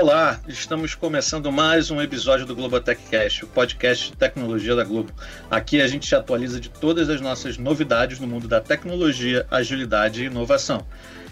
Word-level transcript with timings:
Olá, 0.00 0.38
estamos 0.46 0.94
começando 0.94 1.50
mais 1.50 1.90
um 1.90 2.00
episódio 2.00 2.46
do 2.46 2.54
Globotech 2.54 3.02
Cast, 3.10 3.44
o 3.44 3.48
podcast 3.48 4.12
de 4.12 4.16
tecnologia 4.16 4.76
da 4.76 4.84
Globo. 4.84 5.12
Aqui 5.50 5.80
a 5.80 5.88
gente 5.88 6.06
se 6.06 6.14
atualiza 6.14 6.60
de 6.60 6.68
todas 6.68 7.10
as 7.10 7.20
nossas 7.20 7.58
novidades 7.58 8.20
no 8.20 8.26
mundo 8.28 8.46
da 8.46 8.60
tecnologia, 8.60 9.44
agilidade 9.50 10.22
e 10.22 10.26
inovação. 10.26 10.86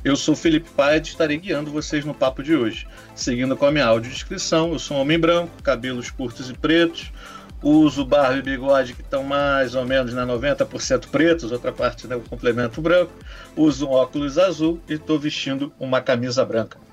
Eu 0.04 0.16
sou 0.16 0.34
Felipe 0.34 0.68
Paes 0.70 1.06
e 1.06 1.10
estarei 1.10 1.38
guiando 1.38 1.70
vocês 1.70 2.04
no 2.04 2.12
papo 2.12 2.42
de 2.42 2.56
hoje. 2.56 2.88
Seguindo 3.14 3.56
com 3.56 3.66
a 3.66 3.70
minha 3.70 3.86
audiodescrição, 3.86 4.72
eu 4.72 4.80
sou 4.80 4.96
um 4.96 5.00
homem 5.00 5.18
branco, 5.18 5.62
cabelos 5.62 6.10
curtos 6.10 6.50
e 6.50 6.52
pretos, 6.52 7.12
uso 7.62 8.04
barba 8.04 8.38
e 8.38 8.42
bigode 8.42 8.94
que 8.94 9.02
estão 9.02 9.22
mais 9.22 9.76
ou 9.76 9.86
menos 9.86 10.12
né, 10.12 10.22
90% 10.22 11.06
pretos, 11.06 11.52
outra 11.52 11.70
parte 11.70 12.08
né, 12.08 12.16
o 12.16 12.20
complemento 12.20 12.82
branco, 12.82 13.12
uso 13.54 13.86
um 13.86 13.92
óculos 13.92 14.36
azul 14.38 14.80
e 14.88 14.94
estou 14.94 15.20
vestindo 15.20 15.72
uma 15.78 16.00
camisa 16.00 16.44
branca. 16.44 16.84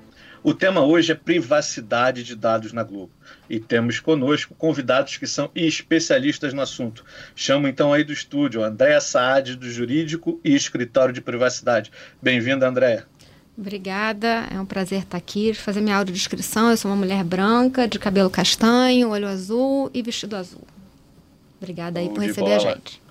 O 0.44 0.52
tema 0.52 0.82
hoje 0.84 1.10
é 1.10 1.14
privacidade 1.14 2.22
de 2.22 2.36
dados 2.36 2.74
na 2.74 2.82
Globo. 2.82 3.10
E 3.48 3.58
temos 3.58 3.98
conosco 3.98 4.54
convidados 4.54 5.16
que 5.16 5.26
são 5.26 5.50
especialistas 5.54 6.52
no 6.52 6.60
assunto. 6.60 7.02
Chamo 7.34 7.66
então 7.66 7.94
aí 7.94 8.04
do 8.04 8.12
estúdio 8.12 8.62
Andréa 8.62 9.00
Saad, 9.00 9.56
do 9.56 9.70
Jurídico 9.70 10.38
e 10.44 10.54
Escritório 10.54 11.14
de 11.14 11.22
Privacidade. 11.22 11.90
Bem-vinda, 12.20 12.68
Andréa. 12.68 13.06
Obrigada, 13.56 14.46
é 14.52 14.60
um 14.60 14.66
prazer 14.66 15.04
estar 15.04 15.16
aqui, 15.16 15.54
fazer 15.54 15.80
minha 15.80 15.96
audiodescrição. 15.96 16.68
Eu 16.70 16.76
sou 16.76 16.90
uma 16.90 16.96
mulher 16.98 17.24
branca, 17.24 17.88
de 17.88 17.98
cabelo 17.98 18.28
castanho, 18.28 19.08
olho 19.08 19.26
azul 19.26 19.90
e 19.94 20.02
vestido 20.02 20.36
azul. 20.36 20.66
Obrigada 21.58 22.00
aí 22.00 22.08
Bom 22.08 22.14
por 22.16 22.22
receber 22.22 22.42
bola. 22.42 22.56
a 22.56 22.74
gente. 22.74 23.03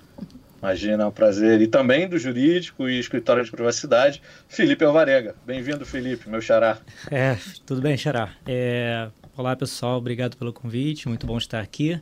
Imagina, 0.64 1.02
é 1.02 1.06
um 1.06 1.10
prazer. 1.10 1.60
E 1.60 1.66
também 1.66 2.08
do 2.08 2.18
jurídico 2.18 2.88
e 2.88 2.98
escritório 2.98 3.44
de 3.44 3.50
privacidade, 3.50 4.22
Felipe 4.48 4.82
Alvarega. 4.82 5.34
Bem-vindo, 5.44 5.84
Felipe, 5.84 6.26
meu 6.26 6.40
xará. 6.40 6.78
É, 7.10 7.36
tudo 7.66 7.82
bem, 7.82 7.98
xará. 7.98 8.32
É, 8.46 9.10
olá, 9.36 9.54
pessoal, 9.54 9.98
obrigado 9.98 10.38
pelo 10.38 10.54
convite, 10.54 11.06
muito 11.06 11.26
bom 11.26 11.36
estar 11.36 11.60
aqui. 11.60 12.00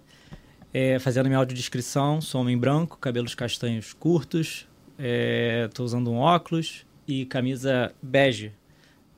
É, 0.73 0.97
fazendo 1.01 1.27
minha 1.27 1.39
audiodescrição, 1.41 2.21
sou 2.21 2.41
homem 2.41 2.57
branco, 2.57 2.99
cabelos 2.99 3.35
castanhos 3.35 3.93
curtos, 3.93 4.69
estou 5.67 5.85
é, 5.85 5.85
usando 5.85 6.13
um 6.13 6.19
óculos 6.19 6.87
e 7.05 7.27
camisa 7.27 7.93
bege, 8.01 8.53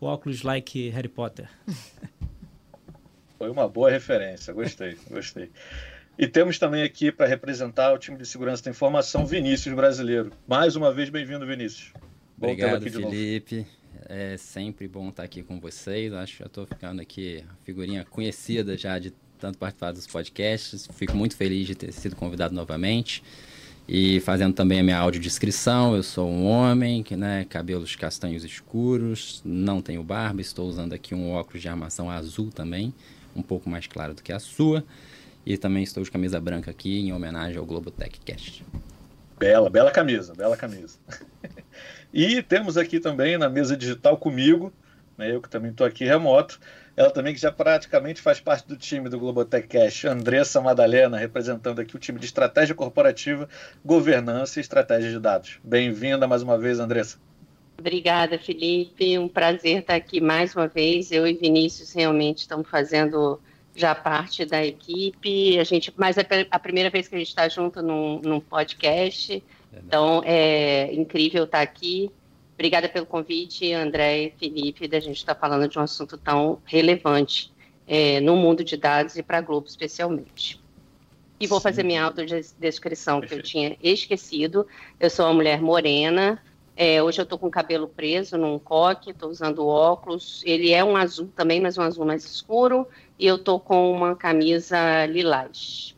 óculos 0.01 0.43
like 0.43 0.89
Harry 0.89 1.09
Potter. 1.09 1.51
Foi 3.37 3.51
uma 3.51 3.69
boa 3.69 3.91
referência, 3.91 4.55
gostei, 4.55 4.97
gostei. 5.11 5.51
E 6.17 6.29
temos 6.29 6.61
também 6.61 6.85
aqui 6.85 7.11
para 7.11 7.27
representar 7.27 7.93
o 7.93 7.99
time 7.99 8.17
de 8.17 8.25
segurança 8.25 8.63
da 8.63 8.71
informação, 8.71 9.27
Vinícius 9.27 9.75
Brasileiro. 9.75 10.31
Mais 10.47 10.77
uma 10.77 10.93
vez, 10.93 11.11
bem-vindo, 11.11 11.45
Vinícius. 11.45 11.93
Bom 12.39 12.53
Obrigado, 12.53 12.89
Felipe. 12.89 13.67
É 14.09 14.37
sempre 14.37 14.87
bom 14.87 15.09
estar 15.09 15.25
aqui 15.25 15.43
com 15.43 15.59
vocês. 15.59 16.13
Acho 16.13 16.35
que 16.35 16.39
já 16.39 16.47
estou 16.47 16.67
ficando 16.67 17.03
aqui 17.03 17.45
figurinha 17.65 18.05
conhecida 18.05 18.79
já 18.79 18.97
de 18.97 19.13
tanto 19.41 19.59
participar 19.59 19.91
dos 19.91 20.07
podcasts. 20.07 20.89
Fico 20.95 21.17
muito 21.17 21.37
feliz 21.37 21.67
de 21.67 21.75
ter 21.75 21.91
sido 21.93 22.15
convidado 22.15 22.55
novamente. 22.55 23.21
E 23.89 24.21
fazendo 24.21 24.55
também 24.55 24.79
a 24.79 24.83
minha 24.85 24.99
audiodescrição, 24.99 25.97
eu 25.97 26.03
sou 26.05 26.31
um 26.31 26.47
homem, 26.47 27.03
que, 27.03 27.17
né, 27.17 27.45
cabelos 27.51 27.97
castanhos 27.97 28.45
escuros, 28.45 29.43
não 29.45 29.83
tenho 29.83 30.03
barba, 30.03 30.41
estou 30.41 30.69
usando 30.69 30.93
aqui 30.93 31.13
um 31.13 31.33
óculos 31.33 31.61
de 31.61 31.69
armação 31.69 32.09
azul 32.09 32.51
também, 32.53 32.95
um 33.35 33.43
pouco 33.43 33.69
mais 33.69 33.87
claro 33.89 34.15
do 34.15 34.23
que 34.23 34.33
a 34.33 34.39
sua. 34.39 34.85
E 35.47 35.59
também 35.59 35.83
estou 35.83 36.03
de 36.03 36.11
camisa 36.11 36.41
branca 36.41 36.71
aqui 36.71 37.01
em 37.01 37.13
homenagem 37.13 37.59
ao 37.59 37.67
Globo 37.67 37.93
Cast. 38.25 38.65
Bela, 39.39 39.69
bela 39.69 39.91
camisa, 39.91 40.35
bela 40.35 40.57
camisa. 40.57 40.99
e 42.13 42.43
temos 42.43 42.79
aqui 42.79 42.99
também 42.99 43.37
na 43.37 43.51
mesa 43.51 43.77
digital 43.77 44.17
comigo, 44.17 44.73
né, 45.19 45.35
eu 45.35 45.43
que 45.43 45.49
também 45.49 45.71
estou 45.71 45.87
aqui 45.87 46.05
remoto, 46.05 46.59
ela 46.97 47.11
também 47.11 47.35
que 47.35 47.41
já 47.41 47.53
praticamente 47.53 48.23
faz 48.23 48.41
parte 48.41 48.67
do 48.67 48.77
time 48.77 49.09
do 49.09 49.19
Globotech 49.19 49.67
Cash, 49.67 50.05
Andressa 50.05 50.61
Madalena, 50.61 51.19
representando 51.19 51.81
aqui 51.81 51.97
o 51.97 51.99
time 51.99 52.19
de 52.19 52.27
estratégia 52.27 52.75
corporativa, 52.75 53.49
governança 53.85 54.61
e 54.61 54.63
estratégia 54.63 55.11
de 55.11 55.19
dados. 55.19 55.59
Bem-vinda 55.63 56.27
mais 56.27 56.43
uma 56.43 56.57
vez, 56.57 56.79
Andressa. 56.79 57.19
Obrigada, 57.77 58.39
Felipe. 58.39 59.19
Um 59.19 59.29
prazer 59.29 59.81
estar 59.81 59.97
aqui 59.97 60.21
mais 60.21 60.55
uma 60.55 60.69
vez. 60.69 61.11
Eu 61.11 61.27
e 61.27 61.35
Vinícius 61.35 61.93
realmente 61.93 62.39
estamos 62.39 62.69
fazendo 62.69 63.41
já 63.75 63.95
parte 63.95 64.45
da 64.45 64.65
equipe. 64.65 65.59
A 65.59 65.65
gente, 65.65 65.93
mas 65.97 66.17
é 66.17 66.27
a 66.51 66.59
primeira 66.59 66.91
vez 66.91 67.09
que 67.09 67.15
a 67.15 67.19
gente 67.19 67.29
está 67.29 67.49
junto 67.49 67.83
num, 67.83 68.21
num 68.21 68.41
podcast. 68.41 69.43
Então 69.73 70.23
é 70.25 70.93
incrível 70.93 71.45
estar 71.45 71.61
aqui. 71.61 72.11
Obrigada 72.55 72.89
pelo 72.89 73.05
convite, 73.05 73.73
André 73.73 74.27
e 74.27 74.31
Felipe, 74.39 74.87
da 74.87 75.01
gente 75.01 75.17
estar 75.17 75.35
tá 75.35 75.41
falando 75.41 75.69
de 75.69 75.77
um 75.79 75.83
assunto 75.83 76.17
tão 76.17 76.61
relevante 76.65 77.53
é, 77.87 78.21
no 78.21 78.37
mundo 78.37 78.63
de 78.63 78.77
dados 78.77 79.17
e 79.17 79.23
para 79.23 79.39
a 79.39 79.41
Globo 79.41 79.67
especialmente. 79.67 80.63
E 81.41 81.49
vou 81.49 81.59
Sim. 81.59 81.65
fazer 81.65 81.83
minha 81.83 82.05
autodescrição 82.05 83.21
que 83.21 83.35
eu 83.35 83.43
tinha 83.43 83.77
esquecido. 83.83 84.67
Eu 85.01 85.11
sou 85.11 85.27
uma 85.27 85.35
mulher 85.35 85.61
morena, 85.61 86.41
é, 86.77 87.01
hoje 87.01 87.21
eu 87.21 87.23
estou 87.23 87.39
com 87.39 87.47
o 87.47 87.51
cabelo 87.51 87.87
preso 87.87 88.37
num 88.37 88.59
coque, 88.59 89.11
estou 89.11 89.31
usando 89.31 89.67
óculos. 89.67 90.43
Ele 90.45 90.73
é 90.73 90.83
um 90.83 90.97
azul 90.97 91.29
também, 91.35 91.61
mas 91.61 91.79
um 91.79 91.83
azul 91.83 92.05
mais 92.05 92.25
escuro. 92.25 92.87
Eu 93.19 93.37
estou 93.37 93.61
com 93.61 93.93
uma 93.93 94.17
camisa 94.17 95.07
lilás. 95.07 95.95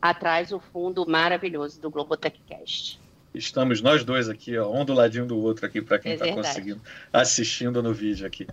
Atrás 0.00 0.52
o 0.52 0.60
fundo 0.60 1.06
maravilhoso 1.06 1.80
do 1.80 1.90
Globotechcast. 1.90 3.00
Estamos 3.34 3.82
nós 3.82 4.02
dois 4.02 4.28
aqui, 4.28 4.56
ó, 4.56 4.72
um 4.72 4.84
do 4.84 4.94
ladinho 4.94 5.26
do 5.26 5.36
outro 5.38 5.66
aqui, 5.66 5.82
para 5.82 5.98
quem 5.98 6.14
está 6.14 6.26
é 6.26 6.32
conseguindo, 6.32 6.80
assistindo 7.12 7.82
no 7.82 7.92
vídeo 7.92 8.26
aqui. 8.26 8.46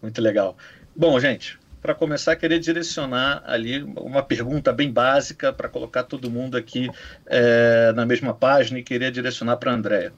Muito 0.00 0.20
legal. 0.20 0.56
Bom, 0.94 1.18
gente, 1.18 1.58
para 1.82 1.94
começar, 1.94 2.36
queria 2.36 2.60
direcionar 2.60 3.42
ali 3.44 3.82
uma 3.82 4.22
pergunta 4.22 4.72
bem 4.72 4.92
básica 4.92 5.52
para 5.52 5.68
colocar 5.68 6.04
todo 6.04 6.30
mundo 6.30 6.56
aqui 6.56 6.88
é, 7.26 7.92
na 7.92 8.06
mesma 8.06 8.32
página 8.32 8.78
e 8.78 8.82
queria 8.82 9.10
direcionar 9.10 9.56
para 9.56 9.72
a 9.72 9.74
Andréia. 9.74 10.12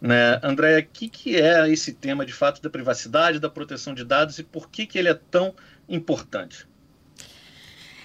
Né? 0.00 0.38
André, 0.42 0.78
o 0.78 0.86
que, 0.86 1.08
que 1.08 1.36
é 1.36 1.68
esse 1.70 1.92
tema 1.92 2.24
de 2.24 2.32
fato 2.32 2.62
da 2.62 2.70
privacidade, 2.70 3.38
da 3.38 3.50
proteção 3.50 3.92
de 3.92 4.04
dados 4.04 4.38
e 4.38 4.42
por 4.42 4.70
que, 4.70 4.86
que 4.86 4.98
ele 4.98 5.08
é 5.08 5.14
tão 5.14 5.54
importante? 5.90 6.70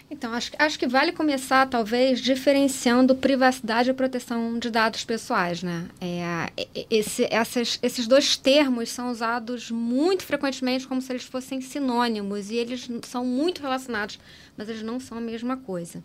Então, 0.09 0.33
acho, 0.33 0.51
acho 0.59 0.77
que 0.77 0.87
vale 0.87 1.11
começar, 1.11 1.67
talvez, 1.67 2.19
diferenciando 2.19 3.15
privacidade 3.15 3.89
e 3.89 3.93
proteção 3.93 4.59
de 4.59 4.69
dados 4.69 5.03
pessoais, 5.03 5.63
né? 5.63 5.87
É, 5.99 6.67
esse, 6.91 7.27
essas, 7.31 7.79
esses 7.81 8.05
dois 8.05 8.37
termos 8.37 8.89
são 8.89 9.09
usados 9.09 9.71
muito 9.71 10.23
frequentemente 10.23 10.87
como 10.87 11.01
se 11.01 11.11
eles 11.11 11.23
fossem 11.23 11.59
sinônimos 11.59 12.51
e 12.51 12.55
eles 12.55 12.87
são 13.03 13.25
muito 13.25 13.63
relacionados, 13.63 14.19
mas 14.55 14.69
eles 14.69 14.83
não 14.83 14.99
são 14.99 15.17
a 15.17 15.21
mesma 15.21 15.57
coisa. 15.57 16.03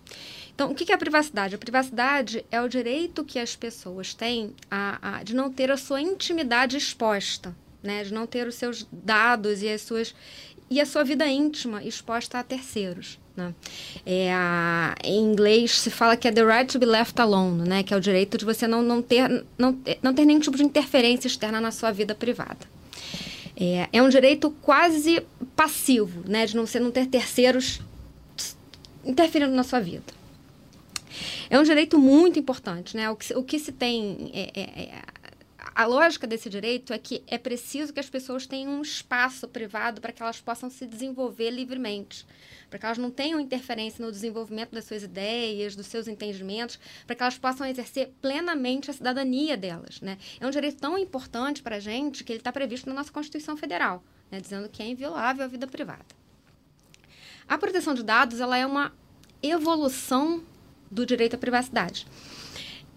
Então, 0.55 0.71
o 0.71 0.75
que 0.75 0.91
é 0.91 0.95
a 0.95 0.99
privacidade? 0.99 1.55
A 1.55 1.59
privacidade 1.59 2.45
é 2.51 2.61
o 2.61 2.69
direito 2.69 3.23
que 3.23 3.39
as 3.39 3.55
pessoas 3.55 4.15
têm 4.15 4.55
a, 4.71 5.19
a, 5.19 5.23
de 5.23 5.35
não 5.35 5.53
ter 5.53 5.71
a 5.71 5.77
sua 5.77 6.01
intimidade 6.01 6.75
exposta, 6.75 7.55
né? 7.83 8.03
De 8.03 8.12
não 8.12 8.27
ter 8.27 8.47
os 8.47 8.55
seus 8.55 8.87
dados 8.91 9.62
e 9.62 9.69
as 9.69 9.83
suas 9.83 10.15
e 10.70 10.81
a 10.81 10.86
sua 10.86 11.03
vida 11.03 11.26
íntima 11.26 11.82
exposta 11.82 12.38
a 12.38 12.44
terceiros. 12.44 13.19
Né? 13.36 13.53
É 14.06 14.31
em 15.03 15.19
inglês 15.20 15.72
se 15.81 15.91
fala 15.91 16.16
que 16.16 16.28
é 16.28 16.32
the 16.32 16.44
right 16.44 16.72
to 16.72 16.78
be 16.78 16.87
left 16.87 17.20
alone, 17.20 17.69
né? 17.69 17.82
que 17.82 17.93
é 17.93 17.96
o 17.96 18.00
direito 18.00 18.38
de 18.38 18.44
você 18.44 18.69
não, 18.69 18.81
não, 18.81 19.02
ter, 19.02 19.44
não, 19.58 19.76
não 20.00 20.14
ter 20.14 20.25
nenhum 20.25 20.38
tipo 20.38 20.56
de 20.56 20.62
interferência 20.62 21.26
externa 21.26 21.61
na 21.61 21.72
sua 21.72 21.90
vida 21.90 22.14
privada. 22.14 22.58
É, 23.56 23.88
é 23.93 24.02
um 24.02 24.08
direito 24.08 24.50
quase 24.62 25.22
passivo, 25.56 26.22
né? 26.25 26.46
de 26.46 26.55
não, 26.55 26.64
você 26.64 26.78
não 26.78 26.93
ter 26.93 27.06
terceiros 27.06 27.81
interferindo 29.05 29.52
na 29.52 29.64
sua 29.64 29.81
vida. 29.81 30.20
É 31.50 31.58
um 31.58 31.64
direito 31.64 31.99
muito 31.99 32.38
importante. 32.38 32.96
Né? 32.96 33.11
O, 33.11 33.16
que, 33.16 33.34
o 33.34 33.43
que 33.43 33.58
se 33.58 33.73
tem 33.73 34.31
é, 34.32 34.50
é, 34.55 34.62
é 34.62 35.02
a 35.81 35.87
lógica 35.87 36.27
desse 36.27 36.50
direito 36.50 36.93
é 36.93 36.99
que 36.99 37.23
é 37.27 37.38
preciso 37.38 37.91
que 37.91 37.99
as 37.99 38.11
pessoas 38.11 38.47
tenham 38.47 38.71
um 38.71 38.82
espaço 38.82 39.49
privado 39.49 39.99
para 39.99 40.12
que 40.12 40.23
elas 40.23 40.38
possam 40.38 40.69
se 40.69 40.87
desenvolver 40.87 41.49
livremente, 41.49 42.27
para 42.69 42.79
que 42.79 42.85
elas 42.85 42.99
não 42.99 43.11
tenham 43.11 43.41
interferência 43.41 44.05
no 44.05 44.12
desenvolvimento 44.12 44.73
das 44.73 44.85
suas 44.85 45.03
ideias, 45.03 45.75
dos 45.75 45.87
seus 45.87 46.06
entendimentos, 46.06 46.79
para 47.06 47.17
que 47.17 47.23
elas 47.23 47.38
possam 47.38 47.67
exercer 47.67 48.12
plenamente 48.21 48.91
a 48.91 48.93
cidadania 48.93 49.56
delas. 49.56 50.03
Né? 50.03 50.19
É 50.38 50.47
um 50.47 50.50
direito 50.50 50.79
tão 50.79 50.99
importante 50.99 51.62
para 51.62 51.77
a 51.77 51.81
gente 51.81 52.25
que 52.25 52.31
ele 52.31 52.41
está 52.41 52.53
previsto 52.53 52.87
na 52.87 52.97
nossa 52.97 53.11
Constituição 53.11 53.56
Federal, 53.56 54.05
né? 54.31 54.38
dizendo 54.38 54.69
que 54.69 54.83
é 54.83 54.87
inviolável 54.87 55.47
a 55.47 55.49
vida 55.49 55.67
privada. 55.67 56.05
A 57.49 57.56
proteção 57.56 57.94
de 57.94 58.03
dados 58.03 58.38
ela 58.38 58.59
é 58.59 58.67
uma 58.67 58.93
evolução 59.43 60.44
do 60.91 61.06
direito 61.06 61.37
à 61.37 61.38
privacidade 61.38 62.06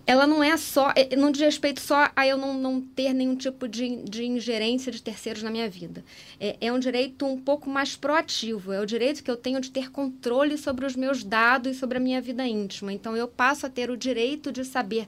ela 0.06 0.28
não 0.28 0.44
é 0.44 0.58
só, 0.58 0.92
é, 0.96 1.16
não 1.16 1.32
diz 1.32 1.42
respeito 1.42 1.80
só 1.80 2.10
a 2.16 2.28
eu 2.28 2.38
não, 2.38 2.54
não 2.54 2.82
ter 2.82 3.14
nenhum 3.14 3.36
tipo 3.36 3.68
de, 3.68 4.04
de 4.04 4.26
ingerência 4.26 4.92
de 4.92 5.02
terceiros 5.02 5.42
na 5.42 5.50
minha 5.50 5.70
vida. 5.70 6.04
É, 6.40 6.58
é 6.60 6.74
um 6.74 6.80
direito 6.80 7.26
um 7.26 7.40
pouco 7.40 7.70
mais 7.70 7.96
proativo, 7.96 8.74
é 8.74 8.82
o 8.82 8.86
direito 8.86 9.24
que 9.24 9.32
eu 9.32 9.38
tenho 9.38 9.62
de 9.62 9.72
ter 9.72 9.92
controle 9.92 10.58
sobre 10.58 10.86
os 10.86 10.96
meus 10.96 11.24
dados 11.24 11.76
e 11.76 11.80
sobre 11.80 11.98
a 11.98 12.02
minha 12.02 12.20
vida 12.20 12.46
íntima. 12.46 12.92
Então, 12.92 13.16
eu 13.16 13.28
passo 13.28 13.66
a 13.66 13.70
ter 13.70 13.90
o 13.90 13.98
direito 13.98 14.52
de 14.52 14.66
saber 14.66 15.08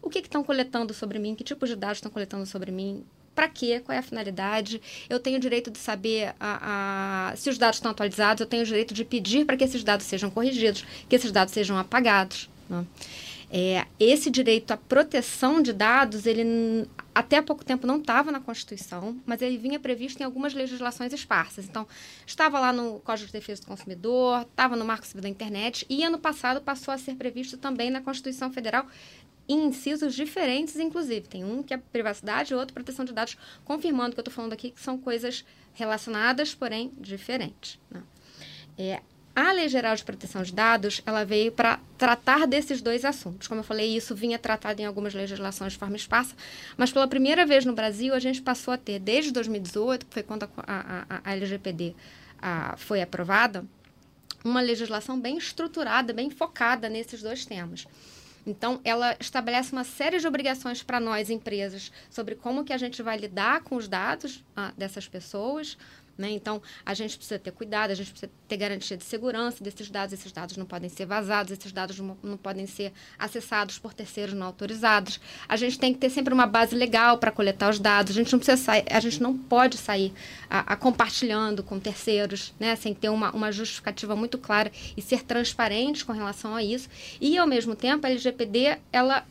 o 0.00 0.08
que 0.08 0.20
estão 0.20 0.44
coletando 0.44 0.94
sobre 0.94 1.18
mim, 1.18 1.34
que 1.34 1.42
tipo 1.42 1.66
de 1.66 1.74
dados 1.74 1.98
estão 1.98 2.12
coletando 2.12 2.46
sobre 2.46 2.70
mim, 2.70 3.04
para 3.34 3.48
quê? 3.48 3.82
Qual 3.84 3.94
é 3.94 3.98
a 3.98 4.02
finalidade? 4.02 4.80
Eu 5.10 5.20
tenho 5.20 5.36
o 5.36 5.40
direito 5.40 5.70
de 5.70 5.78
saber 5.78 6.34
a, 6.40 7.32
a, 7.32 7.36
se 7.36 7.50
os 7.50 7.58
dados 7.58 7.76
estão 7.76 7.90
atualizados, 7.90 8.40
eu 8.40 8.46
tenho 8.46 8.62
o 8.62 8.66
direito 8.66 8.94
de 8.94 9.04
pedir 9.04 9.44
para 9.44 9.56
que 9.56 9.64
esses 9.64 9.84
dados 9.84 10.06
sejam 10.06 10.30
corrigidos, 10.30 10.84
que 11.08 11.14
esses 11.16 11.30
dados 11.30 11.52
sejam 11.52 11.76
apagados. 11.76 12.48
Né? 12.70 12.84
É, 13.48 13.86
esse 13.98 14.28
direito 14.28 14.72
à 14.72 14.76
proteção 14.76 15.62
de 15.62 15.72
dados, 15.72 16.26
ele 16.26 16.88
até 17.14 17.38
há 17.38 17.42
pouco 17.42 17.64
tempo 17.64 17.86
não 17.86 17.98
estava 17.98 18.32
na 18.32 18.40
Constituição, 18.40 19.16
mas 19.24 19.40
ele 19.40 19.56
vinha 19.56 19.78
previsto 19.78 20.20
em 20.20 20.24
algumas 20.24 20.52
legislações 20.52 21.12
esparsas. 21.12 21.64
Então, 21.64 21.86
estava 22.26 22.58
lá 22.58 22.72
no 22.72 22.98
Código 23.00 23.28
de 23.28 23.32
Defesa 23.32 23.62
do 23.62 23.68
Consumidor, 23.68 24.42
estava 24.42 24.74
no 24.74 24.84
Marco 24.84 25.06
Civil 25.06 25.22
da 25.22 25.28
Internet 25.28 25.86
e 25.88 26.02
ano 26.02 26.18
passado 26.18 26.60
passou 26.60 26.92
a 26.92 26.98
ser 26.98 27.14
previsto 27.14 27.56
também 27.56 27.88
na 27.88 28.00
Constituição 28.00 28.52
Federal 28.52 28.86
em 29.48 29.66
incisos 29.66 30.14
diferentes, 30.14 30.76
inclusive. 30.76 31.28
Tem 31.28 31.44
um 31.44 31.62
que 31.62 31.72
é 31.72 31.76
privacidade 31.76 32.52
e 32.52 32.56
outro 32.56 32.74
proteção 32.74 33.04
de 33.04 33.12
dados, 33.12 33.36
confirmando 33.64 34.14
que 34.14 34.18
eu 34.18 34.22
estou 34.22 34.34
falando 34.34 34.52
aqui 34.52 34.72
que 34.72 34.80
são 34.80 34.98
coisas 34.98 35.44
relacionadas, 35.72 36.54
porém 36.54 36.92
diferentes. 36.98 37.78
Né? 37.90 38.02
É, 38.76 39.02
a 39.36 39.52
Lei 39.52 39.68
Geral 39.68 39.94
de 39.94 40.02
Proteção 40.02 40.42
de 40.42 40.50
Dados, 40.50 41.02
ela 41.04 41.22
veio 41.22 41.52
para 41.52 41.78
tratar 41.98 42.46
desses 42.46 42.80
dois 42.80 43.04
assuntos. 43.04 43.46
Como 43.46 43.60
eu 43.60 43.64
falei, 43.64 43.94
isso 43.94 44.14
vinha 44.14 44.38
tratado 44.38 44.80
em 44.80 44.86
algumas 44.86 45.12
legislações 45.12 45.74
de 45.74 45.78
forma 45.78 45.94
esparsa, 45.94 46.34
mas 46.74 46.90
pela 46.90 47.06
primeira 47.06 47.44
vez 47.44 47.66
no 47.66 47.74
Brasil, 47.74 48.14
a 48.14 48.18
gente 48.18 48.40
passou 48.40 48.72
a 48.72 48.78
ter, 48.78 48.98
desde 48.98 49.30
2018, 49.30 50.06
que 50.06 50.14
foi 50.14 50.22
quando 50.22 50.44
a, 50.44 50.48
a, 50.66 51.20
a 51.22 51.32
LGPD 51.34 51.94
a, 52.40 52.78
foi 52.78 53.02
aprovada, 53.02 53.62
uma 54.42 54.62
legislação 54.62 55.20
bem 55.20 55.36
estruturada, 55.36 56.14
bem 56.14 56.30
focada 56.30 56.88
nesses 56.88 57.20
dois 57.20 57.44
temas. 57.44 57.86
Então, 58.46 58.80
ela 58.84 59.16
estabelece 59.20 59.72
uma 59.72 59.84
série 59.84 60.18
de 60.18 60.26
obrigações 60.26 60.82
para 60.82 60.98
nós, 60.98 61.28
empresas, 61.28 61.92
sobre 62.08 62.36
como 62.36 62.64
que 62.64 62.72
a 62.72 62.78
gente 62.78 63.02
vai 63.02 63.18
lidar 63.18 63.62
com 63.62 63.76
os 63.76 63.86
dados 63.86 64.42
ah, 64.56 64.72
dessas 64.78 65.06
pessoas, 65.06 65.76
né? 66.16 66.30
Então, 66.30 66.62
a 66.84 66.94
gente 66.94 67.16
precisa 67.16 67.38
ter 67.38 67.50
cuidado, 67.50 67.90
a 67.90 67.94
gente 67.94 68.10
precisa 68.10 68.30
ter 68.48 68.56
garantia 68.56 68.96
de 68.96 69.04
segurança 69.04 69.62
desses 69.62 69.90
dados. 69.90 70.12
Esses 70.12 70.32
dados 70.32 70.56
não 70.56 70.64
podem 70.64 70.88
ser 70.88 71.06
vazados, 71.06 71.52
esses 71.52 71.72
dados 71.72 71.98
não, 71.98 72.36
podem 72.36 72.66
ser 72.66 72.92
acessados 73.18 73.78
por 73.78 73.92
terceiros 73.92 74.34
não 74.34 74.46
autorizados. 74.46 75.20
A 75.48 75.56
gente 75.56 75.78
tem 75.78 75.92
que 75.92 75.98
ter 75.98 76.10
sempre 76.10 76.32
uma 76.32 76.46
base 76.46 76.74
legal 76.74 77.18
para 77.18 77.30
coletar 77.30 77.70
os 77.70 77.78
dados. 77.78 78.12
A 78.12 78.14
gente 78.14 78.32
não 78.32 78.38
precisa 78.38 78.56
sair, 78.56 78.84
a 78.90 79.00
gente 79.00 79.22
não 79.22 79.36
pode 79.36 79.76
sair 79.76 80.12
a, 80.48 80.72
a 80.72 80.76
compartilhando 80.76 81.62
com 81.62 81.78
terceiros, 81.78 82.54
né? 82.58 82.76
sem 82.76 82.94
ter 82.94 83.08
uma, 83.08 83.30
uma 83.32 83.52
justificativa 83.52 84.16
muito 84.16 84.38
clara 84.38 84.70
e 84.96 85.02
ser 85.02 85.22
transparente 85.24 86.04
com 86.04 86.12
relação 86.12 86.54
a 86.54 86.62
isso. 86.62 86.88
E, 87.20 87.36
ao 87.36 87.46
mesmo 87.46 87.74
tempo, 87.74 88.06
a 88.06 88.10
LGPD, 88.10 88.78
ela 88.92 89.24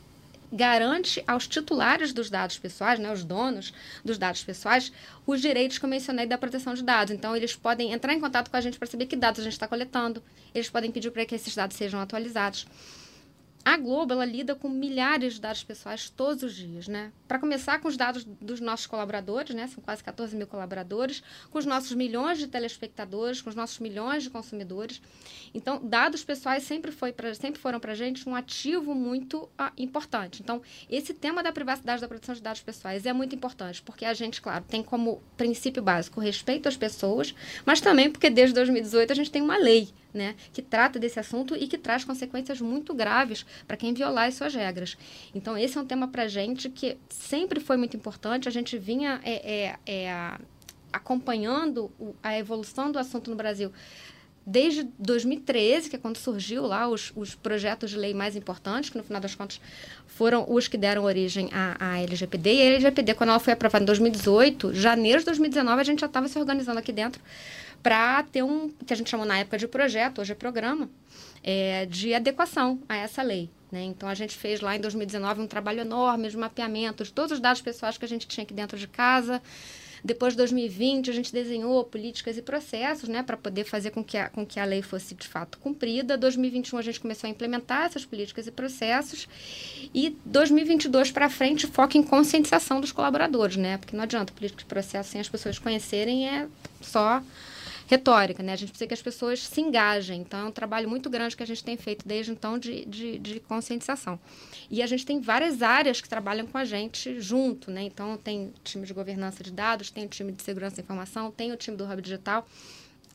garante 0.52 1.22
aos 1.26 1.46
titulares 1.46 2.12
dos 2.12 2.30
dados 2.30 2.58
pessoais, 2.58 2.98
né, 2.98 3.12
os 3.12 3.24
donos 3.24 3.72
dos 4.04 4.18
dados 4.18 4.42
pessoais, 4.42 4.92
os 5.26 5.40
direitos 5.40 5.78
que 5.78 5.84
eu 5.84 5.88
mencionei 5.88 6.26
da 6.26 6.38
proteção 6.38 6.74
de 6.74 6.82
dados. 6.82 7.12
Então, 7.12 7.36
eles 7.36 7.54
podem 7.54 7.92
entrar 7.92 8.12
em 8.14 8.20
contato 8.20 8.50
com 8.50 8.56
a 8.56 8.60
gente 8.60 8.78
para 8.78 8.86
saber 8.86 9.06
que 9.06 9.16
dados 9.16 9.40
a 9.40 9.44
gente 9.44 9.52
está 9.52 9.68
coletando, 9.68 10.22
eles 10.54 10.70
podem 10.70 10.90
pedir 10.90 11.10
para 11.10 11.24
que 11.24 11.34
esses 11.34 11.54
dados 11.54 11.76
sejam 11.76 12.00
atualizados. 12.00 12.66
A 13.66 13.76
Globo, 13.76 14.12
ela 14.12 14.24
lida 14.24 14.54
com 14.54 14.68
milhares 14.68 15.34
de 15.34 15.40
dados 15.40 15.64
pessoais 15.64 16.08
todos 16.08 16.44
os 16.44 16.54
dias, 16.54 16.86
né? 16.86 17.10
Para 17.26 17.36
começar 17.36 17.80
com 17.80 17.88
os 17.88 17.96
dados 17.96 18.22
dos 18.24 18.60
nossos 18.60 18.86
colaboradores, 18.86 19.56
né? 19.56 19.66
São 19.66 19.82
quase 19.82 20.04
14 20.04 20.36
mil 20.36 20.46
colaboradores, 20.46 21.20
com 21.50 21.58
os 21.58 21.66
nossos 21.66 21.90
milhões 21.90 22.38
de 22.38 22.46
telespectadores, 22.46 23.42
com 23.42 23.50
os 23.50 23.56
nossos 23.56 23.80
milhões 23.80 24.22
de 24.22 24.30
consumidores. 24.30 25.02
Então, 25.52 25.80
dados 25.82 26.22
pessoais 26.22 26.62
sempre, 26.62 26.92
foi 26.92 27.12
pra, 27.12 27.34
sempre 27.34 27.60
foram 27.60 27.80
para 27.80 27.90
a 27.90 27.96
gente 27.96 28.28
um 28.28 28.36
ativo 28.36 28.94
muito 28.94 29.48
ah, 29.58 29.72
importante. 29.76 30.42
Então, 30.44 30.62
esse 30.88 31.12
tema 31.12 31.42
da 31.42 31.50
privacidade 31.50 32.00
da 32.00 32.06
proteção 32.06 32.36
de 32.36 32.42
dados 32.42 32.62
pessoais 32.62 33.04
é 33.04 33.12
muito 33.12 33.34
importante, 33.34 33.82
porque 33.82 34.04
a 34.04 34.14
gente, 34.14 34.40
claro, 34.40 34.64
tem 34.68 34.80
como 34.80 35.20
princípio 35.36 35.82
básico 35.82 36.20
o 36.20 36.22
respeito 36.22 36.68
às 36.68 36.76
pessoas, 36.76 37.34
mas 37.64 37.80
também 37.80 38.12
porque 38.12 38.30
desde 38.30 38.54
2018 38.54 39.10
a 39.10 39.16
gente 39.16 39.32
tem 39.32 39.42
uma 39.42 39.56
lei 39.56 39.92
né, 40.16 40.34
que 40.52 40.62
trata 40.62 40.98
desse 40.98 41.20
assunto 41.20 41.54
e 41.54 41.68
que 41.68 41.78
traz 41.78 42.04
consequências 42.04 42.60
muito 42.60 42.94
graves 42.94 43.44
para 43.66 43.76
quem 43.76 43.92
violar 43.92 44.28
as 44.28 44.34
suas 44.34 44.54
regras. 44.54 44.96
Então, 45.34 45.56
esse 45.56 45.76
é 45.76 45.80
um 45.80 45.86
tema 45.86 46.08
para 46.08 46.24
a 46.24 46.28
gente 46.28 46.68
que 46.68 46.96
sempre 47.08 47.60
foi 47.60 47.76
muito 47.76 47.96
importante. 47.96 48.48
A 48.48 48.52
gente 48.52 48.78
vinha 48.78 49.20
é, 49.22 49.34
é, 49.34 49.76
é, 49.86 50.38
acompanhando 50.92 51.90
a 52.22 52.36
evolução 52.38 52.90
do 52.90 52.98
assunto 52.98 53.30
no 53.30 53.36
Brasil 53.36 53.70
desde 54.46 54.84
2013, 54.96 55.90
que 55.90 55.96
é 55.96 55.98
quando 55.98 56.16
surgiu 56.18 56.64
lá 56.64 56.88
os, 56.88 57.12
os 57.16 57.34
projetos 57.34 57.90
de 57.90 57.96
lei 57.96 58.14
mais 58.14 58.36
importantes, 58.36 58.90
que 58.90 58.96
no 58.96 59.02
final 59.02 59.20
das 59.20 59.34
contas 59.34 59.60
foram 60.06 60.46
os 60.48 60.68
que 60.68 60.78
deram 60.78 61.02
origem 61.02 61.50
à, 61.52 61.94
à 61.94 61.98
LGPD. 61.98 62.54
E 62.54 62.62
a 62.62 62.64
LGPD, 62.66 63.14
quando 63.14 63.30
ela 63.30 63.40
foi 63.40 63.54
aprovada 63.54 63.82
em 63.82 63.86
2018, 63.86 64.72
janeiro 64.72 65.18
de 65.18 65.24
2019, 65.24 65.80
a 65.80 65.84
gente 65.84 66.00
já 66.00 66.06
estava 66.06 66.28
se 66.28 66.38
organizando 66.38 66.78
aqui 66.78 66.92
dentro 66.92 67.20
para 67.82 68.22
ter 68.24 68.42
um, 68.42 68.68
que 68.68 68.92
a 68.92 68.96
gente 68.96 69.10
chamou 69.10 69.26
na 69.26 69.38
época 69.38 69.58
de 69.58 69.68
projeto, 69.68 70.20
hoje 70.20 70.32
é 70.32 70.34
programa, 70.34 70.88
é, 71.42 71.86
de 71.86 72.14
adequação 72.14 72.80
a 72.88 72.96
essa 72.96 73.22
lei. 73.22 73.48
Né? 73.70 73.84
Então, 73.84 74.08
a 74.08 74.14
gente 74.14 74.36
fez 74.36 74.60
lá 74.60 74.76
em 74.76 74.80
2019 74.80 75.40
um 75.40 75.46
trabalho 75.46 75.80
enorme 75.80 76.28
de 76.28 76.36
mapeamento 76.36 77.04
de 77.04 77.12
todos 77.12 77.32
os 77.32 77.40
dados 77.40 77.60
pessoais 77.60 77.98
que 77.98 78.04
a 78.04 78.08
gente 78.08 78.26
tinha 78.26 78.44
aqui 78.44 78.54
dentro 78.54 78.78
de 78.78 78.86
casa. 78.86 79.42
Depois 80.04 80.34
de 80.34 80.36
2020, 80.36 81.10
a 81.10 81.12
gente 81.12 81.32
desenhou 81.32 81.82
políticas 81.82 82.38
e 82.38 82.42
processos 82.42 83.08
né, 83.08 83.24
para 83.24 83.36
poder 83.36 83.64
fazer 83.64 83.90
com 83.90 84.04
que, 84.04 84.16
a, 84.16 84.28
com 84.28 84.46
que 84.46 84.60
a 84.60 84.64
lei 84.64 84.80
fosse 84.80 85.14
de 85.16 85.26
fato 85.26 85.58
cumprida. 85.58 86.16
2021, 86.16 86.78
a 86.78 86.82
gente 86.82 87.00
começou 87.00 87.26
a 87.26 87.30
implementar 87.30 87.86
essas 87.86 88.04
políticas 88.04 88.46
e 88.46 88.52
processos. 88.52 89.26
E 89.92 90.16
2022 90.24 91.10
para 91.10 91.28
frente, 91.28 91.66
foca 91.66 91.98
em 91.98 92.04
conscientização 92.04 92.80
dos 92.80 92.92
colaboradores, 92.92 93.56
né? 93.56 93.78
Porque 93.78 93.96
não 93.96 94.04
adianta 94.04 94.32
política 94.32 94.62
e 94.62 94.66
processo 94.66 95.10
sem 95.10 95.20
as 95.20 95.28
pessoas 95.28 95.58
conhecerem, 95.58 96.28
é 96.28 96.46
só 96.80 97.20
retórica, 97.86 98.42
né? 98.42 98.52
A 98.52 98.56
gente 98.56 98.70
precisa 98.70 98.86
que 98.86 98.94
as 98.94 99.02
pessoas 99.02 99.40
se 99.40 99.60
engajem. 99.60 100.20
Então, 100.20 100.40
é 100.40 100.44
um 100.44 100.52
trabalho 100.52 100.88
muito 100.88 101.08
grande 101.08 101.36
que 101.36 101.42
a 101.42 101.46
gente 101.46 101.62
tem 101.62 101.76
feito 101.76 102.06
desde 102.06 102.32
então 102.32 102.58
de, 102.58 102.84
de, 102.84 103.18
de 103.18 103.40
conscientização. 103.40 104.18
E 104.70 104.82
a 104.82 104.86
gente 104.86 105.06
tem 105.06 105.20
várias 105.20 105.62
áreas 105.62 106.00
que 106.00 106.08
trabalham 106.08 106.46
com 106.46 106.58
a 106.58 106.64
gente 106.64 107.20
junto, 107.20 107.70
né? 107.70 107.82
Então, 107.82 108.16
tem 108.16 108.52
time 108.64 108.86
de 108.86 108.92
governança 108.92 109.42
de 109.42 109.52
dados, 109.52 109.90
tem 109.90 110.04
o 110.04 110.08
time 110.08 110.32
de 110.32 110.42
segurança 110.42 110.76
da 110.76 110.82
informação, 110.82 111.30
tem 111.30 111.52
o 111.52 111.56
time 111.56 111.76
do 111.76 111.84
Hub 111.84 112.02
Digital 112.02 112.46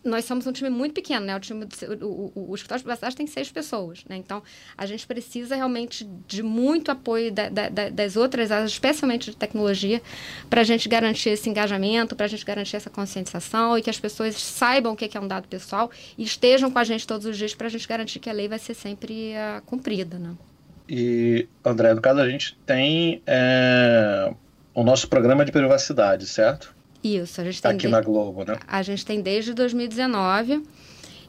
nós 0.04 0.26
somos 0.26 0.48
um 0.48 0.52
time 0.52 0.70
muito 0.70 0.94
pequeno, 0.94 1.26
né? 1.26 1.36
O, 1.36 1.40
time 1.40 1.66
o, 2.02 2.06
o, 2.06 2.52
o 2.52 2.56
escritório 2.56 2.80
de 2.80 2.84
privacidade 2.84 3.16
tem 3.16 3.28
seis 3.28 3.52
pessoas, 3.52 4.04
né? 4.10 4.16
Então, 4.18 4.42
a 4.78 4.86
gente 4.86 5.06
precisa 5.06 5.56
realmente 5.56 6.08
de 6.28 6.42
muito 6.42 6.92
apoio 6.92 7.32
da, 7.32 7.50
da, 7.50 7.70
das 7.90 8.16
outras 8.16 8.52
áreas, 8.52 8.72
especialmente 8.72 9.32
de 9.32 9.38
tecnologia, 9.38 10.02
para 10.50 10.62
a 10.62 10.64
gente 10.64 10.90
garantir 10.90 11.30
esse 11.30 11.50
engajamento, 11.50 12.16
para 12.16 12.26
a 12.26 12.30
gente 12.30 12.46
garantir 12.46 12.76
essa 12.76 12.90
conscientização 12.90 13.78
e 13.78 13.82
que 13.82 13.90
as 13.90 14.00
pessoas 14.00 14.36
saibam 14.36 14.94
o 14.94 14.96
que 14.96 15.16
é 15.16 15.22
um 15.22 15.28
dado 15.28 15.48
pessoal 15.48 15.92
e 16.18 16.24
estejam 16.24 16.72
com 16.72 16.80
a 16.80 16.84
gente 16.84 17.06
todos 17.06 17.26
os 17.26 17.38
dias 17.38 17.54
para 17.54 17.68
a 17.68 17.70
gente 17.70 17.88
garantir 17.88 18.20
que 18.20 18.30
a 18.30 18.34
lei 18.34 18.48
vai 18.48 18.60
ser 18.60 18.74
sempre 18.74 19.34
uh, 19.34 19.62
cumprida, 19.64 20.18
né? 20.18 20.36
E, 20.90 21.48
André, 21.64 21.94
no 21.94 22.02
caso, 22.02 22.20
a 22.20 22.30
gente 22.30 22.58
tem 22.66 23.22
é, 23.26 24.34
o 24.74 24.84
nosso 24.84 25.08
programa 25.08 25.46
de 25.46 25.52
privacidade, 25.52 26.26
certo? 26.26 26.76
Isso, 27.04 27.42
a 27.42 27.44
gente 27.44 27.62
tá 27.62 27.70
tem. 27.70 27.78
Aqui 27.78 27.88
de... 27.88 27.92
na 27.92 28.02
Globo, 28.02 28.44
né? 28.44 28.58
A 28.68 28.82
gente 28.84 29.06
tem 29.06 29.22
desde 29.22 29.54
2019. 29.54 30.64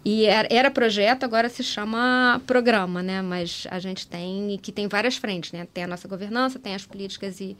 E 0.04 0.24
era, 0.26 0.68
projeto, 0.68 1.22
agora 1.22 1.48
se 1.48 1.62
chama 1.62 2.42
programa, 2.44 3.02
né? 3.02 3.22
Mas 3.22 3.66
a 3.70 3.78
gente 3.78 4.06
tem, 4.06 4.58
que 4.60 4.72
tem 4.72 4.88
várias 4.88 5.16
frentes, 5.16 5.52
né? 5.52 5.66
Tem 5.72 5.84
a 5.84 5.86
nossa 5.86 6.08
governança, 6.08 6.58
tem 6.58 6.74
as 6.74 6.84
políticas 6.84 7.40
e, 7.40 7.56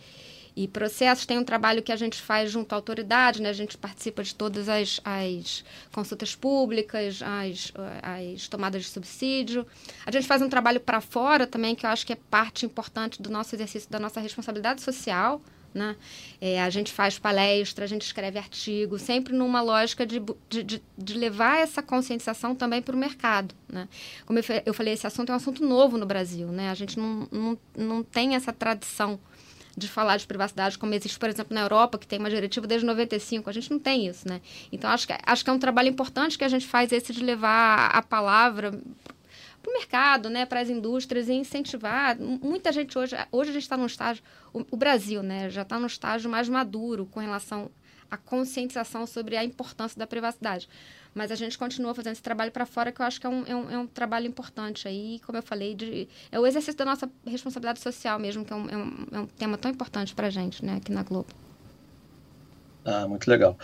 e 0.57 0.67
processos, 0.67 1.25
tem 1.25 1.39
um 1.39 1.45
trabalho 1.45 1.85
que 1.85 1.93
a 1.93 1.97
gente 1.97 2.21
faz 2.21 2.51
junto 2.51 2.73
à 2.73 2.77
autoridade, 2.77 3.41
né? 3.41 3.49
A 3.49 3.53
gente 3.53 3.79
participa 3.79 4.25
de 4.25 4.35
todas 4.35 4.69
as, 4.69 5.01
as 5.05 5.65
consultas 5.93 6.35
públicas, 6.35 7.23
as, 7.23 7.73
as 8.03 8.49
tomadas 8.49 8.83
de 8.83 8.89
subsídio. 8.89 9.65
A 10.05 10.11
gente 10.11 10.27
faz 10.27 10.43
um 10.43 10.49
trabalho 10.49 10.81
para 10.81 11.01
fora 11.01 11.47
também, 11.47 11.77
que 11.77 11.87
eu 11.87 11.91
acho 11.91 12.05
que 12.05 12.13
é 12.13 12.19
parte 12.29 12.67
importante 12.67 13.23
do 13.23 13.31
nosso 13.31 13.55
exercício, 13.55 13.89
da 13.89 14.01
nossa 14.01 14.21
responsabilidade 14.21 14.83
social, 14.83 15.41
né? 15.75 15.97
É, 16.41 16.63
a 16.63 16.71
gente 16.71 16.93
faz 16.93 17.19
palestra, 17.19 17.85
a 17.85 17.89
gente 17.89 18.03
escreve 18.03 18.39
artigo, 18.39 18.99
sempre 18.99 19.33
numa 19.33 19.61
lógica 19.61 20.07
de, 20.07 20.21
de, 20.49 20.83
de 20.97 21.15
levar 21.15 21.59
essa 21.59 21.83
conscientização 21.83 22.55
também 22.55 22.83
para 22.83 22.95
o 22.95 22.99
mercado. 22.99 23.55
Né? 23.69 23.89
Como 24.27 24.39
eu, 24.39 24.45
eu 24.67 24.75
falei, 24.75 24.95
esse 24.95 25.07
assunto 25.07 25.31
é 25.31 25.33
um 25.33 25.37
assunto 25.37 25.65
novo 25.65 25.97
no 25.97 26.07
Brasil. 26.07 26.49
Né? 26.49 26.71
A 26.71 26.75
gente 26.75 26.99
não, 26.99 27.29
não, 27.31 27.59
não 27.77 28.03
tem 28.03 28.35
essa 28.35 28.53
tradição 28.53 29.19
de 29.77 29.89
falar 29.89 30.19
de 30.19 30.27
privacidade, 30.27 30.77
como 30.77 30.93
existe, 30.95 31.19
por 31.19 31.29
exemplo, 31.29 31.55
na 31.55 31.63
Europa, 31.63 31.99
que 31.99 32.07
tem 32.07 32.19
uma 32.19 32.29
diretiva 32.29 32.67
desde 32.67 32.87
95. 32.87 33.49
A 33.49 33.53
gente 33.53 33.71
não 33.71 33.79
tem 33.79 34.07
isso, 34.07 34.29
né? 34.29 34.41
Então, 34.71 34.91
acho 34.91 35.07
que, 35.07 35.15
acho 35.25 35.43
que 35.43 35.51
é 35.51 35.53
um 35.53 35.59
trabalho 35.59 35.89
importante 35.89 36.37
que 36.37 36.45
a 36.45 36.49
gente 36.49 36.67
faz 36.67 36.93
esse 36.93 37.13
de 37.13 37.25
levar 37.25 37.87
a 37.87 38.03
palavra 38.03 38.79
para 39.63 39.71
o 39.71 39.75
mercado, 39.75 40.29
né, 40.29 40.45
para 40.45 40.61
as 40.61 40.69
indústrias 40.69 41.29
e 41.29 41.33
incentivar. 41.33 42.19
Muita 42.19 42.73
gente 42.73 42.99
hoje, 42.99 43.17
hoje 43.31 43.51
a 43.51 43.53
gente 43.53 43.63
está 43.63 43.77
num 43.77 43.87
estágio, 43.87 44.23
o, 44.53 44.65
o, 44.73 44.77
Brasil, 44.77 45.23
né, 45.23 45.49
já 45.49 45.63
está 45.63 45.79
num 45.79 45.87
estágio 45.87 46.29
mais 46.29 46.49
maduro 46.49 47.07
com 47.07 47.21
relação 47.21 47.71
à 48.11 48.17
conscientização 48.17 49.07
sobre 49.07 49.37
a 49.37 49.45
importância 49.45 49.99
da 49.99 50.07
privacidade. 50.07 50.69
Mas 51.15 51.31
a 51.31 51.35
gente 51.35 51.57
continua 51.57 51.95
fazendo 51.95 52.15
esse 52.15 52.23
trabalho 52.23 52.51
para 52.51 52.67
fora, 52.67 52.91
que 52.91 53.01
eu 53.01 53.07
acho 53.07 53.21
que 53.21 53.27
é 53.27 53.31
um, 53.31 53.45
é 53.47 53.55
um, 53.55 53.71
é 53.71 53.79
um, 53.79 53.87
trabalho 53.87 54.27
importante 54.27 54.89
aí, 54.89 55.21
como 55.25 55.39
eu 55.39 55.43
falei, 55.43 55.75
de, 55.75 56.09
é 56.31 56.41
o 56.41 56.47
exercício 56.47 56.77
da 56.77 56.87
nossa 56.87 57.09
responsabilidade 57.27 57.81
social 57.81 58.19
mesmo, 58.19 58.45
que 58.45 58.53
é 58.53 58.57
um, 58.57 58.69
é 58.69 58.77
um, 58.77 59.07
é 59.13 59.21
um 59.21 59.27
tema 59.27 59.57
tão 59.57 59.71
importante 59.71 60.15
para 60.15 60.27
a 60.27 60.31
gente, 60.31 60.65
né, 60.65 60.77
aqui 60.77 60.91
na 60.91 61.03
Globo. 61.03 61.29
Ah, 62.85 63.07
muito 63.07 63.29
legal. 63.29 63.57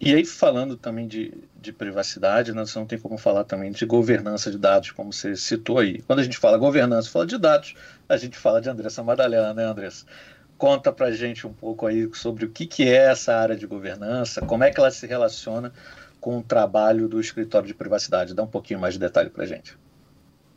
E 0.00 0.14
aí, 0.14 0.24
falando 0.24 0.78
também 0.78 1.06
de, 1.06 1.34
de 1.60 1.74
privacidade, 1.74 2.54
né, 2.54 2.64
você 2.64 2.78
não 2.78 2.86
tem 2.86 2.98
como 2.98 3.18
falar 3.18 3.44
também 3.44 3.70
de 3.70 3.84
governança 3.84 4.50
de 4.50 4.56
dados, 4.56 4.92
como 4.92 5.12
você 5.12 5.36
citou 5.36 5.78
aí. 5.78 6.00
Quando 6.00 6.20
a 6.20 6.22
gente 6.22 6.38
fala 6.38 6.56
governança, 6.56 7.10
fala 7.10 7.26
de 7.26 7.36
dados, 7.36 7.74
a 8.08 8.16
gente 8.16 8.38
fala 8.38 8.62
de 8.62 8.70
Andressa 8.70 9.02
Madalena, 9.02 9.52
né, 9.52 9.64
Andressa? 9.64 10.06
Conta 10.56 10.90
pra 10.90 11.10
gente 11.10 11.46
um 11.46 11.52
pouco 11.52 11.86
aí 11.86 12.08
sobre 12.14 12.46
o 12.46 12.50
que, 12.50 12.66
que 12.66 12.88
é 12.88 13.10
essa 13.10 13.34
área 13.36 13.54
de 13.54 13.66
governança, 13.66 14.40
como 14.40 14.64
é 14.64 14.70
que 14.70 14.80
ela 14.80 14.90
se 14.90 15.06
relaciona 15.06 15.70
com 16.18 16.38
o 16.38 16.42
trabalho 16.42 17.06
do 17.06 17.20
escritório 17.20 17.66
de 17.68 17.74
privacidade. 17.74 18.34
Dá 18.34 18.42
um 18.42 18.46
pouquinho 18.46 18.80
mais 18.80 18.94
de 18.94 19.00
detalhe 19.00 19.28
pra 19.28 19.44
gente. 19.44 19.76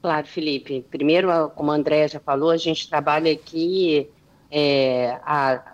Claro, 0.01 0.25
Felipe. 0.25 0.85
Primeiro, 0.89 1.49
como 1.49 1.69
a 1.71 1.75
Andréa 1.75 2.07
já 2.07 2.19
falou, 2.19 2.49
a 2.49 2.57
gente 2.57 2.89
trabalha 2.89 3.31
aqui 3.31 4.09
é, 4.49 5.19
a 5.23 5.72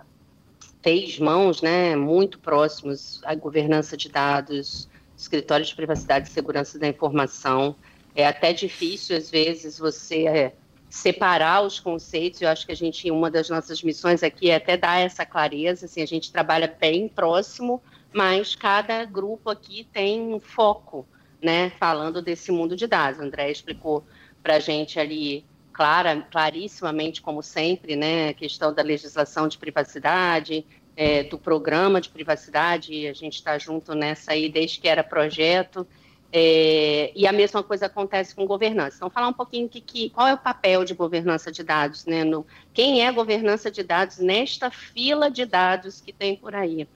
três 0.82 1.18
mãos, 1.18 1.60
né, 1.60 1.94
muito 1.94 2.38
próximos 2.38 3.20
à 3.24 3.34
governança 3.34 3.96
de 3.96 4.08
dados, 4.08 4.88
escritório 5.16 5.64
de 5.64 5.74
privacidade 5.74 6.28
e 6.28 6.32
segurança 6.32 6.78
da 6.78 6.88
informação. 6.88 7.76
É 8.14 8.26
até 8.26 8.52
difícil, 8.52 9.16
às 9.16 9.30
vezes, 9.30 9.78
você 9.78 10.26
é, 10.26 10.54
separar 10.88 11.62
os 11.62 11.78
conceitos. 11.78 12.40
Eu 12.40 12.48
acho 12.48 12.66
que 12.66 12.72
a 12.72 12.76
gente, 12.76 13.10
uma 13.10 13.30
das 13.30 13.48
nossas 13.48 13.82
missões 13.82 14.22
aqui 14.22 14.50
é 14.50 14.56
até 14.56 14.76
dar 14.76 14.98
essa 14.98 15.24
clareza. 15.24 15.86
Assim, 15.86 16.02
a 16.02 16.06
gente 16.06 16.32
trabalha 16.32 16.74
bem 16.80 17.08
próximo, 17.08 17.82
mas 18.12 18.54
cada 18.54 19.04
grupo 19.04 19.50
aqui 19.50 19.86
tem 19.92 20.20
um 20.34 20.40
foco, 20.40 21.06
né, 21.40 21.70
falando 21.78 22.20
desse 22.20 22.50
mundo 22.50 22.74
de 22.74 22.86
dados. 22.86 23.20
O 23.20 23.22
André 23.22 23.50
explicou 23.50 24.04
para 24.42 24.56
a 24.56 24.60
gente 24.60 24.98
ali 24.98 25.44
clara, 25.80 26.26
clarissimamente, 26.30 27.22
como 27.22 27.42
sempre, 27.42 27.96
né, 27.96 28.28
a 28.28 28.34
questão 28.34 28.70
da 28.70 28.82
legislação 28.82 29.48
de 29.48 29.56
privacidade, 29.56 30.66
é, 30.94 31.22
do 31.22 31.38
programa 31.38 32.02
de 32.02 32.10
privacidade, 32.10 33.06
a 33.06 33.14
gente 33.14 33.36
está 33.36 33.56
junto 33.56 33.94
nessa 33.94 34.32
aí 34.32 34.50
desde 34.50 34.78
que 34.78 34.86
era 34.86 35.02
projeto, 35.02 35.86
é, 36.30 37.10
e 37.16 37.26
a 37.26 37.32
mesma 37.32 37.62
coisa 37.62 37.86
acontece 37.86 38.34
com 38.34 38.44
governança. 38.44 38.96
Então, 38.96 39.08
falar 39.08 39.28
um 39.28 39.32
pouquinho 39.32 39.70
que, 39.70 39.80
que, 39.80 40.10
qual 40.10 40.28
é 40.28 40.34
o 40.34 40.38
papel 40.38 40.84
de 40.84 40.92
governança 40.92 41.50
de 41.50 41.62
dados, 41.62 42.04
né? 42.04 42.24
No, 42.24 42.46
quem 42.74 43.02
é 43.02 43.10
governança 43.10 43.70
de 43.70 43.82
dados 43.82 44.18
nesta 44.18 44.70
fila 44.70 45.30
de 45.30 45.46
dados 45.46 45.98
que 45.98 46.12
tem 46.12 46.36
por 46.36 46.54
aí? 46.54 46.86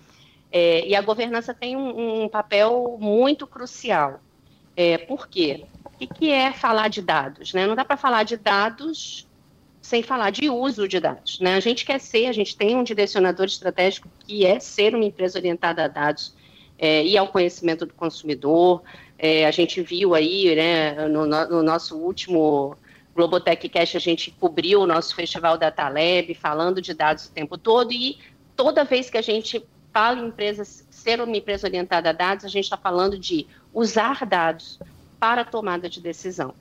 É, 0.53 0.87
e 0.87 0.95
a 0.95 1.01
governança 1.01 1.55
tem 1.55 1.75
um, 1.75 2.25
um 2.25 2.29
papel 2.29 2.99
muito 3.01 3.47
crucial. 3.47 4.21
É, 4.77 4.99
por 4.99 5.29
quê? 5.29 5.65
O 5.85 6.15
que, 6.15 6.31
é 6.31 6.53
falar 6.53 6.89
de 6.89 7.01
dados? 7.01 7.53
Né? 7.53 7.67
Não 7.67 7.75
dá 7.75 7.85
para 7.85 7.97
falar 7.97 8.25
de 8.25 8.37
dados 8.37 9.27
sem 9.81 10.03
falar 10.03 10.31
de 10.31 10.49
uso 10.49 10.89
de 10.89 10.99
dados. 10.99 11.39
Né? 11.41 11.55
A 11.55 11.61
gente 11.61 11.85
quer 11.85 12.01
ser, 12.01 12.27
a 12.27 12.33
gente 12.33 12.57
tem 12.57 12.75
um 12.75 12.83
direcionador 12.83 13.47
estratégico 13.47 14.09
que 14.27 14.45
é 14.45 14.59
ser 14.59 14.95
uma 14.95 15.05
empresa 15.05 15.39
orientada 15.39 15.85
a 15.85 15.89
dados 15.89 16.35
é, 16.79 17.05
e 17.05 17.17
ao 17.17 17.29
conhecimento 17.29 17.87
do 17.87 17.95
consumidor. 17.95 18.83
É, 19.19 19.47
a 19.47 19.51
gente 19.51 19.81
viu 19.83 20.15
aí, 20.15 20.55
né, 20.57 21.07
no, 21.09 21.27
no 21.27 21.63
nosso 21.63 21.97
último 21.97 22.77
Globotech 23.15 23.69
Cash, 23.69 23.95
a 23.95 24.01
gente 24.01 24.31
cobriu 24.33 24.81
o 24.81 24.87
nosso 24.87 25.15
festival 25.15 25.57
Data 25.57 25.89
Lab, 25.89 26.35
falando 26.35 26.83
de 26.83 26.93
dados 26.93 27.27
o 27.27 27.33
tempo 27.33 27.57
todo, 27.57 27.93
e 27.93 28.19
toda 28.57 28.85
vez 28.85 29.09
que 29.09 29.17
a 29.17 29.23
gente 29.23 29.65
fala 29.95 30.19
em 30.19 30.27
empresas, 30.27 30.85
ser 30.91 31.21
uma 31.21 31.37
empresa 31.37 31.69
orientada 31.69 32.11
a 32.11 32.13
dados, 32.13 32.45
a 32.45 32.49
gente 32.49 32.65
está 32.65 32.77
falando 32.77 33.17
de 33.17 33.47
usar 33.73 34.27
dados, 34.27 34.81
para 35.21 35.45
tomada 35.45 35.89
de 35.89 36.01
decisão. 36.01 36.53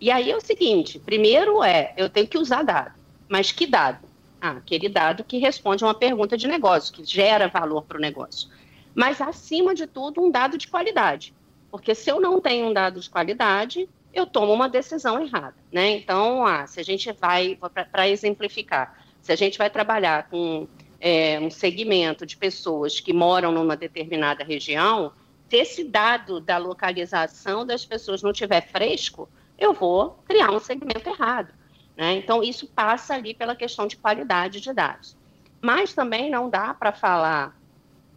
E 0.00 0.10
aí 0.10 0.30
é 0.30 0.36
o 0.36 0.40
seguinte: 0.40 0.98
primeiro 1.00 1.62
é, 1.62 1.92
eu 1.96 2.08
tenho 2.08 2.28
que 2.28 2.38
usar 2.38 2.62
dado. 2.62 2.94
Mas 3.28 3.50
que 3.50 3.66
dado? 3.66 4.06
Ah, 4.40 4.52
aquele 4.52 4.88
dado 4.88 5.24
que 5.24 5.38
responde 5.38 5.82
a 5.82 5.88
uma 5.88 5.94
pergunta 5.94 6.36
de 6.36 6.46
negócio, 6.46 6.94
que 6.94 7.04
gera 7.04 7.48
valor 7.48 7.82
para 7.82 7.98
o 7.98 8.00
negócio. 8.00 8.48
Mas, 8.94 9.20
acima 9.20 9.74
de 9.74 9.86
tudo, 9.86 10.22
um 10.22 10.30
dado 10.30 10.56
de 10.56 10.68
qualidade. 10.68 11.34
Porque 11.70 11.94
se 11.94 12.08
eu 12.08 12.20
não 12.20 12.40
tenho 12.40 12.68
um 12.68 12.72
dado 12.72 13.00
de 13.00 13.10
qualidade, 13.10 13.88
eu 14.14 14.26
tomo 14.26 14.52
uma 14.52 14.68
decisão 14.68 15.20
errada. 15.20 15.56
Né? 15.72 15.96
Então, 15.96 16.46
ah, 16.46 16.66
se 16.66 16.80
a 16.80 16.82
gente 16.82 17.12
vai, 17.12 17.58
para 17.90 18.08
exemplificar, 18.08 18.98
se 19.20 19.32
a 19.32 19.36
gente 19.36 19.58
vai 19.58 19.68
trabalhar 19.68 20.28
com 20.30 20.66
é, 21.08 21.38
um 21.38 21.52
segmento 21.52 22.26
de 22.26 22.36
pessoas 22.36 22.98
que 22.98 23.12
moram 23.12 23.52
numa 23.52 23.76
determinada 23.76 24.42
região, 24.42 25.12
se 25.48 25.56
esse 25.56 25.84
dado 25.84 26.40
da 26.40 26.58
localização 26.58 27.64
das 27.64 27.86
pessoas 27.86 28.24
não 28.24 28.32
tiver 28.32 28.60
fresco, 28.72 29.28
eu 29.56 29.72
vou 29.72 30.18
criar 30.26 30.50
um 30.50 30.58
segmento 30.58 31.08
errado. 31.08 31.54
Né? 31.96 32.16
Então, 32.16 32.42
isso 32.42 32.66
passa 32.66 33.14
ali 33.14 33.32
pela 33.34 33.54
questão 33.54 33.86
de 33.86 33.96
qualidade 33.96 34.60
de 34.60 34.72
dados. 34.72 35.16
Mas 35.62 35.94
também 35.94 36.28
não 36.28 36.50
dá 36.50 36.74
para 36.74 36.90
falar 36.90 37.56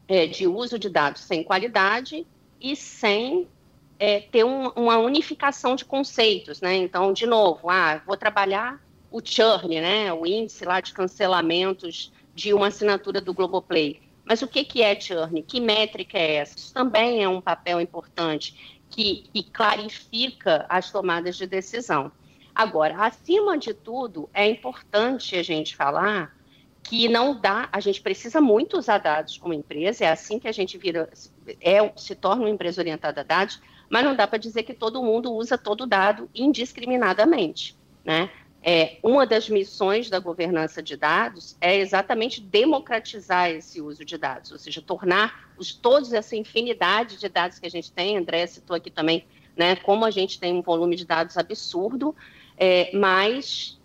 é, 0.07 0.25
de 0.25 0.47
uso 0.47 0.79
de 0.79 0.89
dados 0.89 1.21
sem 1.21 1.43
qualidade 1.43 2.25
e 2.59 2.75
sem 2.75 3.47
é, 3.99 4.19
ter 4.19 4.43
um, 4.43 4.69
uma 4.69 4.97
unificação 4.97 5.75
de 5.75 5.85
conceitos. 5.85 6.59
Né? 6.59 6.77
Então, 6.77 7.13
de 7.13 7.27
novo, 7.27 7.69
ah, 7.69 8.01
vou 8.03 8.17
trabalhar 8.17 8.81
o 9.11 9.21
churn, 9.23 9.79
né? 9.79 10.11
o 10.11 10.25
índice 10.25 10.65
lá 10.65 10.81
de 10.81 10.91
cancelamentos 10.91 12.11
de 12.39 12.53
uma 12.53 12.67
assinatura 12.67 13.19
do 13.19 13.33
Globoplay. 13.33 13.99
Mas 14.23 14.41
o 14.41 14.47
que, 14.47 14.63
que 14.63 14.81
é 14.81 14.97
churn? 14.97 15.43
Que 15.43 15.59
métrica 15.59 16.17
é 16.17 16.35
essa? 16.35 16.57
Isso 16.57 16.73
também 16.73 17.21
é 17.21 17.27
um 17.27 17.41
papel 17.41 17.81
importante 17.81 18.79
que, 18.89 19.25
que 19.33 19.43
clarifica 19.43 20.65
as 20.69 20.89
tomadas 20.89 21.35
de 21.35 21.45
decisão. 21.45 22.09
Agora, 22.55 23.05
acima 23.05 23.57
de 23.57 23.73
tudo, 23.73 24.29
é 24.33 24.47
importante 24.47 25.35
a 25.35 25.43
gente 25.43 25.75
falar 25.75 26.33
que 26.81 27.09
não 27.09 27.37
dá, 27.39 27.67
a 27.73 27.81
gente 27.81 28.01
precisa 28.01 28.39
muito 28.39 28.77
usar 28.77 28.99
dados 28.99 29.37
como 29.37 29.53
empresa, 29.53 30.05
é 30.05 30.09
assim 30.09 30.39
que 30.39 30.47
a 30.47 30.51
gente 30.53 30.77
vira, 30.77 31.09
é, 31.59 31.91
se 31.97 32.15
torna 32.15 32.43
uma 32.43 32.49
empresa 32.49 32.81
orientada 32.81 33.19
a 33.19 33.23
dados, 33.23 33.61
mas 33.89 34.05
não 34.05 34.15
dá 34.15 34.25
para 34.25 34.39
dizer 34.39 34.63
que 34.63 34.73
todo 34.73 35.03
mundo 35.03 35.33
usa 35.33 35.57
todo 35.57 35.85
dado 35.85 36.29
indiscriminadamente, 36.33 37.77
né? 38.03 38.29
É, 38.61 38.97
uma 39.01 39.25
das 39.25 39.47
missões 39.47 40.09
da 40.09 40.19
governança 40.19 40.83
de 40.83 40.97
dados 40.97 41.55
é 41.61 41.77
exatamente 41.77 42.41
democratizar 42.41 43.49
esse 43.49 43.81
uso 43.81 44.03
de 44.03 44.17
dados, 44.17 44.51
ou 44.51 44.57
seja, 44.57 44.81
tornar 44.81 45.49
os, 45.57 45.73
todos 45.73 46.11
essa 46.11 46.35
infinidade 46.35 47.17
de 47.17 47.29
dados 47.29 47.57
que 47.57 47.65
a 47.65 47.69
gente 47.69 47.89
tem, 47.91 48.17
André 48.17 48.45
citou 48.47 48.75
aqui 48.75 48.91
também, 48.91 49.25
né, 49.55 49.77
como 49.77 50.03
a 50.03 50.11
gente 50.11 50.39
tem 50.39 50.53
um 50.53 50.61
volume 50.61 50.97
de 50.97 51.05
dados 51.05 51.37
absurdo, 51.37 52.13
é, 52.57 52.91
mas 52.93 53.79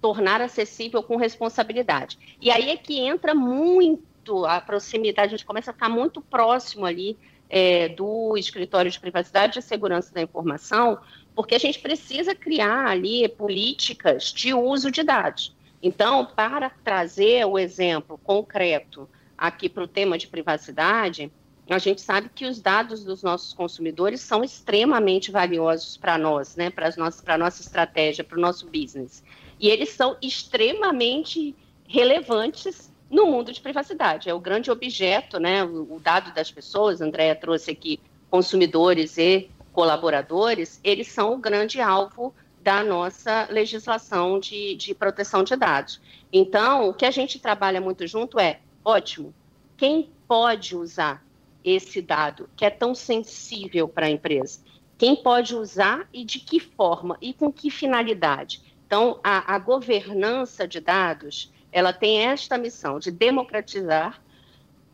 tornar 0.00 0.40
acessível 0.40 1.02
com 1.02 1.16
responsabilidade. 1.16 2.36
E 2.40 2.48
aí 2.48 2.70
é 2.70 2.76
que 2.76 3.00
entra 3.00 3.34
muito 3.34 4.46
a 4.46 4.60
proximidade, 4.60 5.34
a 5.34 5.36
gente 5.36 5.46
começa 5.46 5.72
a 5.72 5.74
ficar 5.74 5.88
muito 5.88 6.20
próximo 6.20 6.86
ali 6.86 7.18
é, 7.48 7.88
do 7.88 8.36
escritório 8.36 8.90
de 8.90 9.00
privacidade 9.00 9.58
e 9.58 9.62
segurança 9.62 10.12
da 10.12 10.22
informação, 10.22 10.98
porque 11.36 11.54
a 11.54 11.58
gente 11.58 11.78
precisa 11.78 12.34
criar 12.34 12.86
ali 12.86 13.28
políticas 13.28 14.32
de 14.32 14.54
uso 14.54 14.90
de 14.90 15.02
dados. 15.02 15.54
Então, 15.82 16.24
para 16.24 16.70
trazer 16.70 17.44
o 17.44 17.58
exemplo 17.58 18.18
concreto 18.24 19.06
aqui 19.36 19.68
para 19.68 19.84
o 19.84 19.86
tema 19.86 20.16
de 20.16 20.26
privacidade, 20.26 21.30
a 21.68 21.78
gente 21.78 22.00
sabe 22.00 22.30
que 22.34 22.46
os 22.46 22.58
dados 22.60 23.04
dos 23.04 23.22
nossos 23.22 23.52
consumidores 23.52 24.22
são 24.22 24.42
extremamente 24.42 25.30
valiosos 25.30 25.98
para 25.98 26.16
nós, 26.16 26.56
né, 26.56 26.70
para 26.70 26.88
a 26.88 27.38
nossa 27.38 27.60
estratégia, 27.60 28.24
para 28.24 28.38
o 28.38 28.40
nosso 28.40 28.66
business. 28.66 29.22
E 29.60 29.68
eles 29.68 29.90
são 29.90 30.16
extremamente 30.22 31.54
relevantes 31.86 32.90
no 33.10 33.26
mundo 33.26 33.52
de 33.52 33.60
privacidade. 33.60 34.30
É 34.30 34.34
o 34.34 34.40
grande 34.40 34.70
objeto, 34.70 35.38
né, 35.38 35.62
o, 35.64 36.00
dado 36.02 36.32
das 36.32 36.50
pessoas, 36.50 37.02
a 37.02 37.04
Andrea 37.04 37.34
trouxe 37.34 37.72
aqui 37.72 38.00
consumidores 38.30 39.18
e 39.18 39.50
colaboradores, 39.76 40.80
eles 40.82 41.08
são 41.08 41.34
o 41.34 41.36
grande 41.36 41.82
alvo 41.82 42.34
da 42.62 42.82
nossa 42.82 43.46
legislação 43.50 44.40
de, 44.40 44.74
de 44.74 44.94
proteção 44.94 45.44
de 45.44 45.54
dados. 45.54 46.00
Então, 46.32 46.88
o 46.88 46.94
que 46.94 47.04
a 47.04 47.10
gente 47.10 47.38
trabalha 47.38 47.78
muito 47.78 48.06
junto 48.06 48.40
é, 48.40 48.60
ótimo, 48.82 49.34
quem 49.76 50.08
pode 50.26 50.74
usar 50.74 51.22
esse 51.62 52.00
dado 52.00 52.48
que 52.56 52.64
é 52.64 52.70
tão 52.70 52.94
sensível 52.94 53.86
para 53.86 54.06
a 54.06 54.10
empresa? 54.10 54.60
Quem 54.96 55.14
pode 55.14 55.54
usar 55.54 56.08
e 56.10 56.24
de 56.24 56.40
que 56.40 56.58
forma 56.58 57.18
e 57.20 57.34
com 57.34 57.52
que 57.52 57.70
finalidade? 57.70 58.62
Então, 58.86 59.20
a, 59.22 59.54
a 59.54 59.58
governança 59.58 60.66
de 60.66 60.80
dados, 60.80 61.52
ela 61.70 61.92
tem 61.92 62.22
esta 62.22 62.56
missão 62.56 62.98
de 62.98 63.10
democratizar 63.10 64.22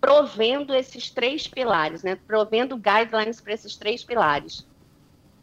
provendo 0.01 0.75
esses 0.75 1.09
três 1.09 1.47
pilares, 1.47 2.03
né? 2.03 2.19
provendo 2.27 2.77
guidelines 2.77 3.41
para 3.41 3.53
esses 3.53 3.77
três 3.77 4.03
pilares 4.03 4.67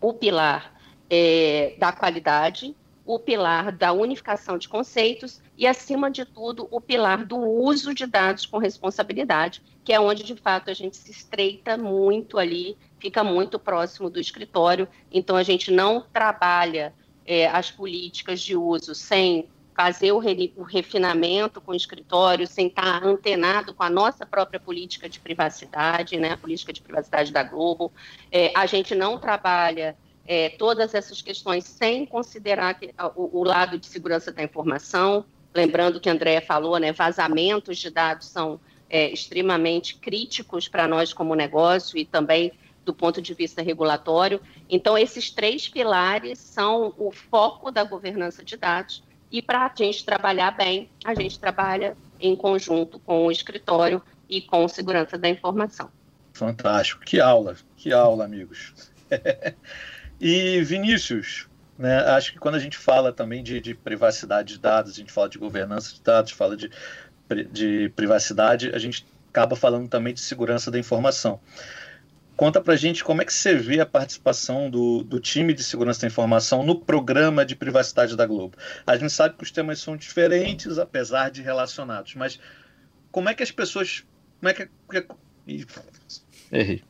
o 0.02 0.14
pilar 0.14 0.74
é, 1.10 1.76
da 1.78 1.92
qualidade, 1.92 2.76
o 3.06 3.18
pilar 3.18 3.72
da 3.72 3.92
unificação 3.92 4.58
de 4.58 4.70
conceitos 4.70 5.42
e, 5.58 5.66
acima 5.66 6.12
de 6.12 6.26
tudo, 6.26 6.68
o 6.70 6.80
pilar 6.80 7.26
do 7.26 7.38
uso 7.38 7.94
de 7.94 8.06
dados 8.06 8.46
com 8.46 8.60
responsabilidade, 8.60 9.64
que 9.84 9.92
é 9.92 10.00
onde, 10.00 10.24
de 10.24 10.36
fato, 10.36 10.70
a 10.70 10.74
gente 10.74 10.96
se 10.96 11.10
estreita 11.10 11.76
muito 11.76 12.38
ali, 12.38 12.78
fica 13.00 13.24
muito 13.24 13.58
próximo 13.58 14.10
do 14.10 14.20
escritório. 14.20 14.88
Então, 15.12 15.36
a 15.36 15.44
gente 15.44 15.72
não 15.72 16.02
trabalha 16.14 16.94
é, 17.26 17.48
as 17.48 17.72
políticas 17.72 18.42
de 18.42 18.56
uso 18.56 18.94
sem 18.94 19.50
fazer 19.80 20.12
o, 20.12 20.20
re, 20.20 20.52
o, 20.58 20.64
refinamento 20.64 21.62
com 21.62 21.72
o 21.72 21.76
escritório 21.76 22.46
sem 22.46 22.68
estar 22.68 23.02
antenado 23.02 23.74
com 23.74 23.82
a 23.82 23.90
nossa 23.90 24.26
própria 24.26 24.60
política 24.60 25.08
de 25.08 25.22
privacidade, 25.22 26.18
né, 26.18 26.34
a 26.34 26.38
política 26.38 26.74
de 26.74 26.82
privacidade 26.82 27.32
da 27.32 27.44
Globo. 27.44 27.90
É, 28.30 28.52
a 28.54 28.66
gente 28.66 28.94
não 28.94 29.18
trabalha 29.18 29.96
é, 30.28 30.50
todas 30.50 30.94
essas 30.94 31.22
questões 31.22 31.64
sem 31.64 32.06
considerar 32.06 32.74
que, 32.74 32.94
o, 33.16 33.40
o, 33.40 33.44
lado 33.46 33.78
de 33.78 33.86
segurança 33.86 34.34
da 34.34 34.44
informação. 34.44 35.24
Lembrando 35.56 36.02
que 36.02 36.10
a 36.10 36.12
Andrea 36.12 36.42
falou, 36.42 36.78
né, 36.78 36.92
vazamentos 36.92 37.78
de 37.78 37.90
dados 37.90 38.28
são 38.28 38.60
é, 38.90 39.10
extremamente 39.10 39.96
críticos 39.96 40.68
para 40.68 40.90
nós 40.90 41.14
como 41.14 41.34
negócio 41.36 41.98
e 41.98 42.04
também 42.04 42.52
do 42.84 42.94
ponto 42.94 43.22
de 43.22 43.34
vista 43.34 43.62
regulatório. 43.62 44.42
Então, 44.70 44.98
esses 44.98 45.32
três 45.32 45.70
pilares 45.70 46.38
são 46.38 46.94
o 46.98 47.14
foco 47.14 47.72
da 47.72 47.86
governança 47.86 48.44
de 48.44 48.58
dados 48.58 49.08
e 49.32 49.42
para 49.42 49.66
a 49.66 49.72
gente 49.76 50.04
trabalhar 50.04 50.52
bem, 50.52 50.90
a 51.06 51.14
gente 51.14 51.40
trabalha 51.40 51.96
em 52.20 52.36
conjunto 52.36 53.00
com 53.00 53.28
o 53.28 53.32
escritório 53.32 54.02
e 54.28 54.42
com 54.42 54.68
segurança 54.68 55.18
da 55.18 55.30
informação. 55.30 55.90
Fantástico. 56.34 57.04
Que 57.04 57.20
aula, 57.20 57.56
que 57.76 57.92
aula, 57.92 58.26
amigos. 58.26 58.74
e 60.20 60.62
Vinícius, 60.62 61.48
né, 61.78 61.98
acho 62.12 62.34
que 62.34 62.40
quando 62.40 62.56
a 62.56 62.60
gente 62.60 62.78
fala 62.78 63.12
também 63.12 63.44
de, 63.44 63.60
de, 63.60 63.74
privacidade 63.74 64.54
de 64.54 64.60
dados, 64.60 64.94
a 64.94 64.96
gente 64.96 65.12
fala 65.12 65.30
de 65.30 65.38
governança 65.38 65.94
de 65.94 66.02
dados, 66.02 66.32
fala 66.32 66.56
de, 66.56 66.70
de 67.52 67.90
privacidade, 67.96 68.72
a 68.74 68.80
gente 68.80 69.06
acaba 69.30 69.56
falando 69.56 69.88
também 69.88 70.14
de 70.14 70.20
segurança 70.20 70.70
da 70.72 70.80
informação. 70.80 71.40
Conta 72.40 72.62
pra 72.62 72.78
gente 72.78 73.04
como 73.04 73.22
é 73.22 73.26
que 73.26 73.34
você 73.34 73.54
vê 73.54 73.82
a 73.82 73.86
participação 73.86 74.70
do, 74.70 75.04
do 75.04 75.20
time 75.20 75.54
de 75.54 75.62
segurança 75.62 76.00
da 76.00 76.08
informação 76.08 76.64
no 76.64 76.74
programa 76.74 77.46
de 77.46 77.54
privacidade 77.54 78.16
da 78.16 78.26
Globo. 78.26 78.56
A 78.88 78.96
gente 78.96 79.12
sabe 79.12 79.36
que 79.36 79.44
os 79.44 79.52
temas 79.52 79.80
são 79.80 79.98
diferentes, 79.98 80.80
apesar 80.80 81.32
de 81.32 81.42
relacionados, 81.42 82.16
mas 82.16 82.40
como 83.12 83.28
é 83.28 83.34
que 83.34 83.44
as 83.44 83.52
pessoas. 83.52 84.06
Como 84.40 84.50
é 84.50 84.54
que. 84.54 84.70
Errei. 86.50 86.82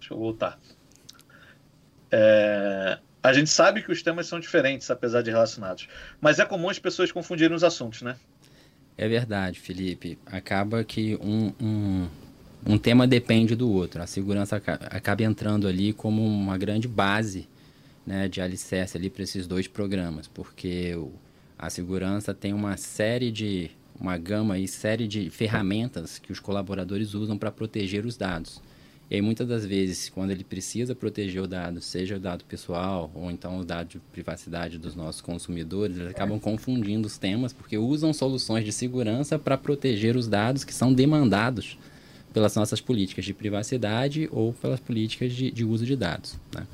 Deixa 0.00 0.14
eu 0.14 0.16
voltar. 0.16 0.58
É, 2.10 2.98
a 3.22 3.32
gente 3.34 3.50
sabe 3.50 3.82
que 3.82 3.92
os 3.92 4.02
temas 4.02 4.26
são 4.26 4.40
diferentes, 4.40 4.90
apesar 4.90 5.20
de 5.20 5.30
relacionados. 5.30 5.86
Mas 6.18 6.38
é 6.38 6.46
comum 6.46 6.70
as 6.70 6.78
pessoas 6.78 7.12
confundirem 7.12 7.54
os 7.54 7.62
assuntos, 7.62 8.00
né? 8.00 8.16
É 8.96 9.06
verdade, 9.06 9.60
Felipe. 9.60 10.18
Acaba 10.24 10.82
que 10.82 11.14
um, 11.16 11.52
um, 11.60 12.08
um 12.66 12.78
tema 12.78 13.06
depende 13.06 13.54
do 13.54 13.70
outro. 13.70 14.02
A 14.02 14.06
segurança 14.06 14.56
acaba 14.56 15.22
entrando 15.22 15.68
ali 15.68 15.92
como 15.92 16.24
uma 16.24 16.56
grande 16.56 16.88
base 16.88 17.46
né, 18.06 18.28
de 18.28 18.40
alicerce 18.40 18.96
ali 18.96 19.10
para 19.10 19.22
esses 19.22 19.46
dois 19.46 19.68
programas, 19.68 20.26
porque 20.26 20.96
a 21.58 21.68
segurança 21.70 22.32
tem 22.34 22.52
uma 22.52 22.76
série 22.76 23.30
de 23.30 23.70
uma 23.98 24.18
gama 24.18 24.58
e 24.58 24.66
série 24.66 25.06
de 25.06 25.30
ferramentas 25.30 26.18
que 26.18 26.32
os 26.32 26.40
colaboradores 26.40 27.14
usam 27.14 27.38
para 27.38 27.50
proteger 27.50 28.04
os 28.04 28.16
dados. 28.16 28.60
E 29.10 29.16
aí, 29.16 29.22
muitas 29.22 29.46
das 29.46 29.66
vezes, 29.66 30.08
quando 30.08 30.30
ele 30.30 30.42
precisa 30.42 30.94
proteger 30.94 31.42
o 31.42 31.46
dado, 31.46 31.80
seja 31.80 32.16
o 32.16 32.18
dado 32.18 32.44
pessoal 32.46 33.10
ou 33.14 33.30
então 33.30 33.58
o 33.58 33.64
dado 33.64 33.88
de 33.88 33.98
privacidade 33.98 34.78
dos 34.78 34.96
nossos 34.96 35.20
consumidores, 35.20 35.96
eles 35.96 36.10
acabam 36.10 36.40
confundindo 36.40 37.06
os 37.06 37.18
temas 37.18 37.52
porque 37.52 37.76
usam 37.76 38.12
soluções 38.14 38.64
de 38.64 38.72
segurança 38.72 39.38
para 39.38 39.58
proteger 39.58 40.16
os 40.16 40.26
dados 40.26 40.64
que 40.64 40.72
são 40.72 40.92
demandados 40.92 41.78
pelas 42.34 42.54
nossas 42.56 42.80
políticas 42.80 43.24
de 43.24 43.32
privacidade 43.32 44.28
ou 44.30 44.52
pelas 44.52 44.80
políticas 44.80 45.32
de, 45.32 45.52
de 45.52 45.64
uso 45.64 45.86
de 45.86 45.94
dados. 45.94 46.36
Né? 46.52 46.66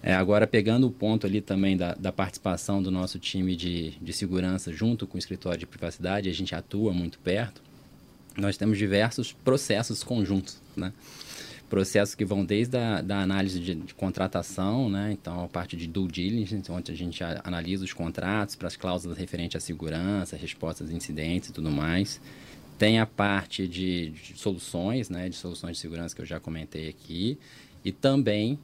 É, 0.00 0.14
agora, 0.14 0.46
pegando 0.46 0.86
o 0.86 0.90
ponto 0.90 1.26
ali 1.26 1.40
também 1.40 1.76
da, 1.76 1.94
da 1.94 2.12
participação 2.12 2.80
do 2.80 2.92
nosso 2.92 3.18
time 3.18 3.56
de, 3.56 3.90
de 4.00 4.12
segurança 4.12 4.72
junto 4.72 5.04
com 5.04 5.16
o 5.16 5.18
escritório 5.18 5.58
de 5.58 5.66
privacidade, 5.66 6.30
a 6.30 6.32
gente 6.32 6.54
atua 6.54 6.92
muito 6.92 7.18
perto, 7.18 7.60
nós 8.38 8.56
temos 8.56 8.78
diversos 8.78 9.32
processos 9.32 10.04
conjuntos, 10.04 10.62
né? 10.76 10.92
processos 11.68 12.14
que 12.14 12.24
vão 12.24 12.44
desde 12.44 12.76
a 12.76 13.00
da 13.00 13.20
análise 13.20 13.58
de, 13.58 13.74
de, 13.74 13.94
contratação, 13.94 14.88
né? 14.88 15.10
então 15.10 15.42
a 15.42 15.48
parte 15.48 15.76
de 15.76 15.88
due 15.88 16.06
diligence, 16.06 16.70
onde 16.70 16.92
a 16.92 16.94
gente 16.94 17.24
analisa 17.42 17.84
os 17.84 17.92
contratos 17.92 18.54
para 18.54 18.68
as 18.68 18.76
cláusulas 18.76 19.18
referentes 19.18 19.56
à 19.56 19.60
segurança, 19.60 20.36
respostas 20.36 20.90
a 20.90 20.92
incidentes 20.92 21.48
e 21.48 21.52
tudo 21.52 21.72
mais, 21.72 22.20
tem 22.78 22.98
a 22.98 23.06
parte 23.06 23.66
de, 23.66 24.10
de, 24.10 24.38
soluções, 24.38 25.08
né, 25.08 25.28
de 25.28 25.36
soluções 25.36 25.76
de 25.76 25.82
segurança 25.82 26.14
que 26.14 26.20
eu 26.20 26.26
já 26.26 26.38
comentei 26.38 26.88
aqui, 26.88 27.38
e 27.84 27.92
também 27.92 28.58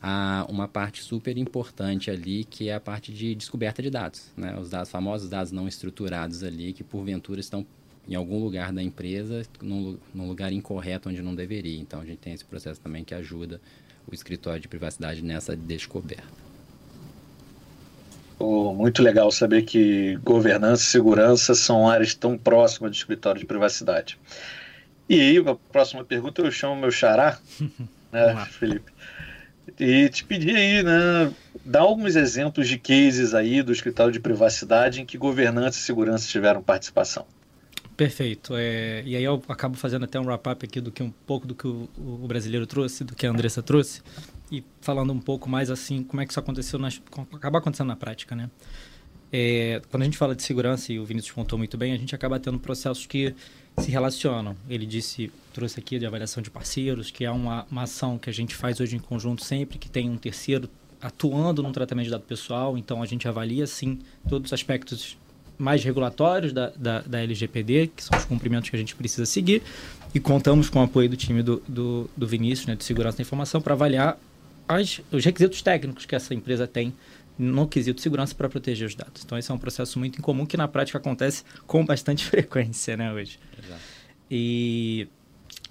a, 0.00 0.46
uma 0.48 0.68
parte 0.68 1.02
super 1.02 1.36
importante 1.36 2.10
ali, 2.10 2.44
que 2.44 2.68
é 2.68 2.74
a 2.74 2.80
parte 2.80 3.12
de 3.12 3.34
descoberta 3.34 3.82
de 3.82 3.90
dados, 3.90 4.32
né, 4.36 4.56
os 4.58 4.70
dados 4.70 4.90
famosos 4.90 5.28
dados 5.28 5.52
não 5.52 5.66
estruturados 5.66 6.42
ali, 6.42 6.72
que 6.72 6.84
porventura 6.84 7.40
estão 7.40 7.66
em 8.08 8.14
algum 8.14 8.42
lugar 8.42 8.72
da 8.72 8.82
empresa, 8.82 9.42
num, 9.60 9.98
num 10.14 10.26
lugar 10.28 10.50
incorreto 10.50 11.10
onde 11.10 11.20
não 11.20 11.34
deveria. 11.34 11.78
Então 11.78 12.00
a 12.00 12.06
gente 12.06 12.18
tem 12.18 12.32
esse 12.32 12.44
processo 12.44 12.80
também 12.80 13.04
que 13.04 13.14
ajuda 13.14 13.60
o 14.10 14.14
escritório 14.14 14.60
de 14.60 14.66
privacidade 14.66 15.22
nessa 15.22 15.54
descoberta. 15.54 16.47
Oh, 18.38 18.72
muito 18.72 19.02
legal 19.02 19.30
saber 19.32 19.62
que 19.62 20.16
governança 20.22 20.84
e 20.84 20.86
segurança 20.86 21.54
são 21.54 21.88
áreas 21.88 22.14
tão 22.14 22.38
próximas 22.38 22.92
do 22.92 22.94
escritório 22.94 23.40
de 23.40 23.46
privacidade. 23.46 24.18
E 25.08 25.20
aí, 25.20 25.38
a 25.38 25.54
próxima 25.72 26.04
pergunta 26.04 26.42
eu 26.42 26.50
chamo 26.50 26.76
meu 26.76 26.90
xará, 26.90 27.38
né, 28.12 28.46
Felipe? 28.50 28.92
E 29.78 30.08
te 30.08 30.24
pedir 30.24 30.56
aí, 30.56 30.82
né, 30.82 31.32
dá 31.64 31.80
alguns 31.80 32.16
exemplos 32.16 32.68
de 32.68 32.78
cases 32.78 33.34
aí 33.34 33.62
do 33.62 33.72
escritório 33.72 34.12
de 34.12 34.20
privacidade 34.20 35.00
em 35.00 35.06
que 35.06 35.18
governança 35.18 35.78
e 35.78 35.82
segurança 35.82 36.28
tiveram 36.28 36.62
participação. 36.62 37.26
Perfeito. 37.96 38.54
É, 38.56 39.02
e 39.04 39.16
aí 39.16 39.24
eu 39.24 39.42
acabo 39.48 39.76
fazendo 39.76 40.04
até 40.04 40.18
um 40.20 40.24
wrap-up 40.24 40.64
aqui 40.64 40.80
do 40.80 40.92
que 40.92 41.02
um 41.02 41.10
pouco 41.10 41.46
do 41.46 41.54
que 41.54 41.66
o, 41.66 41.88
o 41.96 42.28
brasileiro 42.28 42.66
trouxe, 42.66 43.02
do 43.02 43.14
que 43.14 43.26
a 43.26 43.30
Andressa 43.30 43.62
trouxe 43.62 44.00
e 44.50 44.64
falando 44.80 45.12
um 45.12 45.20
pouco 45.20 45.48
mais 45.48 45.70
assim, 45.70 46.02
como 46.02 46.20
é 46.20 46.26
que 46.26 46.32
isso 46.32 46.40
aconteceu, 46.40 46.80
acaba 47.34 47.58
acontecendo 47.58 47.88
na 47.88 47.96
prática, 47.96 48.34
né? 48.34 48.50
É, 49.30 49.82
quando 49.90 50.02
a 50.02 50.04
gente 50.06 50.16
fala 50.16 50.34
de 50.34 50.42
segurança, 50.42 50.92
e 50.92 50.98
o 50.98 51.04
Vinícius 51.04 51.32
contou 51.32 51.58
muito 51.58 51.76
bem, 51.76 51.92
a 51.92 51.98
gente 51.98 52.14
acaba 52.14 52.40
tendo 52.40 52.58
processos 52.58 53.06
que 53.06 53.34
se 53.78 53.90
relacionam. 53.90 54.56
Ele 54.68 54.86
disse, 54.86 55.30
trouxe 55.52 55.78
aqui 55.78 55.98
de 55.98 56.06
avaliação 56.06 56.42
de 56.42 56.50
parceiros, 56.50 57.10
que 57.10 57.24
é 57.24 57.30
uma, 57.30 57.66
uma 57.70 57.82
ação 57.82 58.18
que 58.18 58.30
a 58.30 58.32
gente 58.32 58.54
faz 58.54 58.80
hoje 58.80 58.96
em 58.96 58.98
conjunto 58.98 59.44
sempre 59.44 59.78
que 59.78 59.88
tem 59.88 60.08
um 60.08 60.16
terceiro 60.16 60.68
atuando 61.00 61.62
no 61.62 61.70
tratamento 61.72 62.06
de 62.06 62.10
dado 62.10 62.24
pessoal, 62.24 62.76
então 62.76 63.02
a 63.02 63.06
gente 63.06 63.28
avalia, 63.28 63.66
sim, 63.66 63.98
todos 64.28 64.48
os 64.48 64.52
aspectos 64.52 65.16
mais 65.56 65.82
regulatórios 65.82 66.52
da, 66.52 66.70
da, 66.70 67.00
da, 67.00 67.20
LGPD, 67.20 67.88
que 67.94 68.02
são 68.02 68.16
os 68.16 68.24
cumprimentos 68.24 68.70
que 68.70 68.76
a 68.76 68.78
gente 68.78 68.94
precisa 68.94 69.26
seguir, 69.26 69.62
e 70.14 70.20
contamos 70.20 70.70
com 70.70 70.78
o 70.78 70.82
apoio 70.82 71.08
do 71.08 71.16
time 71.16 71.42
do, 71.42 71.62
do, 71.68 72.08
do 72.16 72.26
Vinícius, 72.26 72.66
né, 72.66 72.76
de 72.76 72.84
Segurança 72.84 73.18
da 73.18 73.22
Informação, 73.22 73.60
para 73.60 73.74
avaliar 73.74 74.18
as, 74.68 75.00
os 75.10 75.24
requisitos 75.24 75.62
técnicos 75.62 76.04
que 76.04 76.14
essa 76.14 76.34
empresa 76.34 76.66
tem 76.66 76.94
no 77.38 77.66
quesito 77.68 77.96
de 77.96 78.02
segurança 78.02 78.34
para 78.34 78.48
proteger 78.48 78.86
os 78.86 78.94
dados. 78.94 79.22
Então, 79.24 79.38
esse 79.38 79.50
é 79.50 79.54
um 79.54 79.58
processo 79.58 79.98
muito 79.98 80.18
incomum 80.18 80.44
que 80.44 80.56
na 80.56 80.66
prática 80.66 80.98
acontece 80.98 81.44
com 81.66 81.84
bastante 81.84 82.26
frequência 82.26 82.96
né, 82.96 83.12
hoje. 83.12 83.38
Exato. 83.62 83.80
E, 84.30 85.08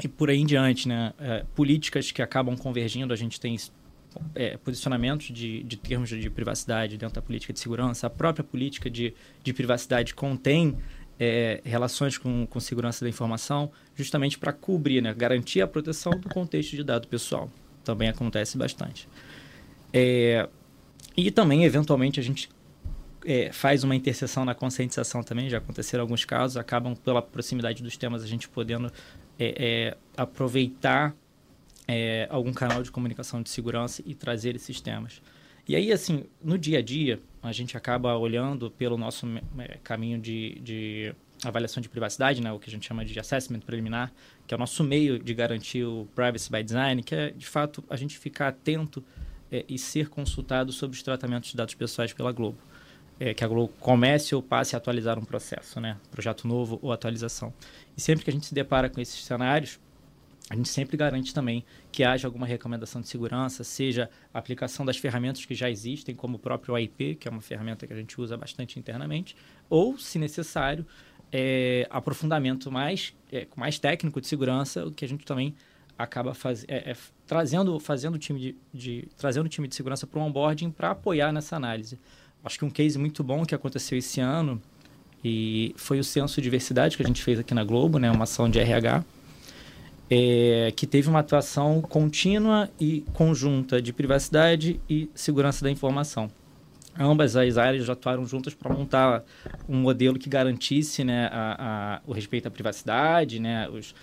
e 0.01 0.07
por 0.07 0.29
aí 0.29 0.39
em 0.39 0.45
diante, 0.45 0.87
né, 0.87 1.13
é, 1.19 1.45
políticas 1.53 2.11
que 2.11 2.21
acabam 2.21 2.57
convergindo, 2.57 3.13
a 3.13 3.17
gente 3.17 3.39
tem 3.39 3.57
é, 4.33 4.55
posicionamentos 4.57 5.27
de, 5.27 5.61
de 5.63 5.75
termos 5.75 6.09
de 6.09 6.29
privacidade 6.29 6.97
dentro 6.97 7.15
da 7.15 7.21
política 7.21 7.51
de 7.51 7.59
segurança. 7.59 8.07
A 8.07 8.09
própria 8.09 8.43
política 8.43 8.89
de, 8.89 9.13
de 9.43 9.53
privacidade 9.53 10.15
contém 10.15 10.77
é, 11.19 11.61
relações 11.65 12.17
com, 12.17 12.47
com 12.47 12.59
segurança 12.61 13.03
da 13.03 13.09
informação, 13.09 13.69
justamente 13.93 14.39
para 14.39 14.53
cobrir, 14.53 15.01
né, 15.01 15.13
garantir 15.13 15.61
a 15.61 15.67
proteção 15.67 16.13
do 16.13 16.29
contexto 16.29 16.77
de 16.77 16.83
dado 16.83 17.07
pessoal 17.09 17.51
também 17.87 18.09
acontece 18.09 18.57
bastante. 18.57 19.07
É, 19.93 20.47
e 21.15 21.31
também, 21.31 21.63
eventualmente, 21.63 22.19
a 22.19 22.23
gente 22.23 22.49
é, 23.25 23.51
faz 23.51 23.83
uma 23.83 23.95
interseção 23.95 24.43
na 24.43 24.53
conscientização 24.53 25.23
também, 25.23 25.49
já 25.49 25.57
aconteceram 25.57 26.03
alguns 26.03 26.25
casos, 26.25 26.57
acabam 26.57 26.95
pela 26.95 27.21
proximidade 27.21 27.81
dos 27.81 27.95
temas 27.95 28.21
a 28.21 28.27
gente 28.27 28.47
podendo 28.49 28.91
é, 29.39 29.55
é 29.57 29.97
aproveitar 30.17 31.15
é, 31.87 32.27
algum 32.29 32.51
canal 32.51 32.83
de 32.83 32.91
comunicação 32.91 33.41
de 33.41 33.49
segurança 33.49 34.03
e 34.05 34.13
trazer 34.13 34.55
esses 34.55 34.81
temas. 34.81 35.21
E 35.67 35.75
aí, 35.75 35.91
assim, 35.91 36.25
no 36.43 36.57
dia 36.57 36.79
a 36.79 36.81
dia, 36.81 37.19
a 37.41 37.51
gente 37.51 37.77
acaba 37.77 38.15
olhando 38.17 38.69
pelo 38.69 38.97
nosso 38.97 39.25
é, 39.59 39.77
caminho 39.83 40.19
de, 40.19 40.59
de 40.61 41.15
avaliação 41.43 41.81
de 41.81 41.89
privacidade, 41.89 42.41
né, 42.41 42.51
o 42.51 42.59
que 42.59 42.69
a 42.69 42.71
gente 42.71 42.87
chama 42.87 43.05
de 43.05 43.19
assessment 43.19 43.59
preliminar, 43.59 44.11
que 44.45 44.53
é 44.53 44.57
o 44.57 44.59
nosso 44.59 44.83
meio 44.83 45.19
de 45.19 45.33
garantir 45.33 45.83
o 45.83 46.07
privacy 46.15 46.51
by 46.51 46.63
design, 46.63 47.03
que 47.03 47.13
é, 47.13 47.31
de 47.31 47.45
fato, 47.45 47.83
a 47.89 47.95
gente 47.95 48.17
ficar 48.17 48.47
atento 48.47 49.03
é, 49.51 49.63
e 49.67 49.77
ser 49.77 50.09
consultado 50.09 50.71
sobre 50.71 50.95
os 50.95 51.03
tratamentos 51.03 51.51
de 51.51 51.57
dados 51.57 51.73
pessoais 51.73 52.13
pela 52.13 52.31
Globo. 52.31 52.57
É, 53.19 53.33
que 53.33 53.43
a 53.43 53.47
Globo 53.47 53.73
comece 53.79 54.35
ou 54.35 54.43
passe 54.43 54.75
a 54.75 54.77
atualizar 54.77 55.17
um 55.17 55.25
processo, 55.25 55.81
né? 55.81 55.97
Projeto 56.11 56.47
novo 56.47 56.77
ou 56.83 56.91
atualização. 56.91 57.51
E 57.97 58.01
sempre 58.01 58.23
que 58.23 58.29
a 58.29 58.33
gente 58.33 58.45
se 58.45 58.53
depara 58.53 58.91
com 58.91 59.01
esses 59.01 59.23
cenários, 59.23 59.79
a 60.49 60.55
gente 60.55 60.69
sempre 60.69 60.95
garante 60.95 61.33
também 61.33 61.65
que 61.91 62.03
haja 62.03 62.27
alguma 62.27 62.45
recomendação 62.45 63.01
de 63.01 63.07
segurança, 63.07 63.63
seja 63.63 64.09
a 64.33 64.39
aplicação 64.39 64.85
das 64.85 64.97
ferramentas 64.97 65.43
que 65.43 65.53
já 65.53 65.69
existem, 65.69 66.15
como 66.15 66.37
o 66.37 66.39
próprio 66.39 66.73
AIP, 66.73 67.15
que 67.15 67.27
é 67.27 67.31
uma 67.31 67.41
ferramenta 67.41 67.85
que 67.85 67.91
a 67.91 67.95
gente 67.95 68.19
usa 68.19 68.37
bastante 68.37 68.79
internamente, 68.79 69.35
ou, 69.69 69.97
se 69.97 70.17
necessário, 70.17 70.85
é, 71.31 71.87
aprofundamento 71.89 72.71
mais, 72.71 73.13
é, 73.31 73.47
mais 73.55 73.79
técnico 73.79 74.21
de 74.21 74.27
segurança, 74.27 74.85
o 74.85 74.91
que 74.91 75.03
a 75.03 75.07
gente 75.07 75.25
também 75.25 75.55
acaba 75.97 76.33
faz, 76.33 76.63
é, 76.67 76.91
é 76.91 76.95
trazendo, 77.25 77.79
fazendo 77.79 78.15
o 78.15 78.17
time 78.17 78.39
de, 78.39 78.55
de, 78.73 79.07
trazendo 79.17 79.45
o 79.45 79.49
time 79.49 79.67
de 79.67 79.75
segurança 79.75 80.05
para 80.05 80.19
o 80.19 80.23
onboarding 80.23 80.69
para 80.69 80.91
apoiar 80.91 81.31
nessa 81.31 81.55
análise. 81.55 81.99
Acho 82.43 82.59
que 82.59 82.65
um 82.65 82.69
case 82.69 82.97
muito 82.97 83.23
bom 83.23 83.45
que 83.45 83.55
aconteceu 83.55 83.97
esse 83.97 84.21
ano 84.21 84.61
e 85.23 85.73
foi 85.75 85.99
o 85.99 86.03
censo 86.03 86.35
de 86.35 86.43
diversidade 86.43 86.95
que 86.95 87.03
a 87.03 87.07
gente 87.07 87.23
fez 87.23 87.39
aqui 87.39 87.53
na 87.53 87.63
Globo, 87.63 87.97
né, 87.97 88.09
uma 88.11 88.23
ação 88.23 88.49
de 88.49 88.59
RH, 88.59 89.03
é, 90.09 90.71
que 90.75 90.87
teve 90.87 91.09
uma 91.09 91.19
atuação 91.19 91.81
contínua 91.81 92.69
e 92.79 93.03
conjunta 93.13 93.81
de 93.81 93.91
privacidade 93.91 94.79
e 94.89 95.09
segurança 95.13 95.65
da 95.65 95.71
informação. 95.71 96.29
Ambas 96.99 97.35
as 97.35 97.57
áreas 97.57 97.85
já 97.85 97.93
atuaram 97.93 98.25
juntas 98.25 98.53
para 98.53 98.73
montar 98.73 99.23
um 99.67 99.77
modelo 99.77 100.17
que 100.17 100.29
garantisse 100.29 101.03
né, 101.03 101.27
a, 101.31 101.55
a, 101.59 102.01
o 102.05 102.11
respeito 102.11 102.47
à 102.47 102.51
privacidade, 102.51 103.39
né, 103.39 103.69
os, 103.69 103.93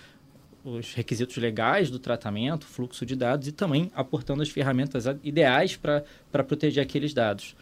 os 0.63 0.93
requisitos 0.93 1.35
legais 1.37 1.89
do 1.89 1.99
tratamento, 1.99 2.65
fluxo 2.65 3.05
de 3.05 3.15
dados 3.15 3.47
e 3.47 3.51
também 3.51 3.91
aportando 3.93 4.41
as 4.41 4.49
ferramentas 4.49 5.05
ideais 5.23 5.75
para 5.75 6.43
proteger 6.43 6.81
aqueles 6.81 7.13
dados. 7.13 7.55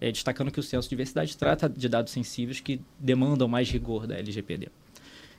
É, 0.00 0.12
destacando 0.12 0.50
que 0.52 0.60
o 0.60 0.62
Censo 0.62 0.86
de 0.86 0.90
Diversidade 0.90 1.36
trata 1.36 1.68
de 1.68 1.88
dados 1.88 2.12
sensíveis 2.12 2.60
que 2.60 2.80
demandam 2.98 3.48
mais 3.48 3.68
rigor 3.68 4.06
da 4.06 4.16
LGPD. 4.16 4.68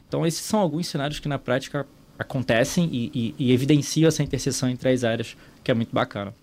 Então, 0.07 0.25
esses 0.25 0.41
são 0.41 0.59
alguns 0.59 0.87
cenários 0.87 1.19
que 1.19 1.29
na 1.29 1.39
prática 1.39 1.87
acontecem 2.17 2.89
e, 2.91 3.11
e, 3.13 3.35
e 3.39 3.51
evidenciam 3.53 4.09
essa 4.09 4.21
interseção 4.21 4.69
entre 4.69 4.89
as 4.89 5.05
áreas, 5.05 5.37
que 5.63 5.71
é 5.71 5.73
muito 5.73 5.93
bacana. 5.93 6.33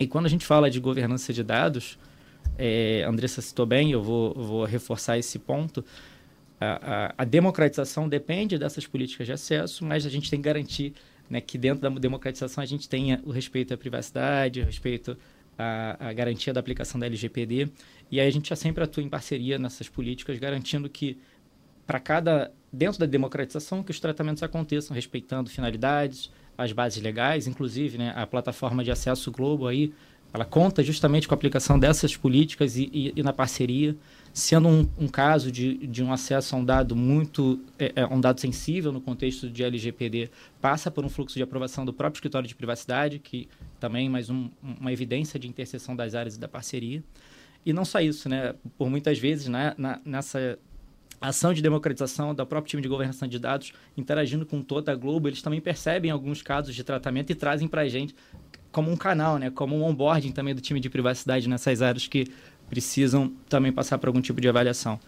E 0.00 0.06
quando 0.06 0.24
a 0.24 0.28
gente 0.28 0.46
fala 0.46 0.70
de 0.70 0.80
governança 0.80 1.32
de 1.32 1.42
dados, 1.42 1.98
é, 2.58 3.04
Andressa 3.06 3.40
citou 3.40 3.66
bem, 3.66 3.92
eu 3.92 4.02
vou, 4.02 4.34
vou 4.34 4.64
reforçar 4.64 5.18
esse 5.18 5.38
ponto. 5.38 5.84
A, 6.60 7.06
a, 7.08 7.14
a, 7.18 7.24
democratização 7.24 8.08
depende 8.08 8.56
dessas 8.58 8.86
políticas 8.86 9.26
de 9.26 9.32
acesso, 9.32 9.84
mas 9.84 10.06
a 10.06 10.08
gente 10.08 10.30
tem 10.30 10.40
que 10.40 10.44
garantir 10.44 10.94
né, 11.28 11.40
que 11.40 11.58
dentro 11.58 11.80
da 11.80 11.88
democratização 11.88 12.62
a 12.62 12.66
gente 12.66 12.88
tenha 12.88 13.20
o 13.24 13.30
respeito 13.30 13.74
à 13.74 13.76
privacidade, 13.76 14.60
o 14.60 14.64
respeito 14.64 15.16
à, 15.58 16.08
à 16.08 16.12
garantia 16.12 16.52
da 16.52 16.60
aplicação 16.60 17.00
da 17.00 17.06
LGPD. 17.06 17.68
E 18.10 18.20
aí 18.20 18.28
a 18.28 18.30
gente 18.30 18.48
já 18.50 18.56
sempre 18.56 18.84
atua 18.84 19.02
em 19.02 19.08
parceria 19.08 19.58
nessas 19.58 19.88
políticas, 19.88 20.38
garantindo 20.38 20.88
que 20.88 21.18
para 21.86 21.98
cada 21.98 22.52
dentro 22.72 23.00
da 23.00 23.06
democratização 23.06 23.82
que 23.82 23.90
os 23.90 24.00
tratamentos 24.00 24.42
aconteçam 24.42 24.94
respeitando 24.94 25.50
finalidades, 25.50 26.30
as 26.56 26.72
bases 26.72 27.02
legais, 27.02 27.46
inclusive 27.46 27.98
né, 27.98 28.12
a 28.14 28.26
plataforma 28.26 28.84
de 28.84 28.90
acesso 28.90 29.30
Globo 29.30 29.66
aí, 29.66 29.92
ela 30.32 30.44
conta 30.44 30.82
justamente 30.82 31.28
com 31.28 31.34
a 31.34 31.36
aplicação 31.36 31.78
dessas 31.78 32.16
políticas 32.16 32.76
e, 32.76 32.88
e, 32.92 33.12
e 33.16 33.22
na 33.22 33.32
parceria, 33.32 33.94
sendo 34.32 34.66
um, 34.66 34.88
um, 34.98 35.08
caso 35.08 35.52
de, 35.52 35.86
de 35.86 36.02
um 36.02 36.10
acesso 36.10 36.56
a 36.56 36.58
um 36.58 36.64
dado 36.64 36.96
muito, 36.96 37.60
é, 37.78 37.92
é, 37.96 38.06
um 38.06 38.20
dado 38.20 38.40
sensível 38.40 38.90
no 38.90 39.00
contexto 39.00 39.50
de 39.50 39.62
LGPD, 39.62 40.30
passa 40.60 40.90
por 40.90 41.04
um 41.04 41.08
fluxo 41.10 41.36
de 41.36 41.42
aprovação 41.42 41.84
do 41.84 41.92
próprio 41.92 42.18
escritório 42.18 42.48
de 42.48 42.54
privacidade, 42.54 43.18
que 43.18 43.46
também 43.78 44.08
mais 44.08 44.30
um, 44.30 44.48
uma 44.62 44.90
evidência 44.90 45.38
de 45.38 45.46
interseção 45.48 45.94
das 45.94 46.14
áreas 46.14 46.36
e 46.36 46.40
da 46.40 46.48
parceria. 46.48 47.04
E 47.64 47.72
não 47.72 47.84
só 47.84 48.00
isso, 48.00 48.28
né? 48.28 48.54
Por 48.76 48.88
muitas 48.88 49.18
vezes, 49.18 49.48
né, 49.48 49.74
na, 49.76 50.00
nessa 50.04 50.58
ação 51.20 51.54
de 51.54 51.62
democratização 51.62 52.34
da 52.34 52.44
próprio 52.44 52.70
time 52.70 52.82
de 52.82 52.88
governança 52.88 53.28
de 53.28 53.38
dados, 53.38 53.72
interagindo 53.96 54.44
com 54.44 54.60
toda 54.60 54.90
a 54.90 54.94
Globo, 54.94 55.28
eles 55.28 55.40
também 55.40 55.60
percebem 55.60 56.10
alguns 56.10 56.42
casos 56.42 56.74
de 56.74 56.82
tratamento 56.82 57.30
e 57.30 57.34
trazem 57.34 57.68
para 57.68 57.82
a 57.82 57.88
gente 57.88 58.14
como 58.72 58.90
um 58.90 58.96
canal, 58.96 59.38
né? 59.38 59.50
como 59.50 59.76
um 59.76 59.84
onboarding 59.84 60.32
também 60.32 60.54
do 60.54 60.60
time 60.60 60.80
de 60.80 60.90
privacidade 60.90 61.48
nessas 61.48 61.82
áreas 61.82 62.08
que 62.08 62.26
precisam 62.68 63.32
também 63.48 63.70
passar 63.70 63.98
por 63.98 64.08
algum 64.08 64.20
tipo 64.20 64.40
de 64.40 64.48
avaliação. 64.48 64.98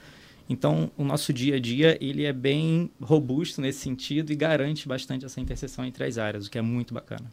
Então, 0.49 0.91
o 0.97 1.05
nosso 1.05 1.33
dia 1.33 1.57
a 1.57 1.59
dia 1.59 1.97
ele 2.01 2.25
é 2.25 2.33
bem 2.33 2.91
robusto 3.01 3.63
nesse 3.63 3.81
sentido 3.81 4.31
e 4.31 4.37
garante 4.37 4.87
bastante 4.87 5.25
essa 5.25 5.41
interseção 5.41 5.85
entre 5.85 6.05
as 6.05 6.19
áreas, 6.19 6.47
o 6.47 6.51
que 6.51 6.59
é 6.59 6.63
muito 6.63 6.93
bacana 6.93 7.25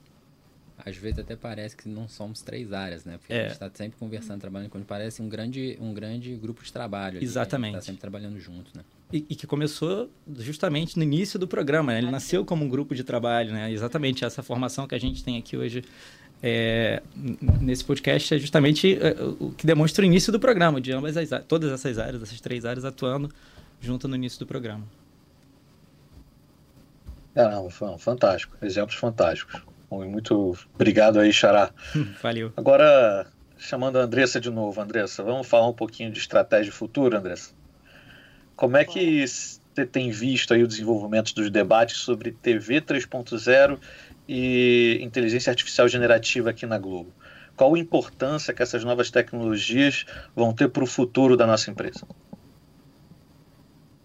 às 0.86 0.98
vezes 0.98 1.20
até 1.20 1.36
parece 1.36 1.76
que 1.76 1.88
não 1.88 2.08
somos 2.08 2.42
três 2.42 2.74
áreas, 2.74 3.06
né? 3.06 3.18
Porque 3.18 3.34
é. 3.34 3.40
a 3.40 3.44
gente 3.44 3.54
está 3.54 3.70
sempre 3.74 3.98
conversando, 3.98 4.42
trabalhando, 4.42 4.70
quando 4.70 4.86
parece 4.86 5.22
um 5.22 5.30
grande, 5.30 5.78
um 5.80 5.94
grande 5.94 6.36
grupo 6.36 6.64
de 6.64 6.72
trabalho. 6.72 7.18
Ali, 7.18 7.26
Exatamente. 7.26 7.76
Está 7.76 7.86
sempre 7.86 8.02
trabalhando 8.02 8.40
junto, 8.40 8.76
né? 8.76 8.84
E, 9.12 9.26
e, 9.30 9.36
que 9.36 9.46
começou 9.46 10.10
justamente 10.40 10.98
no 10.98 11.04
início 11.04 11.38
do 11.38 11.48
programa, 11.48 11.92
né? 11.92 12.00
Ele 12.00 12.10
nasceu 12.10 12.46
como 12.46 12.64
um 12.64 12.70
grupo 12.70 12.96
de 12.96 13.04
trabalho, 13.04 13.52
né? 13.52 13.72
Exatamente 13.72 14.24
essa 14.24 14.42
formação 14.42 14.88
que 14.88 14.96
a 14.96 15.00
gente 15.00 15.24
tem 15.24 15.38
aqui 15.38 15.58
hoje 15.58 15.84
é, 16.44 17.02
nesse 17.60 17.84
podcast 17.84 18.34
é 18.34 18.40
justamente 18.40 18.98
é, 19.00 19.16
o 19.40 19.52
que 19.52 19.66
demonstra 19.66 20.04
o 20.04 20.06
início 20.06 20.32
do 20.32 20.40
programa, 20.40 20.82
de 20.82 20.92
ambas 20.92 21.16
as 21.16 21.30
todas 21.48 21.72
essas 21.72 22.00
áreas, 22.00 22.24
essas 22.24 22.42
três 22.42 22.66
áreas 22.66 22.84
atuando 22.84 23.30
junto 23.80 24.08
no 24.08 24.16
início 24.16 24.40
do 24.40 24.48
programa. 24.48 24.84
Caramba, 27.34 27.70
fantástico. 27.98 28.58
Exemplos 28.62 28.98
fantásticos. 28.98 29.62
Muito 29.90 30.58
obrigado 30.74 31.20
aí, 31.20 31.32
Xará. 31.32 31.72
Valeu. 32.22 32.52
Agora, 32.58 33.28
chamando 33.58 33.98
a 33.98 34.04
Andressa 34.04 34.40
de 34.40 34.50
novo. 34.50 34.82
Andressa, 34.82 35.24
vamos 35.24 35.48
falar 35.48 35.68
um 35.68 35.74
pouquinho 35.74 36.12
de 36.12 36.20
estratégia 36.20 36.72
futura, 36.72 37.20
Andressa? 37.20 37.52
Como 38.56 38.78
é 38.78 38.84
que 38.84 39.26
você 39.28 39.86
tem 39.86 40.12
visto 40.12 40.54
aí 40.54 40.64
o 40.64 40.68
desenvolvimento 40.68 41.34
dos 41.34 41.50
debates 41.50 41.98
sobre 41.98 42.32
TV 42.32 42.82
3.0 42.82 43.80
e 44.28 45.00
inteligência 45.02 45.50
artificial 45.52 45.88
generativa 45.88 46.50
aqui 46.52 46.66
na 46.66 46.78
Globo? 46.80 47.16
Qual 47.56 47.76
a 47.76 47.80
importância 47.80 48.54
que 48.54 48.64
essas 48.64 48.84
novas 48.84 49.12
tecnologias 49.12 50.06
vão 50.36 50.54
ter 50.54 50.70
para 50.70 50.84
o 50.84 50.88
futuro 50.88 51.36
da 51.38 51.46
nossa 51.48 51.70
empresa? 51.72 52.06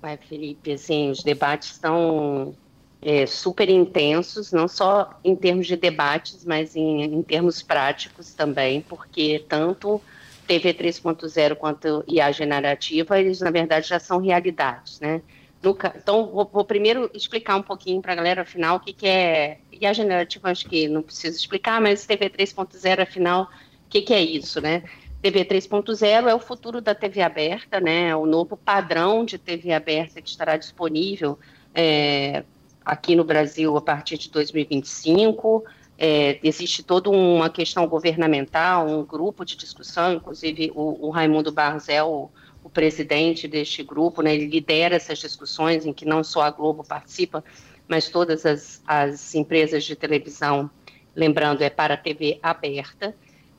Vai, 0.00 0.16
Felipe, 0.18 0.72
assim, 0.72 1.10
os 1.10 1.22
debates 1.22 1.72
estão 1.72 2.56
é, 3.00 3.26
super 3.26 3.68
intensos, 3.68 4.52
não 4.52 4.68
só 4.68 5.18
em 5.24 5.34
termos 5.36 5.66
de 5.66 5.76
debates, 5.76 6.44
mas 6.44 6.76
em, 6.76 7.02
em 7.02 7.22
termos 7.22 7.62
práticos 7.62 8.34
também, 8.34 8.82
porque 8.82 9.44
tanto 9.48 10.02
TV 10.46 10.74
3.0 10.74 11.56
quanto 11.56 12.04
IA 12.08 12.30
generativa, 12.32 13.18
eles 13.18 13.40
na 13.40 13.50
verdade 13.50 13.88
já 13.88 13.98
são 13.98 14.18
realidades, 14.20 15.00
né? 15.00 15.22
Então, 15.60 16.26
vou, 16.30 16.48
vou, 16.52 16.64
primeiro 16.64 17.10
explicar 17.12 17.56
um 17.56 17.62
pouquinho 17.62 18.00
para 18.00 18.12
a 18.12 18.16
galera, 18.16 18.42
afinal, 18.42 18.76
o 18.76 18.80
que, 18.80 18.92
que 18.92 19.06
é 19.06 19.58
IA 19.72 19.92
generativa, 19.92 20.50
acho 20.50 20.68
que 20.68 20.86
não 20.86 21.02
preciso 21.02 21.36
explicar, 21.36 21.80
mas 21.80 22.06
TV 22.06 22.30
3.0, 22.30 23.02
afinal, 23.02 23.44
o 23.44 23.88
que, 23.88 24.02
que 24.02 24.14
é 24.14 24.22
isso, 24.22 24.60
né? 24.60 24.84
TV 25.22 25.44
3.0 25.44 26.28
é 26.28 26.34
o 26.34 26.38
futuro 26.38 26.80
da 26.80 26.94
TV 26.94 27.22
aberta, 27.22 27.80
né? 27.80 28.14
O 28.14 28.26
novo 28.26 28.56
padrão 28.56 29.24
de 29.24 29.38
TV 29.38 29.72
aberta 29.72 30.22
que 30.22 30.28
estará 30.28 30.56
disponível 30.56 31.38
é, 31.74 32.44
aqui 32.84 33.16
no 33.16 33.24
Brasil 33.24 33.76
a 33.76 33.80
partir 33.80 34.18
de 34.18 34.30
2025. 34.30 35.64
É, 35.98 36.38
existe 36.42 36.82
toda 36.82 37.10
uma 37.10 37.48
questão 37.48 37.86
governamental, 37.86 38.86
um 38.86 39.04
grupo 39.04 39.44
de 39.44 39.56
discussão, 39.56 40.12
inclusive 40.12 40.70
o, 40.74 41.06
o 41.06 41.10
Raimundo 41.10 41.50
Barros 41.50 41.88
é 41.88 42.02
o, 42.04 42.30
o, 42.66 42.70
presidente 42.70 43.46
deste 43.46 43.82
grupo, 43.82 44.22
né, 44.22 44.34
ele 44.34 44.46
lidera 44.46 44.96
essas 44.96 45.18
discussões 45.18 45.86
em 45.86 45.92
que 45.92 46.04
não 46.04 46.24
só 46.24 46.42
a 46.42 46.50
Globo 46.50 46.84
participa, 46.84 47.44
mas 47.88 48.08
todas 48.08 48.44
as, 48.44 48.82
as 48.86 49.34
empresas 49.34 49.84
de 49.84 49.94
televisão, 49.94 50.70
lembrando, 51.14 51.62
é 51.62 51.70
para 51.70 51.94
a 51.94 51.96
TV 51.96 52.38
aberta. 52.42 53.14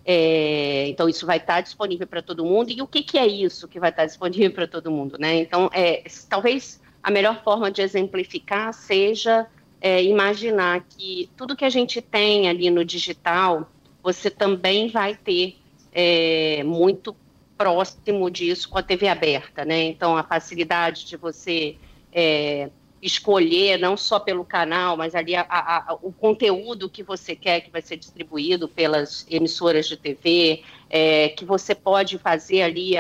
É, 0.06 0.88
então, 0.88 1.10
isso 1.10 1.26
vai 1.26 1.38
estar 1.38 1.62
disponível 1.62 2.08
para 2.08 2.22
todo 2.22 2.46
mundo. 2.46 2.72
E 2.72 2.82
o 2.82 2.88
que, 2.88 3.04
que 3.04 3.18
é 3.18 3.28
isso 3.28 3.68
que 3.68 3.80
vai 3.80 3.90
estar 3.90 4.06
disponível 4.06 4.52
para 4.52 4.68
todo 4.68 4.92
mundo? 4.92 5.18
Né? 5.18 5.36
Então, 5.36 5.70
é, 5.74 6.04
talvez 6.30 6.82
a 7.02 7.12
melhor 7.12 7.42
forma 7.44 7.72
de 7.72 7.82
exemplificar 7.82 8.74
seja 8.74 9.48
é, 9.80 10.04
imaginar 10.04 10.86
que 10.90 11.30
tudo 11.38 11.56
que 11.56 11.66
a 11.66 11.70
gente 11.70 12.02
tem 12.02 12.50
ali 12.50 12.70
no 12.70 12.84
digital, 12.84 13.72
você 14.02 14.30
também 14.30 14.90
vai 14.90 15.16
ter 15.16 15.58
é, 15.94 16.64
muito 16.64 17.16
próximo 17.58 18.30
disso 18.30 18.70
com 18.70 18.78
a 18.78 18.84
TV 18.84 19.08
aberta, 19.08 19.66
né? 19.66 19.84
Então, 19.84 20.16
a 20.16 20.24
facilidade 20.24 21.06
de 21.06 21.18
você 21.18 21.76
é, 22.14 22.70
escolher, 23.02 23.78
não 23.78 23.96
só 23.96 24.20
pelo 24.20 24.44
canal, 24.44 24.98
mas 24.98 25.16
ali 25.16 25.36
a, 25.36 25.46
a, 25.50 25.92
a, 25.92 25.94
o 26.02 26.12
conteúdo 26.12 26.90
que 26.90 27.04
você 27.04 27.36
quer 27.36 27.62
que 27.62 27.72
vai 27.72 27.82
ser 27.82 27.98
distribuído 27.98 28.68
pelas 28.68 29.26
emissoras 29.30 29.88
de 29.88 29.98
TV, 29.98 30.64
é, 30.90 31.30
que 31.30 31.46
você 31.46 31.76
pode 31.76 32.18
fazer 32.18 32.62
ali 32.62 32.94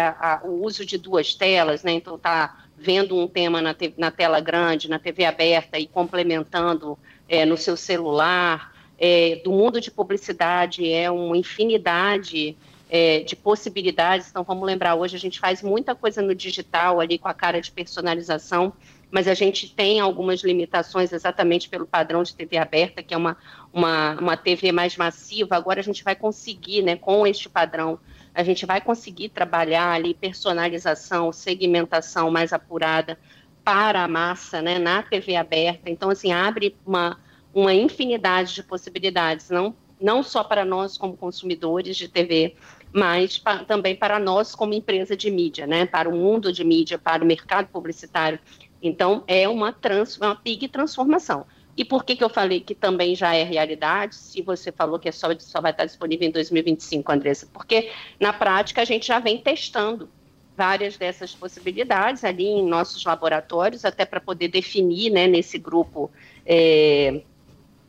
o 0.43 0.65
uso 0.65 0.85
de 0.85 0.97
duas 0.97 1.33
telas, 1.33 1.83
né? 1.83 1.93
Então, 1.93 2.17
tá 2.17 2.65
vendo 2.77 3.17
um 3.17 3.27
tema 3.27 3.61
na, 3.61 3.73
te, 3.73 3.93
na 3.97 4.11
tela 4.11 4.39
grande, 4.39 4.89
na 4.89 4.99
TV 4.99 5.25
aberta 5.25 5.79
e 5.79 5.87
complementando 5.87 6.97
é, 7.27 7.45
no 7.45 7.57
seu 7.57 7.75
celular. 7.75 8.75
É, 8.99 9.41
do 9.43 9.51
mundo 9.51 9.79
de 9.79 9.91
publicidade 9.91 10.91
é 10.91 11.09
uma 11.09 11.37
infinidade 11.37 12.57
é, 12.89 13.19
de 13.19 13.35
possibilidades. 13.35 14.29
Então, 14.29 14.43
vamos 14.43 14.65
lembrar, 14.65 14.95
hoje 14.95 15.15
a 15.15 15.19
gente 15.19 15.39
faz 15.39 15.61
muita 15.61 15.93
coisa 15.95 16.21
no 16.21 16.33
digital, 16.33 16.99
ali 16.99 17.17
com 17.17 17.27
a 17.27 17.33
cara 17.33 17.61
de 17.61 17.71
personalização, 17.71 18.73
mas 19.09 19.27
a 19.27 19.33
gente 19.33 19.73
tem 19.73 19.99
algumas 19.99 20.41
limitações 20.41 21.13
exatamente 21.13 21.69
pelo 21.69 21.85
padrão 21.85 22.23
de 22.23 22.35
TV 22.35 22.57
aberta, 22.57 23.01
que 23.01 23.13
é 23.13 23.17
uma, 23.17 23.37
uma, 23.71 24.15
uma 24.19 24.37
TV 24.37 24.71
mais 24.71 24.97
massiva. 24.97 25.55
Agora 25.55 25.79
a 25.79 25.83
gente 25.83 26.03
vai 26.03 26.15
conseguir, 26.15 26.81
né, 26.81 26.95
com 26.95 27.25
este 27.25 27.47
padrão, 27.47 27.99
a 28.33 28.43
gente 28.43 28.65
vai 28.65 28.81
conseguir 28.81 29.29
trabalhar 29.29 29.91
ali 29.91 30.13
personalização, 30.13 31.31
segmentação 31.31 32.29
mais 32.29 32.51
apurada 32.51 33.17
para 33.63 34.03
a 34.03 34.07
massa, 34.07 34.61
né, 34.61 34.77
na 34.77 35.03
TV 35.03 35.35
aberta. 35.35 35.89
Então, 35.89 36.09
assim, 36.09 36.31
abre 36.31 36.75
uma, 36.85 37.17
uma 37.53 37.73
infinidade 37.73 38.53
de 38.53 38.63
possibilidades, 38.63 39.49
não, 39.49 39.75
não 39.99 40.21
só 40.21 40.43
para 40.43 40.63
nós 40.63 40.97
como 40.97 41.17
consumidores 41.17 41.97
de 41.97 42.07
TV, 42.07 42.55
mas 42.91 43.37
pa, 43.37 43.63
também 43.63 43.95
para 43.95 44.19
nós 44.19 44.55
como 44.55 44.73
empresa 44.73 45.15
de 45.15 45.29
mídia, 45.29 45.67
né, 45.67 45.85
para 45.85 46.09
o 46.09 46.15
mundo 46.15 46.51
de 46.51 46.63
mídia, 46.63 46.97
para 46.97 47.23
o 47.23 47.27
mercado 47.27 47.67
publicitário. 47.67 48.39
Então, 48.81 49.23
é 49.27 49.47
uma, 49.47 49.71
trans, 49.73 50.17
uma 50.17 50.35
big 50.35 50.67
transformação. 50.67 51.45
E 51.75 51.85
por 51.85 52.03
que, 52.03 52.15
que 52.15 52.23
eu 52.23 52.29
falei 52.29 52.59
que 52.59 52.73
também 52.73 53.15
já 53.15 53.35
é 53.35 53.43
realidade, 53.43 54.15
se 54.15 54.41
você 54.41 54.71
falou 54.71 54.97
que 54.97 55.09
é 55.09 55.11
só, 55.11 55.27
só 55.37 55.61
vai 55.61 55.71
estar 55.71 55.85
disponível 55.85 56.27
em 56.27 56.31
2025, 56.31 57.11
Andressa? 57.11 57.47
Porque, 57.53 57.91
na 58.19 58.33
prática, 58.33 58.81
a 58.81 58.85
gente 58.85 59.07
já 59.07 59.19
vem 59.19 59.37
testando 59.37 60.09
várias 60.57 60.97
dessas 60.97 61.35
possibilidades 61.35 62.23
ali 62.23 62.45
em 62.45 62.67
nossos 62.67 63.05
laboratórios, 63.05 63.85
até 63.85 64.05
para 64.05 64.19
poder 64.19 64.47
definir 64.47 65.11
né, 65.11 65.27
nesse 65.27 65.59
grupo 65.59 66.09
é, 66.43 67.21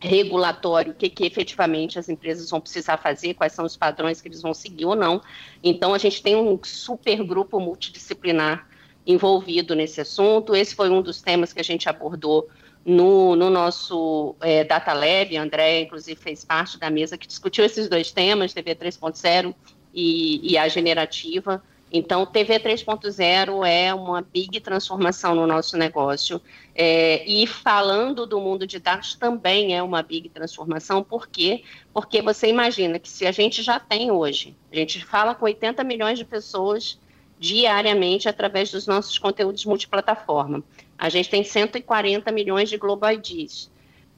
regulatório 0.00 0.92
o 0.92 0.94
que, 0.94 1.08
que 1.08 1.26
efetivamente 1.26 1.98
as 1.98 2.08
empresas 2.08 2.50
vão 2.50 2.60
precisar 2.60 2.98
fazer, 2.98 3.34
quais 3.34 3.52
são 3.52 3.64
os 3.64 3.76
padrões 3.76 4.20
que 4.20 4.28
eles 4.28 4.40
vão 4.40 4.54
seguir 4.54 4.86
ou 4.86 4.94
não. 4.94 5.20
Então, 5.62 5.92
a 5.92 5.98
gente 5.98 6.22
tem 6.22 6.36
um 6.36 6.58
super 6.62 7.22
grupo 7.24 7.58
multidisciplinar 7.58 8.68
envolvido 9.06 9.74
nesse 9.74 10.00
assunto. 10.00 10.54
Esse 10.54 10.74
foi 10.74 10.90
um 10.90 11.02
dos 11.02 11.20
temas 11.20 11.52
que 11.52 11.60
a 11.60 11.64
gente 11.64 11.88
abordou 11.88 12.48
no, 12.84 13.34
no 13.34 13.50
nosso 13.50 14.36
é, 14.40 14.62
Data 14.62 14.92
Lab. 14.92 15.36
A 15.36 15.42
André, 15.42 15.80
inclusive, 15.80 16.20
fez 16.20 16.44
parte 16.44 16.78
da 16.78 16.90
mesa 16.90 17.18
que 17.18 17.26
discutiu 17.26 17.64
esses 17.64 17.88
dois 17.88 18.12
temas, 18.12 18.52
TV 18.52 18.74
3.0 18.74 19.54
e, 19.94 20.52
e 20.52 20.58
a 20.58 20.68
generativa. 20.68 21.62
Então, 21.90 22.26
TV 22.26 22.60
3.0 22.60 23.66
é 23.66 23.94
uma 23.94 24.20
big 24.20 24.60
transformação 24.60 25.34
no 25.34 25.46
nosso 25.46 25.76
negócio. 25.76 26.40
É, 26.74 27.26
e 27.26 27.46
falando 27.46 28.26
do 28.26 28.38
mundo 28.40 28.66
de 28.66 28.78
dados 28.78 29.14
também 29.14 29.74
é 29.74 29.82
uma 29.82 30.02
big 30.02 30.28
transformação. 30.28 31.02
Por 31.02 31.28
quê? 31.28 31.64
Porque 31.92 32.20
você 32.20 32.48
imagina 32.48 32.98
que 32.98 33.08
se 33.08 33.26
a 33.26 33.32
gente 33.32 33.62
já 33.62 33.80
tem 33.80 34.10
hoje, 34.10 34.54
a 34.70 34.76
gente 34.76 35.04
fala 35.04 35.34
com 35.34 35.46
80 35.46 35.82
milhões 35.82 36.18
de 36.18 36.24
pessoas 36.24 36.98
diariamente 37.38 38.28
através 38.28 38.70
dos 38.70 38.86
nossos 38.86 39.16
conteúdos 39.16 39.64
multiplataforma. 39.64 40.62
A 40.98 41.08
gente 41.08 41.30
tem 41.30 41.44
140 41.44 42.30
milhões 42.32 42.68
de 42.68 42.76
Global 42.76 43.12
IDs. 43.12 43.70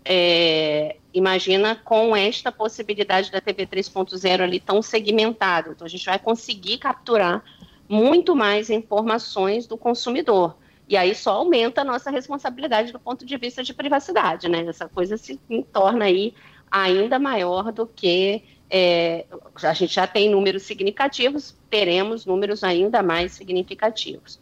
É, 0.04 0.96
imagina 1.12 1.76
com 1.76 2.16
esta 2.16 2.50
possibilidade 2.50 3.30
da 3.30 3.40
TV 3.40 3.66
3.0 3.66 4.40
ali 4.42 4.60
tão 4.60 4.80
segmentado. 4.80 5.72
Então, 5.72 5.86
a 5.86 5.90
gente 5.90 6.06
vai 6.06 6.18
conseguir 6.18 6.78
capturar 6.78 7.44
muito 7.88 8.36
mais 8.36 8.70
informações 8.70 9.66
do 9.66 9.76
consumidor. 9.76 10.56
E 10.88 10.96
aí 10.96 11.14
só 11.14 11.32
aumenta 11.32 11.82
a 11.82 11.84
nossa 11.84 12.10
responsabilidade 12.10 12.92
do 12.92 12.98
ponto 12.98 13.24
de 13.24 13.36
vista 13.36 13.62
de 13.62 13.72
privacidade, 13.72 14.48
né? 14.48 14.64
Essa 14.66 14.88
coisa 14.88 15.16
se 15.16 15.38
torna 15.72 16.04
aí 16.04 16.34
ainda 16.70 17.18
maior 17.18 17.72
do 17.72 17.86
que 17.86 18.42
é, 18.70 19.26
a 19.62 19.72
gente 19.72 19.94
já 19.94 20.06
tem 20.06 20.30
números 20.30 20.62
significativos, 20.62 21.56
teremos 21.68 22.24
números 22.24 22.62
ainda 22.62 23.02
mais 23.02 23.32
significativos. 23.32 24.38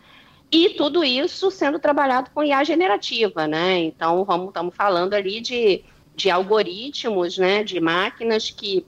E 0.51 0.71
tudo 0.71 1.05
isso 1.05 1.51
sendo 1.51 1.79
trabalhado 1.79 2.31
com 2.33 2.43
IA 2.43 2.65
generativa, 2.65 3.47
né? 3.47 3.79
Então, 3.79 4.25
vamos, 4.25 4.49
estamos 4.49 4.75
falando 4.75 5.15
ali 5.15 5.41
de, 5.41 5.85
de 6.17 6.31
algoritmos, 6.31 7.37
né? 7.37 7.63
De 7.63 7.79
máquinas 7.81 8.51
que 8.51 8.87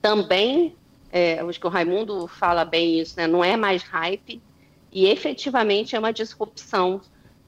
também, 0.00 0.74
é, 1.12 1.40
acho 1.40 1.60
que 1.60 1.66
o 1.66 1.70
Raimundo 1.70 2.26
fala 2.26 2.64
bem 2.64 3.00
isso, 3.00 3.14
né? 3.16 3.26
Não 3.26 3.44
é 3.44 3.56
mais 3.56 3.82
hype 3.82 4.40
e 4.90 5.06
efetivamente 5.06 5.94
é 5.94 5.98
uma 5.98 6.12
disrupção 6.12 7.00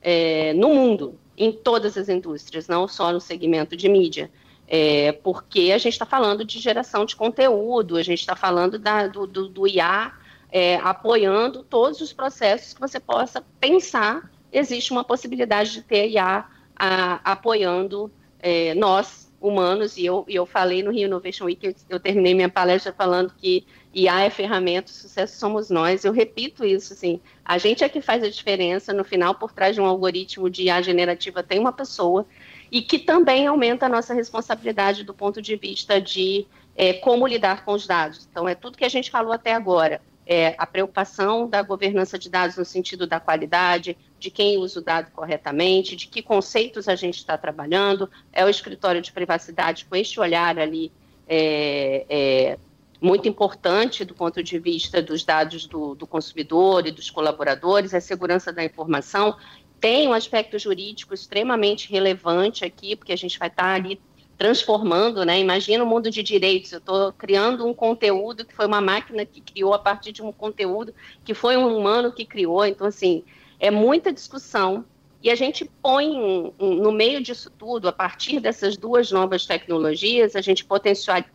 é, 0.02 0.52
no 0.52 0.68
mundo, 0.74 1.18
em 1.36 1.50
todas 1.50 1.96
as 1.96 2.08
indústrias, 2.08 2.68
não 2.68 2.86
só 2.86 3.12
no 3.12 3.20
segmento 3.20 3.76
de 3.76 3.88
mídia 3.88 4.30
é, 4.68 5.12
porque 5.12 5.72
a 5.74 5.78
gente 5.78 5.94
está 5.94 6.04
falando 6.04 6.44
de 6.44 6.58
geração 6.58 7.06
de 7.06 7.16
conteúdo, 7.16 7.96
a 7.96 8.02
gente 8.02 8.20
está 8.20 8.36
falando 8.36 8.78
da, 8.78 9.06
do, 9.06 9.26
do, 9.26 9.48
do 9.48 9.66
IA 9.66 10.12
é, 10.50 10.76
apoiando 10.76 11.62
todos 11.62 12.00
os 12.00 12.12
processos 12.12 12.74
que 12.74 12.80
você 12.80 12.98
possa 12.98 13.44
pensar. 13.60 14.30
Existe 14.52 14.92
uma 14.92 15.04
possibilidade 15.04 15.72
de 15.72 15.82
ter 15.82 16.08
IA 16.08 16.46
a, 16.76 17.32
apoiando 17.32 18.10
é, 18.40 18.74
nós, 18.74 19.32
humanos, 19.40 19.96
e 19.96 20.04
eu, 20.04 20.24
eu 20.28 20.46
falei 20.46 20.82
no 20.82 20.90
Rio 20.90 21.06
Innovation 21.06 21.44
Week, 21.44 21.64
eu, 21.64 21.74
eu 21.88 22.00
terminei 22.00 22.34
minha 22.34 22.48
palestra 22.48 22.92
falando 22.92 23.32
que 23.36 23.66
IA 23.94 24.24
é 24.24 24.30
ferramenta, 24.30 24.90
sucesso 24.92 25.38
somos 25.38 25.70
nós. 25.70 26.04
Eu 26.04 26.12
repito 26.12 26.64
isso, 26.64 26.92
assim, 26.92 27.20
a 27.44 27.58
gente 27.58 27.84
é 27.84 27.88
que 27.88 28.00
faz 28.00 28.22
a 28.22 28.28
diferença. 28.28 28.92
No 28.92 29.04
final, 29.04 29.34
por 29.34 29.52
trás 29.52 29.74
de 29.74 29.80
um 29.80 29.86
algoritmo 29.86 30.48
de 30.48 30.64
IA 30.64 30.82
generativa, 30.82 31.42
tem 31.42 31.58
uma 31.58 31.72
pessoa 31.72 32.26
e 32.70 32.82
que 32.82 32.98
também 32.98 33.46
aumenta 33.46 33.86
a 33.86 33.88
nossa 33.88 34.12
responsabilidade 34.12 35.04
do 35.04 35.14
ponto 35.14 35.40
de 35.40 35.56
vista 35.56 36.00
de 36.00 36.46
é, 36.76 36.92
como 36.94 37.26
lidar 37.26 37.64
com 37.64 37.72
os 37.72 37.86
dados. 37.86 38.28
Então, 38.30 38.48
é 38.48 38.54
tudo 38.54 38.78
que 38.78 38.84
a 38.84 38.90
gente 38.90 39.10
falou 39.10 39.32
até 39.32 39.54
agora. 39.54 40.00
É, 40.30 40.54
a 40.58 40.66
preocupação 40.66 41.48
da 41.48 41.62
governança 41.62 42.18
de 42.18 42.28
dados 42.28 42.58
no 42.58 42.64
sentido 42.64 43.06
da 43.06 43.18
qualidade, 43.18 43.96
de 44.18 44.30
quem 44.30 44.58
usa 44.58 44.78
o 44.78 44.82
dado 44.82 45.10
corretamente, 45.10 45.96
de 45.96 46.06
que 46.06 46.20
conceitos 46.20 46.86
a 46.86 46.94
gente 46.94 47.16
está 47.16 47.38
trabalhando, 47.38 48.10
é 48.30 48.44
o 48.44 48.48
escritório 48.48 49.00
de 49.00 49.10
privacidade 49.10 49.86
com 49.86 49.96
este 49.96 50.20
olhar 50.20 50.58
ali 50.58 50.92
é, 51.26 52.04
é, 52.10 52.58
muito 53.00 53.28
importante 53.28 54.04
do 54.04 54.14
ponto 54.14 54.42
de 54.42 54.58
vista 54.58 55.00
dos 55.00 55.24
dados 55.24 55.66
do, 55.66 55.94
do 55.94 56.06
consumidor 56.06 56.86
e 56.86 56.90
dos 56.90 57.10
colaboradores, 57.10 57.94
a 57.94 58.00
segurança 58.00 58.52
da 58.52 58.64
informação. 58.64 59.36
Tem 59.80 60.08
um 60.08 60.12
aspecto 60.12 60.58
jurídico 60.58 61.14
extremamente 61.14 61.90
relevante 61.90 62.64
aqui, 62.64 62.96
porque 62.96 63.12
a 63.12 63.16
gente 63.16 63.38
vai 63.38 63.48
estar 63.48 63.74
ali 63.74 64.00
transformando, 64.38 65.24
né? 65.24 65.40
Imagina 65.40 65.84
o 65.84 65.86
mundo 65.86 66.10
de 66.10 66.22
direitos. 66.22 66.72
Eu 66.72 66.78
estou 66.78 67.12
criando 67.12 67.66
um 67.66 67.74
conteúdo 67.74 68.44
que 68.44 68.54
foi 68.54 68.66
uma 68.66 68.80
máquina 68.80 69.26
que 69.26 69.40
criou 69.40 69.74
a 69.74 69.78
partir 69.78 70.12
de 70.12 70.22
um 70.22 70.32
conteúdo 70.32 70.94
que 71.24 71.34
foi 71.34 71.56
um 71.56 71.76
humano 71.76 72.12
que 72.12 72.24
criou. 72.24 72.64
Então, 72.64 72.86
assim, 72.86 73.24
é 73.58 73.70
muita 73.70 74.12
discussão. 74.12 74.84
E 75.20 75.30
a 75.30 75.34
gente 75.34 75.68
põe 75.82 76.54
no 76.60 76.92
meio 76.92 77.20
disso 77.20 77.50
tudo, 77.58 77.88
a 77.88 77.92
partir 77.92 78.38
dessas 78.38 78.76
duas 78.76 79.10
novas 79.10 79.44
tecnologias, 79.44 80.36
a 80.36 80.40
gente 80.40 80.64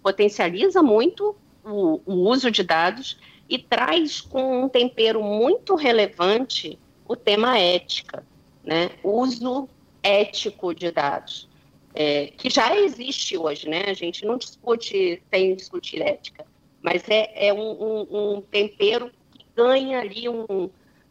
potencializa 0.01 0.81
muito 0.81 1.35
o, 1.65 1.99
o 2.05 2.13
uso 2.29 2.49
de 2.49 2.63
dados 2.63 3.19
e 3.49 3.59
traz 3.59 4.21
com 4.21 4.63
um 4.63 4.69
tempero 4.69 5.21
muito 5.21 5.75
relevante 5.75 6.79
o 7.05 7.13
tema 7.13 7.57
ética 7.59 8.23
né, 8.63 8.91
uso 9.03 9.67
ético 10.01 10.73
de 10.73 10.91
dados, 10.91 11.49
é, 11.93 12.27
que 12.27 12.49
já 12.49 12.75
existe 12.75 13.37
hoje, 13.37 13.69
né? 13.69 13.83
A 13.87 13.93
gente 13.93 14.25
não 14.25 14.37
discute 14.37 15.21
sem 15.29 15.55
discutir 15.55 16.01
ética, 16.01 16.45
mas 16.81 17.07
é, 17.07 17.47
é 17.47 17.53
um, 17.53 17.71
um, 17.71 18.35
um, 18.35 18.41
tempero 18.41 19.11
que 19.31 19.45
ganha 19.55 19.99
ali 19.99 20.27
um, 20.27 20.69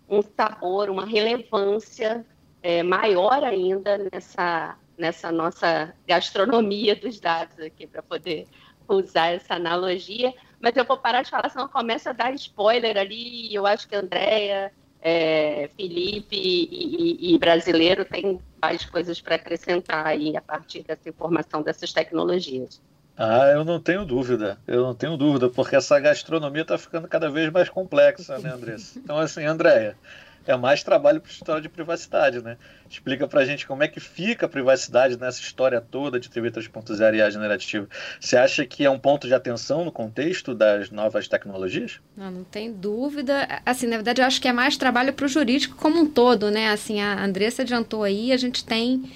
um 0.09 0.23
sabor, 0.23 0.91
uma 0.91 1.07
relevância 1.07 2.27
é, 2.63 2.83
maior 2.83 3.45
ainda 3.45 3.99
nessa, 4.13 4.77
nessa 4.99 5.31
nossa 5.31 5.95
gastronomia 6.07 6.97
dos 6.97 7.21
dados 7.21 7.59
aqui, 7.61 7.87
para 7.87 8.03
poder 8.03 8.47
usar 8.89 9.29
essa 9.29 9.55
analogia. 9.55 10.35
Mas 10.61 10.77
eu 10.77 10.85
vou 10.85 10.99
parar 10.99 11.23
de 11.23 11.31
falar, 11.31 11.49
senão 11.49 11.69
começa 11.69 12.11
a 12.11 12.13
dar 12.13 12.35
spoiler 12.35 12.97
ali. 12.97 13.55
Eu 13.55 13.67
acho 13.67 13.89
que 13.89 13.95
a 13.95 14.01
Andrea 14.01 14.73
é, 15.03 15.69
Felipe 15.77 16.37
e, 16.37 17.35
e, 17.35 17.39
brasileiro 17.39 18.05
tem 18.05 18.41
mais 18.61 18.85
coisas 18.85 19.21
para 19.21 19.35
acrescentar 19.35 20.07
aí 20.07 20.37
a 20.37 20.41
partir 20.41 20.85
dessa 20.85 21.09
informação 21.09 21.61
dessas 21.61 21.93
tecnologias. 21.93 22.81
Ah, 23.17 23.51
eu 23.53 23.65
não 23.65 23.81
tenho 23.81 24.07
dúvida, 24.07 24.59
eu 24.67 24.83
não 24.83 24.95
tenho 24.95 25.17
dúvida, 25.17 25.51
porque 25.51 25.77
essa 25.77 25.99
gastronomia 25.99 26.63
está 26.63 26.79
ficando 26.79 27.09
cada 27.09 27.29
vez 27.29 27.51
mais 27.53 27.69
complexa, 27.69 28.39
né, 28.39 28.51
Andressa? 28.51 28.99
Então, 28.99 29.19
assim, 29.19 29.45
Andréia, 29.45 29.97
é 30.47 30.57
mais 30.57 30.83
trabalho 30.83 31.21
para 31.21 31.31
escritório 31.31 31.63
de 31.63 31.69
privacidade, 31.69 32.43
né? 32.43 32.57
Explica 32.89 33.27
para 33.27 33.41
a 33.41 33.45
gente 33.45 33.67
como 33.67 33.83
é 33.83 33.89
que 33.89 34.01
fica 34.01 34.47
a 34.47 34.49
privacidade 34.49 35.19
nessa 35.19 35.41
história 35.41 35.81
toda 35.81 36.19
de 36.19 36.29
TV 36.29 36.51
3.0 36.51 37.15
e 37.15 37.23
a 37.23 37.31
generativa. 37.31 37.89
Você 38.21 38.37
acha 38.37 38.67
que 38.67 38.85
é 38.85 38.91
um 38.91 38.99
ponto 38.99 39.27
de 39.27 39.35
atenção 39.35 39.85
no 39.85 39.93
contexto 39.93 40.55
das 40.55 40.91
novas 40.91 41.29
tecnologias? 41.29 42.01
Não, 42.17 42.31
não 42.31 42.45
tem 42.45 42.73
dúvida. 42.73 43.47
Assim, 43.65 43.87
na 43.87 43.97
verdade, 43.97 44.21
eu 44.21 44.27
acho 44.27 44.41
que 44.41 44.49
é 44.49 44.53
mais 44.53 44.77
trabalho 44.77 45.13
para 45.13 45.27
o 45.27 45.29
jurídico 45.29 45.77
como 45.77 46.01
um 46.01 46.07
todo, 46.07 46.51
né? 46.51 46.71
Assim, 46.71 47.01
a 47.01 47.25
Andressa 47.25 47.63
adiantou 47.63 48.03
aí, 48.03 48.33
a 48.33 48.37
gente 48.37 48.65
tem 48.65 49.11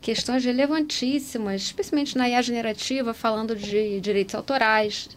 questões 0.00 0.44
relevantíssimas, 0.44 1.62
especialmente 1.62 2.16
na 2.18 2.28
IA 2.28 2.42
generativa, 2.42 3.14
falando 3.14 3.56
de 3.56 4.00
direitos 4.00 4.34
autorais, 4.34 5.08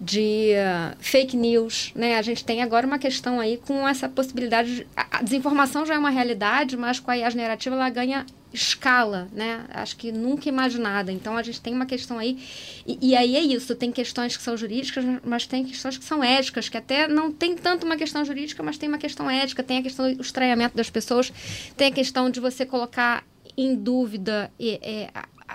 de 0.00 0.52
uh, 0.54 0.96
fake 0.98 1.36
news, 1.36 1.92
né? 1.94 2.16
A 2.18 2.22
gente 2.22 2.44
tem 2.44 2.62
agora 2.62 2.86
uma 2.86 2.98
questão 2.98 3.40
aí 3.40 3.56
com 3.56 3.86
essa 3.86 4.08
possibilidade 4.08 4.76
de, 4.76 4.86
a 4.96 5.22
desinformação 5.22 5.86
já 5.86 5.94
é 5.94 5.98
uma 5.98 6.10
realidade, 6.10 6.76
mas 6.76 6.98
com 6.98 7.10
a 7.10 7.16
IA 7.16 7.30
generativa 7.30 7.76
ela 7.76 7.88
ganha 7.90 8.26
escala, 8.52 9.28
né? 9.32 9.64
Acho 9.70 9.96
que 9.96 10.12
nunca 10.12 10.48
imaginada. 10.48 11.10
Então 11.10 11.36
a 11.36 11.42
gente 11.42 11.60
tem 11.60 11.74
uma 11.74 11.86
questão 11.86 12.18
aí 12.18 12.38
e, 12.86 13.10
e, 13.10 13.16
aí 13.16 13.36
é 13.36 13.40
isso. 13.40 13.74
Tem 13.74 13.90
questões 13.90 14.36
que 14.36 14.42
são 14.42 14.56
jurídicas, 14.56 15.04
mas 15.24 15.46
tem 15.46 15.64
questões 15.64 15.98
que 15.98 16.04
são 16.04 16.22
éticas, 16.22 16.68
que 16.68 16.76
até 16.76 17.08
não 17.08 17.32
tem 17.32 17.56
tanto 17.56 17.84
uma 17.84 17.96
questão 17.96 18.24
jurídica, 18.24 18.62
mas 18.62 18.78
tem 18.78 18.88
uma 18.88 18.98
questão 18.98 19.28
ética. 19.28 19.62
Tem 19.62 19.78
a 19.78 19.82
questão 19.82 20.12
do 20.12 20.22
estranhamento 20.22 20.76
das 20.76 20.88
pessoas, 20.88 21.32
tem 21.76 21.88
a 21.88 21.92
questão 21.92 22.30
de 22.30 22.40
você 22.40 22.64
colocar 22.64 23.24
em 23.56 23.74
dúvida 23.74 24.50
é, 24.58 25.08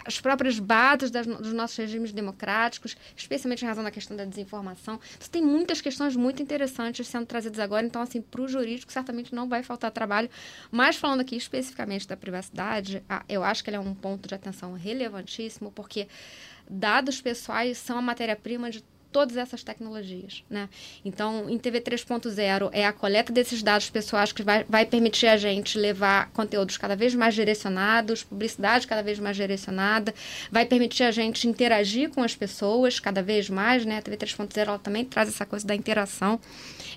as 0.05 0.19
próprias 0.19 0.59
bases 0.59 1.12
das, 1.12 1.25
dos 1.25 1.53
nossos 1.53 1.77
regimes 1.77 2.12
democráticos, 2.12 2.95
especialmente 3.15 3.63
em 3.63 3.67
razão 3.67 3.83
da 3.83 3.91
questão 3.91 4.15
da 4.15 4.25
desinformação. 4.25 4.99
Então, 5.15 5.29
tem 5.29 5.41
muitas 5.41 5.81
questões 5.81 6.15
muito 6.15 6.41
interessantes 6.41 7.07
sendo 7.07 7.25
trazidas 7.25 7.59
agora. 7.59 7.85
Então, 7.85 8.01
assim, 8.01 8.21
para 8.21 8.41
o 8.41 8.47
jurídico, 8.47 8.91
certamente 8.91 9.33
não 9.33 9.47
vai 9.47 9.63
faltar 9.63 9.91
trabalho. 9.91 10.29
Mas, 10.71 10.95
falando 10.95 11.21
aqui 11.21 11.35
especificamente 11.35 12.07
da 12.07 12.17
privacidade, 12.17 13.03
eu 13.27 13.43
acho 13.43 13.63
que 13.63 13.69
ele 13.69 13.77
é 13.77 13.79
um 13.79 13.93
ponto 13.93 14.27
de 14.27 14.35
atenção 14.35 14.73
relevantíssimo, 14.73 15.71
porque 15.71 16.07
dados 16.69 17.21
pessoais 17.21 17.77
são 17.77 17.97
a 17.97 18.01
matéria-prima 18.01 18.69
de 18.69 18.83
todas 19.12 19.38
essas 19.38 19.63
tecnologias. 19.63 20.43
Né? 20.50 20.69
Então, 21.04 21.50
em 21.50 21.58
TV 21.58 21.82
3.0 21.82 22.69
é 22.72 22.86
a 22.86 22.93
coleta 22.93 23.34
desses 23.34 23.63
dados 23.63 23.89
pessoais 23.89 24.32
que 24.32 24.43
vai, 24.43 24.63
vai 24.67 24.86
permitir 24.86 25.28
a 25.28 25.38
gente 25.38 25.78
levar 25.78 26.30
conteúdos 26.32 26.78
cada 26.78 26.95
vez 26.95 27.15
mais 27.15 27.34
direcionados, 27.34 28.24
publicidade 28.24 28.88
cada 28.88 29.02
vez 29.02 29.19
mais 29.19 29.36
direcionada, 29.36 30.13
vai 30.52 30.65
permitir 30.65 31.04
a 31.04 31.12
gente 31.12 31.48
interagir 31.48 32.10
com 32.10 32.22
as 32.24 32.36
pessoas 32.36 33.00
cada 33.00 33.22
vez 33.22 33.50
mais. 33.50 33.86
Né? 33.86 33.98
A 33.98 34.02
TV 34.02 34.17
3.0 34.17 34.58
ela 34.58 34.80
também 34.80 35.04
traz 35.04 35.30
essa 35.30 35.45
coisa 35.45 35.65
da 35.65 35.76
interação. 35.76 36.39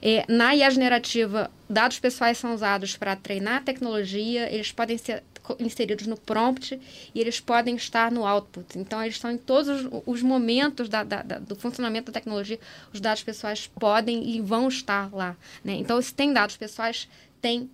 É, 0.00 0.24
na 0.28 0.54
IA 0.54 0.68
generativa, 0.68 1.50
dados 1.68 1.98
pessoais 1.98 2.36
são 2.36 2.52
usados 2.54 2.96
para 2.96 3.14
treinar 3.14 3.56
a 3.56 3.60
tecnologia, 3.60 4.52
eles 4.52 4.72
podem 4.72 4.98
ser 4.98 5.22
inseridos 5.58 6.06
no 6.06 6.16
prompt 6.16 6.80
e 7.14 7.20
eles 7.20 7.40
podem 7.40 7.74
estar 7.76 8.10
no 8.10 8.26
output. 8.26 8.78
Então, 8.78 9.02
eles 9.02 9.16
estão 9.16 9.30
em 9.30 9.38
todos 9.38 9.68
os, 9.68 10.02
os 10.06 10.22
momentos 10.22 10.88
da, 10.88 11.02
da, 11.02 11.22
da, 11.22 11.38
do 11.38 11.56
funcionamento 11.56 12.10
da 12.10 12.20
tecnologia, 12.20 12.58
os 12.92 13.00
dados 13.00 13.22
pessoais 13.22 13.66
podem 13.66 14.36
e 14.36 14.40
vão 14.40 14.68
estar 14.68 15.12
lá. 15.12 15.36
Né? 15.64 15.74
Então, 15.74 16.00
se 16.00 16.14
tem 16.14 16.32
dados 16.32 16.56
pessoais, 16.56 17.08
tem 17.40 17.68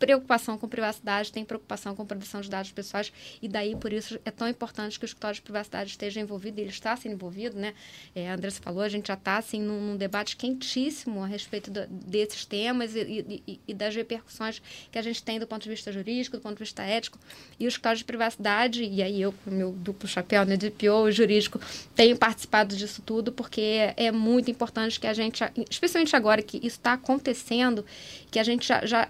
preocupação 0.00 0.56
com 0.56 0.66
privacidade, 0.66 1.30
tem 1.30 1.44
preocupação 1.44 1.94
com 1.94 2.06
proteção 2.06 2.40
de 2.40 2.48
dados 2.48 2.72
pessoais, 2.72 3.12
e 3.40 3.46
daí 3.46 3.76
por 3.76 3.92
isso 3.92 4.18
é 4.24 4.30
tão 4.30 4.48
importante 4.48 4.98
que 4.98 5.04
o 5.04 5.06
escritório 5.06 5.34
de 5.34 5.42
privacidade 5.42 5.90
esteja 5.90 6.18
envolvido, 6.20 6.58
e 6.58 6.62
ele 6.62 6.70
está 6.70 6.96
sendo 6.96 7.12
envolvido, 7.12 7.56
né? 7.58 7.74
É, 8.14 8.30
a 8.30 8.34
Andressa 8.34 8.62
falou, 8.62 8.82
a 8.82 8.88
gente 8.88 9.08
já 9.08 9.14
está 9.14 9.36
assim, 9.36 9.60
num, 9.60 9.78
num, 9.78 9.96
debate 9.96 10.36
quentíssimo 10.36 11.22
a 11.22 11.26
respeito 11.26 11.70
do, 11.70 11.86
desses 11.86 12.46
temas 12.46 12.96
e, 12.96 13.42
e, 13.46 13.60
e, 13.68 13.74
das 13.74 13.94
repercussões 13.94 14.62
que 14.90 14.98
a 14.98 15.02
gente 15.02 15.22
tem 15.22 15.38
do 15.38 15.46
ponto 15.46 15.62
de 15.62 15.68
vista 15.68 15.92
jurídico, 15.92 16.38
do 16.38 16.42
ponto 16.42 16.54
de 16.54 16.64
vista 16.64 16.82
ético, 16.82 17.18
e 17.58 17.66
o 17.66 17.68
escritório 17.68 17.98
de 17.98 18.04
privacidade, 18.04 18.82
e 18.82 19.02
aí 19.02 19.20
eu, 19.20 19.32
com 19.44 19.50
meu 19.50 19.70
duplo 19.72 20.08
chapéu, 20.08 20.46
né, 20.46 20.56
de 20.56 20.70
PO 20.70 21.12
jurídico, 21.12 21.60
tenho 21.94 22.16
participado 22.16 22.74
disso 22.74 23.02
tudo, 23.02 23.30
porque 23.30 23.92
é 23.96 24.10
muito 24.10 24.50
importante 24.50 24.98
que 24.98 25.06
a 25.06 25.12
gente, 25.12 25.44
especialmente 25.68 26.16
agora 26.16 26.40
que 26.40 26.56
isso 26.56 26.78
está 26.78 26.94
acontecendo, 26.94 27.84
que 28.30 28.38
a 28.38 28.42
gente 28.42 28.66
já, 28.66 28.86
já 28.86 29.06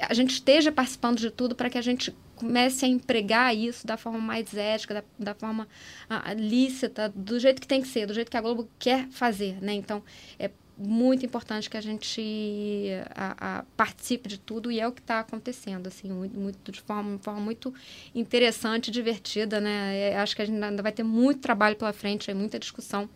a 0.00 0.14
gente 0.14 0.30
esteja 0.30 0.72
participando 0.72 1.18
de 1.18 1.30
tudo 1.30 1.54
para 1.54 1.68
que 1.68 1.78
a 1.78 1.82
gente 1.82 2.14
comece 2.36 2.84
a 2.86 2.88
empregar 2.88 3.54
isso 3.54 3.86
da 3.86 3.96
forma 3.96 4.18
mais 4.18 4.54
ética, 4.54 4.94
da, 4.94 5.04
da 5.18 5.34
forma 5.34 5.68
ah, 6.08 6.32
lícita, 6.32 7.12
do 7.14 7.38
jeito 7.38 7.60
que 7.60 7.66
tem 7.66 7.82
que 7.82 7.88
ser, 7.88 8.06
do 8.06 8.14
jeito 8.14 8.30
que 8.30 8.36
a 8.36 8.40
Globo 8.40 8.68
quer 8.78 9.08
fazer, 9.08 9.62
né? 9.62 9.74
Então, 9.74 10.02
é 10.38 10.50
muito 10.78 11.26
importante 11.26 11.68
que 11.68 11.76
a 11.76 11.80
gente 11.80 12.88
a, 13.14 13.58
a, 13.58 13.62
participe 13.76 14.26
de 14.26 14.38
tudo 14.38 14.72
e 14.72 14.80
é 14.80 14.88
o 14.88 14.92
que 14.92 15.02
está 15.02 15.20
acontecendo, 15.20 15.86
assim, 15.86 16.10
muito, 16.10 16.72
de 16.72 16.80
forma, 16.80 17.18
forma 17.18 17.40
muito 17.40 17.74
interessante, 18.14 18.90
divertida, 18.90 19.60
né? 19.60 19.98
É, 19.98 20.18
acho 20.18 20.34
que 20.34 20.40
a 20.40 20.44
gente 20.46 20.62
ainda 20.62 20.82
vai 20.82 20.92
ter 20.92 21.02
muito 21.02 21.40
trabalho 21.40 21.76
pela 21.76 21.92
frente, 21.92 22.32
muita 22.32 22.58
discussão 22.58 23.08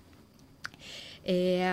é, 1.25 1.73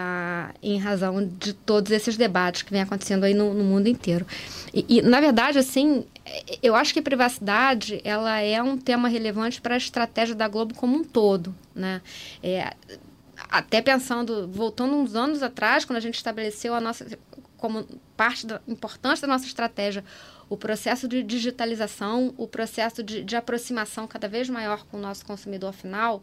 em 0.63 0.77
razão 0.79 1.25
de 1.25 1.53
todos 1.53 1.91
esses 1.91 2.15
debates 2.15 2.61
que 2.61 2.71
vem 2.71 2.81
acontecendo 2.81 3.25
aí 3.25 3.33
no, 3.33 3.53
no 3.53 3.63
mundo 3.63 3.87
inteiro. 3.87 4.25
E, 4.73 4.85
e, 4.87 5.01
na 5.01 5.19
verdade, 5.19 5.59
assim, 5.59 6.05
eu 6.63 6.75
acho 6.75 6.93
que 6.93 7.01
privacidade 7.01 7.99
ela 8.03 8.39
é 8.39 8.61
um 8.63 8.77
tema 8.77 9.09
relevante 9.09 9.61
para 9.61 9.75
a 9.75 9.77
estratégia 9.77 10.33
da 10.33 10.47
Globo 10.47 10.73
como 10.73 10.95
um 10.95 11.03
todo, 11.03 11.53
né? 11.75 12.01
É, 12.41 12.73
até 13.49 13.81
pensando, 13.81 14.47
voltando 14.47 14.93
uns 14.95 15.15
anos 15.15 15.43
atrás, 15.43 15.83
quando 15.83 15.97
a 15.97 16.01
gente 16.01 16.15
estabeleceu 16.15 16.73
a 16.73 16.79
nossa 16.79 17.05
como 17.57 17.85
parte 18.17 18.47
da, 18.47 18.59
importante 18.67 19.21
da 19.21 19.27
nossa 19.27 19.45
estratégia 19.45 20.03
o 20.51 20.57
processo 20.57 21.07
de 21.07 21.23
digitalização, 21.23 22.33
o 22.37 22.45
processo 22.45 23.01
de, 23.01 23.23
de 23.23 23.37
aproximação 23.37 24.05
cada 24.05 24.27
vez 24.27 24.49
maior 24.49 24.85
com 24.85 24.97
o 24.97 24.99
nosso 24.99 25.25
consumidor 25.25 25.71
final, 25.71 26.21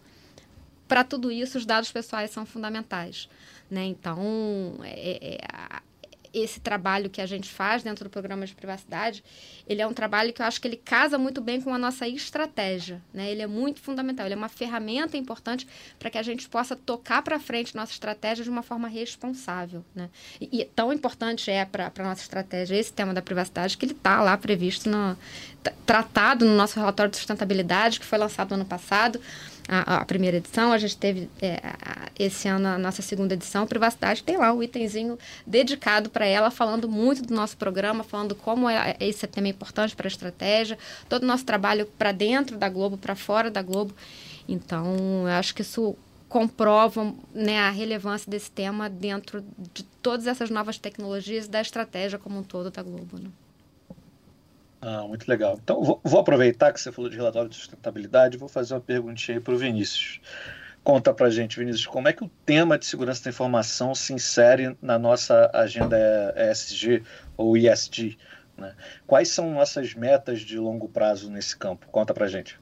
para 0.88 1.04
tudo 1.04 1.30
isso, 1.30 1.58
os 1.58 1.66
dados 1.66 1.92
pessoais 1.92 2.30
são 2.30 2.44
fundamentais. 2.44 3.28
Né? 3.70 3.84
Então, 3.84 4.80
é, 4.82 5.36
é, 5.36 5.80
esse 6.32 6.60
trabalho 6.60 7.10
que 7.10 7.20
a 7.20 7.26
gente 7.26 7.48
faz 7.48 7.82
dentro 7.82 8.04
do 8.04 8.10
programa 8.10 8.46
de 8.46 8.54
privacidade, 8.54 9.22
ele 9.66 9.82
é 9.82 9.86
um 9.86 9.92
trabalho 9.92 10.32
que 10.32 10.42
eu 10.42 10.46
acho 10.46 10.60
que 10.60 10.68
ele 10.68 10.76
casa 10.76 11.18
muito 11.18 11.40
bem 11.40 11.60
com 11.60 11.72
a 11.72 11.78
nossa 11.78 12.06
estratégia, 12.08 13.02
né? 13.12 13.30
Ele 13.30 13.42
é 13.42 13.46
muito 13.46 13.80
fundamental, 13.80 14.26
ele 14.26 14.34
é 14.34 14.36
uma 14.36 14.48
ferramenta 14.48 15.16
importante 15.16 15.66
para 15.98 16.10
que 16.10 16.18
a 16.18 16.22
gente 16.22 16.48
possa 16.48 16.76
tocar 16.76 17.22
para 17.22 17.38
frente 17.38 17.74
nossa 17.74 17.92
estratégia 17.92 18.44
de 18.44 18.50
uma 18.50 18.62
forma 18.62 18.88
responsável, 18.88 19.84
né? 19.94 20.08
E, 20.40 20.60
e 20.60 20.64
tão 20.64 20.92
importante 20.92 21.50
é 21.50 21.64
para 21.64 21.92
a 21.96 22.02
nossa 22.02 22.22
estratégia 22.22 22.76
esse 22.76 22.92
tema 22.92 23.12
da 23.12 23.22
privacidade 23.22 23.76
que 23.76 23.84
ele 23.84 23.92
está 23.92 24.20
lá 24.22 24.36
previsto, 24.36 24.88
no, 24.88 25.16
tratado 25.84 26.44
no 26.44 26.54
nosso 26.54 26.78
relatório 26.78 27.10
de 27.10 27.16
sustentabilidade 27.16 28.00
que 28.00 28.06
foi 28.06 28.18
lançado 28.18 28.50
no 28.50 28.56
ano 28.56 28.64
passado, 28.64 29.20
a, 29.68 29.98
a, 29.98 30.04
primeira 30.04 30.38
edição, 30.38 30.72
a 30.72 30.78
gente 30.78 30.96
teve 30.96 31.28
é, 31.42 31.60
esse 32.18 32.48
ano 32.48 32.66
a 32.66 32.78
nossa 32.78 33.02
segunda 33.02 33.34
edição, 33.34 33.66
Privacidade, 33.66 34.22
tem 34.22 34.38
lá 34.38 34.52
um 34.52 34.62
itemzinho 34.62 35.18
dedicado 35.46 36.08
para 36.08 36.24
ela, 36.24 36.50
falando 36.50 36.88
muito 36.88 37.22
do 37.22 37.34
nosso 37.34 37.56
programa, 37.56 38.02
falando 38.02 38.34
como 38.34 38.68
é, 38.68 38.96
esse 38.98 39.26
tema 39.26 39.46
é 39.46 39.50
importante 39.50 39.94
para 39.94 40.06
a 40.06 40.08
estratégia, 40.08 40.78
todo 41.08 41.22
o 41.22 41.26
nosso 41.26 41.44
trabalho 41.44 41.86
para 41.98 42.12
dentro 42.12 42.56
da 42.56 42.68
Globo, 42.68 42.96
para 42.96 43.14
fora 43.14 43.50
da 43.50 43.60
Globo. 43.60 43.94
Então, 44.48 44.96
eu 45.24 45.34
acho 45.34 45.54
que 45.54 45.60
isso 45.60 45.94
comprova 46.28 47.14
né, 47.34 47.60
a 47.60 47.70
relevância 47.70 48.30
desse 48.30 48.50
tema 48.50 48.88
dentro 48.88 49.44
de 49.74 49.82
todas 50.02 50.26
essas 50.26 50.50
novas 50.50 50.78
tecnologias 50.78 51.46
da 51.46 51.60
estratégia 51.60 52.18
como 52.18 52.38
um 52.38 52.42
todo 52.42 52.70
da 52.70 52.82
Globo. 52.82 53.18
Né? 53.18 53.30
Ah, 54.80 55.02
muito 55.02 55.26
legal. 55.28 55.58
Então, 55.62 55.82
vou, 55.82 56.00
vou, 56.04 56.20
aproveitar 56.20 56.72
que 56.72 56.80
você 56.80 56.92
falou 56.92 57.10
de 57.10 57.16
relatório 57.16 57.48
de 57.48 57.56
sustentabilidade 57.56 58.36
e 58.36 58.38
vou 58.38 58.48
fazer 58.48 58.74
uma 58.74 58.80
perguntinha 58.80 59.38
aí 59.38 59.42
para 59.42 59.54
o 59.54 59.58
Vinícius. 59.58 60.20
Conta 60.84 61.12
para 61.12 61.28
gente, 61.28 61.58
Vinícius, 61.58 61.86
como 61.86 62.08
é 62.08 62.12
que 62.12 62.24
o 62.24 62.30
tema 62.46 62.78
de 62.78 62.86
segurança 62.86 63.24
da 63.24 63.30
informação 63.30 63.94
se 63.94 64.12
insere 64.12 64.76
na 64.80 64.98
nossa 64.98 65.50
agenda 65.52 65.96
ESG 66.36 67.02
ou 67.36 67.56
ISG? 67.56 68.16
Né? 68.56 68.74
Quais 69.06 69.28
são 69.28 69.52
nossas 69.52 69.94
metas 69.94 70.40
de 70.40 70.58
longo 70.58 70.88
prazo 70.88 71.30
nesse 71.30 71.56
campo? 71.56 71.86
Conta 71.90 72.14
para 72.14 72.26
gente. 72.26 72.58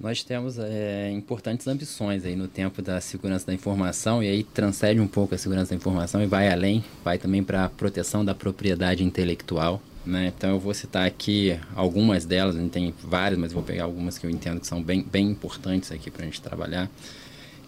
Nós 0.00 0.22
temos 0.22 0.58
é, 0.60 1.10
importantes 1.10 1.66
ambições 1.66 2.24
aí 2.24 2.36
no 2.36 2.46
tempo 2.46 2.80
da 2.80 3.00
segurança 3.00 3.44
da 3.46 3.52
informação 3.52 4.22
e 4.22 4.28
aí 4.28 4.44
transcende 4.44 5.00
um 5.00 5.08
pouco 5.08 5.34
a 5.34 5.38
segurança 5.38 5.70
da 5.70 5.76
informação 5.76 6.22
e 6.22 6.26
vai 6.26 6.48
além, 6.50 6.84
vai 7.04 7.18
também 7.18 7.42
para 7.42 7.64
a 7.64 7.68
proteção 7.68 8.24
da 8.24 8.32
propriedade 8.32 9.02
intelectual. 9.02 9.82
Né? 10.08 10.32
Então 10.34 10.48
eu 10.48 10.58
vou 10.58 10.72
citar 10.72 11.06
aqui 11.06 11.60
algumas 11.76 12.24
delas, 12.24 12.56
tem 12.70 12.94
várias, 13.04 13.38
mas 13.38 13.52
vou 13.52 13.62
pegar 13.62 13.84
algumas 13.84 14.16
que 14.16 14.24
eu 14.24 14.30
entendo 14.30 14.58
que 14.58 14.66
são 14.66 14.82
bem, 14.82 15.02
bem 15.02 15.28
importantes 15.28 15.92
aqui 15.92 16.10
para 16.10 16.22
a 16.22 16.24
gente 16.24 16.40
trabalhar. 16.40 16.90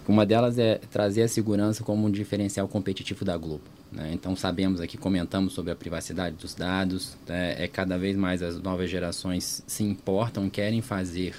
Uma 0.08 0.24
delas 0.24 0.58
é 0.58 0.80
trazer 0.90 1.22
a 1.22 1.28
segurança 1.28 1.84
como 1.84 2.06
um 2.06 2.10
diferencial 2.10 2.66
competitivo 2.66 3.26
da 3.26 3.36
Globo. 3.36 3.64
Né? 3.92 4.12
Então 4.14 4.34
sabemos 4.34 4.80
aqui, 4.80 4.96
comentamos 4.96 5.52
sobre 5.52 5.70
a 5.70 5.76
privacidade 5.76 6.34
dos 6.36 6.54
dados, 6.54 7.14
né? 7.28 7.62
é 7.62 7.68
cada 7.68 7.98
vez 7.98 8.16
mais 8.16 8.42
as 8.42 8.58
novas 8.58 8.88
gerações 8.88 9.62
se 9.66 9.84
importam, 9.84 10.48
querem 10.48 10.80
fazer 10.80 11.34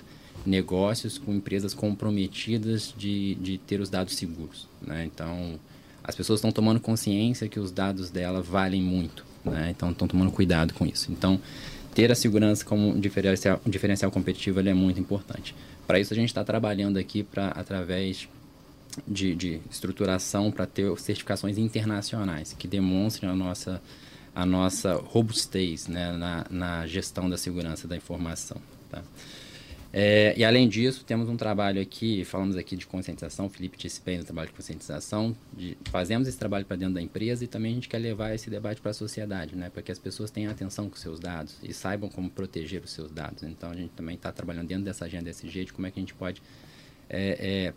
negócios 0.46 1.18
com 1.18 1.34
empresas 1.34 1.74
comprometidas 1.74 2.94
de, 2.96 3.34
de 3.36 3.58
ter 3.58 3.82
os 3.82 3.90
dados 3.90 4.16
seguros. 4.16 4.70
Né? 4.80 5.10
Então 5.12 5.60
as 6.04 6.14
pessoas 6.14 6.38
estão 6.38 6.52
tomando 6.52 6.80
consciência 6.80 7.50
que 7.50 7.60
os 7.60 7.72
dados 7.72 8.12
dela 8.12 8.40
valem 8.40 8.84
muito. 8.84 9.31
Né? 9.44 9.72
Então, 9.76 9.92
estão 9.92 10.08
tomando 10.08 10.32
cuidado 10.32 10.74
com 10.74 10.86
isso. 10.86 11.12
Então, 11.12 11.40
ter 11.94 12.12
a 12.12 12.16
segurança 12.16 12.64
como 12.66 12.98
diferencial, 13.00 13.60
diferencial 13.66 14.12
competitivo 14.12 14.60
é 14.60 14.74
muito 14.74 15.00
importante. 15.00 15.56
Para 15.86 16.00
isso, 16.00 16.14
a 16.14 16.16
gente 16.16 16.30
está 16.30 16.44
trabalhando 16.44 16.98
aqui 16.98 17.24
para 17.24 17.48
através 17.50 18.28
de, 19.08 19.36
de 19.36 19.62
estruturação 19.70 20.52
para 20.52 20.66
ter 20.66 20.98
certificações 21.00 21.58
internacionais 21.58 22.54
que 22.54 22.68
demonstrem 22.68 23.30
a 23.30 23.36
nossa, 23.36 23.82
a 24.34 24.46
nossa 24.46 24.96
robustez 24.96 25.88
né? 25.88 26.12
na, 26.14 26.46
na 26.50 26.88
gestão 26.88 27.30
da 27.30 27.38
segurança 27.38 27.88
da 27.88 27.96
informação. 27.96 28.58
Tá? 28.90 29.02
É, 29.94 30.34
e 30.38 30.46
além 30.46 30.70
disso, 30.70 31.04
temos 31.04 31.28
um 31.28 31.36
trabalho 31.36 31.82
aqui, 31.82 32.24
falamos 32.24 32.56
aqui 32.56 32.78
de 32.78 32.88
conscientização, 32.88 33.50
Felipe 33.50 33.78
disse 33.78 34.02
bem 34.02 34.20
no 34.20 34.24
trabalho 34.24 34.48
de 34.48 34.56
conscientização, 34.56 35.36
de, 35.52 35.78
fazemos 35.86 36.30
esse 36.30 36.38
trabalho 36.38 36.66
para 36.66 36.78
dentro 36.78 36.94
da 36.94 37.02
empresa 37.02 37.44
e 37.44 37.48
também 37.48 37.74
a 37.74 37.76
gente 37.76 37.90
quer 37.90 37.98
levar 37.98 38.34
esse 38.34 38.50
debate 38.50 38.80
para 38.80 38.92
a 38.92 38.94
sociedade, 38.94 39.54
né, 39.54 39.70
para 39.70 39.82
que 39.82 39.92
as 39.92 40.00
pessoas 40.00 40.32
tenham 40.32 40.50
atenção 40.50 40.90
com 40.90 40.96
seus 40.96 41.20
dados 41.20 41.58
e 41.62 41.74
saibam 41.74 42.10
como 42.10 42.30
proteger 42.30 42.82
os 42.82 42.92
seus 42.92 43.12
dados. 43.12 43.44
Então 43.44 43.70
a 43.70 43.76
gente 43.76 43.92
também 43.92 44.16
está 44.16 44.32
trabalhando 44.32 44.68
dentro 44.68 44.86
dessa 44.86 45.04
agenda 45.04 45.26
desse 45.26 45.50
jeito, 45.50 45.74
como 45.74 45.86
é 45.86 45.92
que 45.92 46.00
a 46.00 46.02
gente 46.02 46.14
pode 46.14 46.42
é, 47.10 47.68
é, 47.68 47.74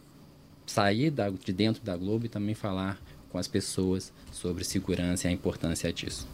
sair 0.67 1.11
da, 1.11 1.29
de 1.31 1.53
dentro 1.53 1.83
da 1.83 1.97
Globo 1.97 2.27
e 2.27 2.29
também 2.29 2.55
falar 2.55 3.03
com 3.29 3.39
as 3.39 3.49
pessoas 3.49 4.13
sobre 4.31 4.63
segurança 4.63 5.27
e 5.27 5.31
a 5.31 5.33
importância 5.33 5.93
disso. 5.93 6.29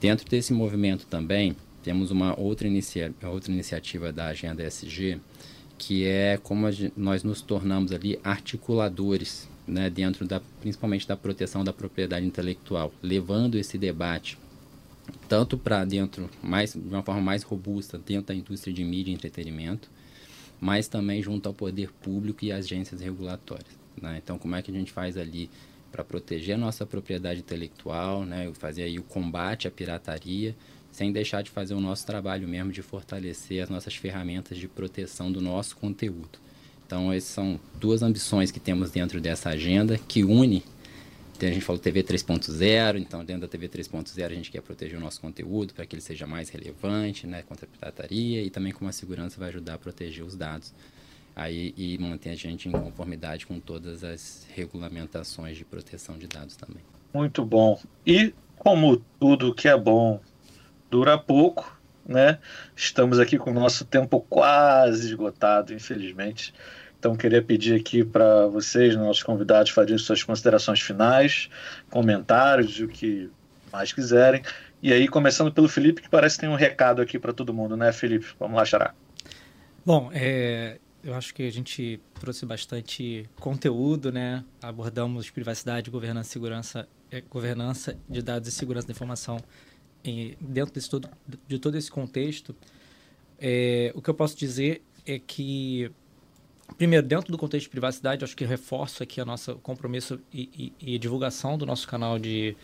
Dentro 0.00 0.26
desse 0.26 0.54
movimento 0.54 1.04
também, 1.04 1.54
temos 1.82 2.10
uma 2.10 2.38
outra, 2.38 2.66
inicia 2.66 3.12
outra 3.24 3.52
iniciativa 3.52 4.12
da 4.12 4.26
Agenda 4.26 4.62
SG, 4.62 5.18
que 5.78 6.04
é 6.04 6.38
como 6.42 6.66
nós 6.96 7.22
nos 7.22 7.40
tornamos 7.40 7.92
ali 7.92 8.18
articuladores, 8.22 9.48
né, 9.66 9.88
dentro 9.88 10.26
da, 10.26 10.40
principalmente 10.60 11.06
da 11.06 11.16
proteção 11.16 11.64
da 11.64 11.72
propriedade 11.72 12.26
intelectual, 12.26 12.92
levando 13.02 13.56
esse 13.56 13.78
debate 13.78 14.36
tanto 15.28 15.58
para 15.58 15.84
dentro, 15.84 16.28
mais, 16.42 16.72
de 16.72 16.78
uma 16.78 17.02
forma 17.02 17.20
mais 17.20 17.42
robusta, 17.42 17.98
dentro 17.98 18.26
da 18.26 18.34
indústria 18.34 18.72
de 18.72 18.84
mídia 18.84 19.10
e 19.10 19.14
entretenimento, 19.14 19.90
mas 20.60 20.88
também 20.88 21.22
junto 21.22 21.48
ao 21.48 21.54
poder 21.54 21.90
público 21.90 22.44
e 22.44 22.52
agências 22.52 23.00
regulatórias. 23.00 23.78
Né? 24.00 24.20
Então, 24.22 24.38
como 24.38 24.54
é 24.56 24.62
que 24.62 24.70
a 24.70 24.74
gente 24.74 24.92
faz 24.92 25.16
ali 25.16 25.50
para 25.90 26.04
proteger 26.04 26.54
a 26.54 26.58
nossa 26.58 26.86
propriedade 26.86 27.40
intelectual, 27.40 28.24
né? 28.24 28.52
fazer 28.54 28.82
aí 28.82 28.98
o 28.98 29.02
combate 29.02 29.66
à 29.66 29.70
pirataria, 29.70 30.54
sem 30.92 31.12
deixar 31.12 31.42
de 31.42 31.50
fazer 31.50 31.74
o 31.74 31.80
nosso 31.80 32.06
trabalho 32.06 32.48
mesmo 32.48 32.72
de 32.72 32.82
fortalecer 32.82 33.62
as 33.62 33.70
nossas 33.70 33.94
ferramentas 33.94 34.58
de 34.58 34.68
proteção 34.68 35.30
do 35.30 35.40
nosso 35.40 35.76
conteúdo. 35.76 36.38
Então, 36.86 37.12
essas 37.12 37.30
são 37.30 37.60
duas 37.78 38.02
ambições 38.02 38.50
que 38.50 38.58
temos 38.58 38.90
dentro 38.90 39.20
dessa 39.20 39.50
agenda, 39.50 39.96
que 39.96 40.24
une. 40.24 40.64
A 41.40 41.46
gente 41.46 41.62
falou 41.62 41.80
TV 41.80 42.02
3.0, 42.02 42.98
então 42.98 43.24
dentro 43.24 43.42
da 43.42 43.48
TV 43.48 43.66
3.0 43.66 44.26
a 44.26 44.34
gente 44.34 44.50
quer 44.50 44.60
proteger 44.60 44.98
o 44.98 45.00
nosso 45.00 45.20
conteúdo 45.20 45.72
para 45.72 45.86
que 45.86 45.94
ele 45.94 46.02
seja 46.02 46.26
mais 46.26 46.50
relevante 46.50 47.26
né, 47.26 47.42
contra 47.42 47.64
a 47.64 47.68
pirataria 47.68 48.42
e 48.42 48.50
também 48.50 48.72
como 48.72 48.90
a 48.90 48.92
segurança 48.92 49.38
vai 49.38 49.48
ajudar 49.48 49.74
a 49.74 49.78
proteger 49.78 50.22
os 50.22 50.36
dados 50.36 50.74
aí, 51.34 51.72
e 51.78 51.96
manter 51.96 52.30
a 52.30 52.34
gente 52.34 52.68
em 52.68 52.72
conformidade 52.72 53.46
com 53.46 53.58
todas 53.58 54.04
as 54.04 54.46
regulamentações 54.54 55.56
de 55.56 55.64
proteção 55.64 56.18
de 56.18 56.26
dados 56.26 56.56
também. 56.56 56.82
Muito 57.14 57.42
bom. 57.44 57.80
E 58.06 58.34
como 58.56 59.02
tudo 59.18 59.54
que 59.54 59.66
é 59.66 59.78
bom 59.78 60.20
dura 60.90 61.16
pouco, 61.16 61.78
né? 62.06 62.38
Estamos 62.74 63.18
aqui 63.18 63.38
com 63.38 63.50
o 63.50 63.54
nosso 63.54 63.84
tempo 63.84 64.20
quase 64.28 65.08
esgotado, 65.08 65.72
infelizmente. 65.72 66.52
Então, 66.98 67.16
queria 67.16 67.40
pedir 67.40 67.74
aqui 67.80 68.04
para 68.04 68.46
vocês, 68.46 68.94
nossos 68.94 69.22
convidados, 69.22 69.70
fazerem 69.70 69.96
suas 69.96 70.22
considerações 70.22 70.80
finais, 70.80 71.48
comentários, 71.88 72.78
o 72.80 72.88
que 72.88 73.30
mais 73.72 73.92
quiserem. 73.92 74.42
E 74.82 74.92
aí, 74.92 75.08
começando 75.08 75.52
pelo 75.52 75.68
Felipe, 75.68 76.02
que 76.02 76.10
parece 76.10 76.36
que 76.36 76.42
tem 76.42 76.50
um 76.50 76.56
recado 76.56 77.00
aqui 77.00 77.18
para 77.18 77.32
todo 77.32 77.54
mundo, 77.54 77.76
né, 77.76 77.92
Felipe? 77.92 78.26
Vamos 78.38 78.56
lá, 78.56 78.64
Xará. 78.64 78.94
Bom, 79.84 80.10
é, 80.12 80.78
eu 81.02 81.14
acho 81.14 81.34
que 81.34 81.42
a 81.46 81.50
gente 81.50 81.98
trouxe 82.18 82.44
bastante 82.44 83.28
conteúdo, 83.38 84.12
né? 84.12 84.44
Abordamos 84.60 85.30
privacidade, 85.30 85.90
governança, 85.90 86.30
segurança, 86.30 86.88
é, 87.10 87.22
governança 87.22 87.96
de 88.08 88.20
dados 88.20 88.48
e 88.48 88.52
segurança 88.52 88.86
da 88.86 88.92
informação 88.92 89.38
em, 90.04 90.36
dentro 90.40 90.74
desse 90.74 90.88
todo, 90.88 91.08
de 91.46 91.58
todo 91.58 91.76
esse 91.76 91.90
contexto, 91.90 92.54
é, 93.38 93.92
o 93.94 94.02
que 94.02 94.10
eu 94.10 94.14
posso 94.14 94.36
dizer 94.36 94.82
é 95.06 95.18
que, 95.18 95.90
primeiro, 96.76 97.06
dentro 97.06 97.32
do 97.32 97.38
contexto 97.38 97.64
de 97.64 97.70
privacidade, 97.70 98.24
acho 98.24 98.36
que 98.36 98.44
reforço 98.44 99.02
aqui 99.02 99.20
a 99.20 99.24
nosso 99.24 99.56
compromisso 99.56 100.20
e, 100.32 100.72
e, 100.80 100.94
e 100.94 100.98
divulgação 100.98 101.56
do 101.56 101.64
nosso 101.64 101.88
canal 101.88 102.18
de, 102.18 102.56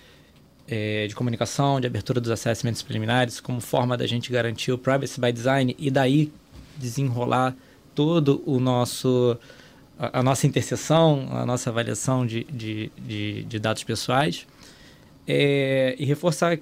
é, 0.69 1.07
de 1.07 1.15
comunicação, 1.15 1.81
de 1.81 1.87
abertura 1.87 2.21
dos 2.21 2.31
assessments 2.31 2.83
preliminares, 2.83 3.41
como 3.41 3.61
forma 3.61 3.97
da 3.97 4.07
gente 4.07 4.31
garantir 4.31 4.73
o 4.73 4.79
privacy 4.79 5.21
by 5.21 5.33
design 5.33 5.75
e 5.79 5.91
daí 5.91 6.33
desenrolar 6.77 7.57
todo 7.95 8.43
o 8.45 8.61
nosso 8.61 9.39
a, 9.99 10.21
a 10.21 10.23
nossa 10.23 10.47
interseção, 10.47 11.29
a 11.31 11.47
nossa 11.47 11.71
avaliação 11.71 12.27
de, 12.27 12.45
de, 12.45 12.91
de, 12.99 13.45
de 13.45 13.59
dados 13.59 13.83
pessoais. 13.83 14.47
É, 15.27 15.97
e 15.99 16.05
reforçar 16.05 16.59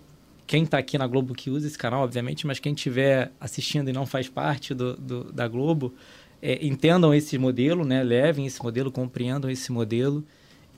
quem 0.46 0.64
está 0.64 0.78
aqui 0.78 0.98
na 0.98 1.06
Globo 1.06 1.34
que 1.34 1.50
usa 1.50 1.66
esse 1.66 1.78
canal, 1.78 2.02
obviamente, 2.02 2.46
mas 2.46 2.58
quem 2.58 2.74
estiver 2.74 3.32
assistindo 3.40 3.88
e 3.88 3.92
não 3.92 4.06
faz 4.06 4.28
parte 4.28 4.74
do, 4.74 4.96
do 4.96 5.32
da 5.32 5.48
Globo, 5.48 5.94
é, 6.42 6.64
entendam 6.64 7.14
esse 7.14 7.38
modelo, 7.38 7.84
né? 7.84 8.02
levem 8.02 8.46
esse 8.46 8.62
modelo, 8.62 8.92
compreendam 8.92 9.50
esse 9.50 9.72
modelo 9.72 10.24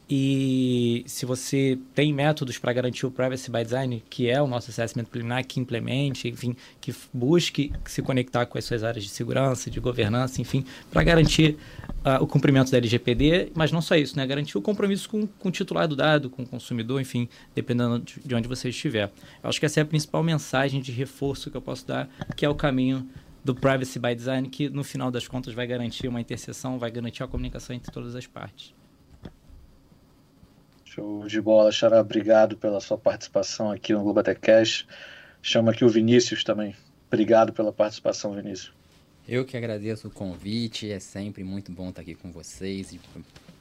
e 0.08 1.02
se 1.06 1.26
você 1.26 1.76
tem 1.92 2.12
métodos 2.12 2.58
para 2.58 2.72
garantir 2.72 3.04
o 3.06 3.10
Privacy 3.10 3.50
by 3.50 3.64
Design, 3.64 4.02
que 4.08 4.30
é 4.30 4.40
o 4.40 4.46
nosso 4.46 4.70
assessment 4.70 5.04
preliminar, 5.04 5.44
que 5.44 5.58
implemente, 5.58 6.28
enfim, 6.28 6.54
que 6.80 6.94
busque 7.12 7.72
se 7.86 8.00
conectar 8.02 8.46
com 8.46 8.56
as 8.56 8.64
suas 8.64 8.84
áreas 8.84 9.02
de 9.02 9.10
segurança, 9.10 9.68
de 9.68 9.80
governança, 9.80 10.40
enfim, 10.40 10.64
para 10.92 11.02
garantir 11.02 11.56
uh, 12.04 12.22
o 12.22 12.26
cumprimento 12.26 12.70
da 12.70 12.78
LGPD, 12.78 13.50
mas 13.52 13.72
não 13.72 13.82
só 13.82 13.96
isso, 13.96 14.16
né? 14.16 14.24
Garantir 14.24 14.56
o 14.56 14.62
compromisso 14.62 15.08
com, 15.10 15.26
com 15.26 15.48
o 15.48 15.52
titular 15.52 15.88
do 15.88 15.96
dado, 15.96 16.30
com 16.30 16.44
o 16.44 16.46
consumidor, 16.46 17.00
enfim, 17.00 17.28
dependendo 17.52 17.98
de, 17.98 18.20
de 18.24 18.34
onde 18.34 18.46
você 18.46 18.68
estiver. 18.68 19.10
Eu 19.42 19.48
acho 19.48 19.58
que 19.58 19.66
essa 19.66 19.80
é 19.80 19.82
a 19.82 19.86
principal 19.86 20.22
mensagem 20.22 20.80
de 20.80 20.92
reforço 20.92 21.50
que 21.50 21.56
eu 21.56 21.62
posso 21.62 21.84
dar, 21.84 22.08
que 22.36 22.44
é 22.46 22.48
o 22.48 22.54
caminho 22.54 23.08
do 23.44 23.56
Privacy 23.56 23.98
by 23.98 24.14
Design, 24.14 24.48
que 24.48 24.68
no 24.68 24.84
final 24.84 25.10
das 25.10 25.26
contas 25.26 25.52
vai 25.52 25.66
garantir 25.66 26.06
uma 26.06 26.20
interseção, 26.20 26.78
vai 26.78 26.92
garantir 26.92 27.24
a 27.24 27.26
comunicação 27.26 27.74
entre 27.74 27.90
todas 27.90 28.14
as 28.14 28.24
partes. 28.24 28.72
Show 30.96 31.26
de 31.26 31.42
bola, 31.42 31.70
Xará. 31.70 32.00
Obrigado 32.00 32.56
pela 32.56 32.80
sua 32.80 32.96
participação 32.96 33.70
aqui 33.70 33.92
no 33.92 34.02
Globo 34.02 34.22
Cash. 34.40 34.86
Chama 35.42 35.70
aqui 35.70 35.84
o 35.84 35.90
Vinícius 35.90 36.42
também. 36.42 36.74
Obrigado 37.08 37.52
pela 37.52 37.70
participação, 37.70 38.34
Vinícius. 38.34 38.72
Eu 39.28 39.44
que 39.44 39.58
agradeço 39.58 40.08
o 40.08 40.10
convite. 40.10 40.90
É 40.90 40.98
sempre 40.98 41.44
muito 41.44 41.70
bom 41.70 41.90
estar 41.90 42.00
aqui 42.00 42.14
com 42.14 42.32
vocês. 42.32 42.98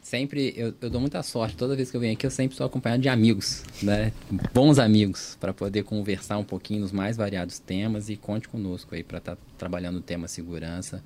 Sempre 0.02 0.54
eu, 0.56 0.74
eu 0.80 0.90
dou 0.90 1.02
muita 1.02 1.22
sorte. 1.24 1.58
Toda 1.58 1.76
vez 1.76 1.92
que 1.92 1.98
eu 1.98 2.00
venho 2.00 2.14
aqui, 2.14 2.26
eu 2.26 2.32
sempre 2.32 2.56
sou 2.56 2.66
acompanhado 2.66 3.02
de 3.02 3.10
amigos, 3.10 3.66
né? 3.84 4.14
Bons 4.54 4.80
amigos, 4.80 5.38
para 5.38 5.54
poder 5.54 5.84
conversar 5.84 6.38
um 6.38 6.46
pouquinho 6.46 6.80
nos 6.80 6.94
mais 6.94 7.18
variados 7.18 7.60
temas. 7.60 8.08
E 8.08 8.16
conte 8.16 8.48
conosco 8.48 8.96
aí 8.96 9.04
para 9.04 9.18
estar 9.18 9.36
tá 9.36 9.42
trabalhando 9.58 9.98
o 9.98 10.02
tema 10.02 10.30
segurança 10.30 11.04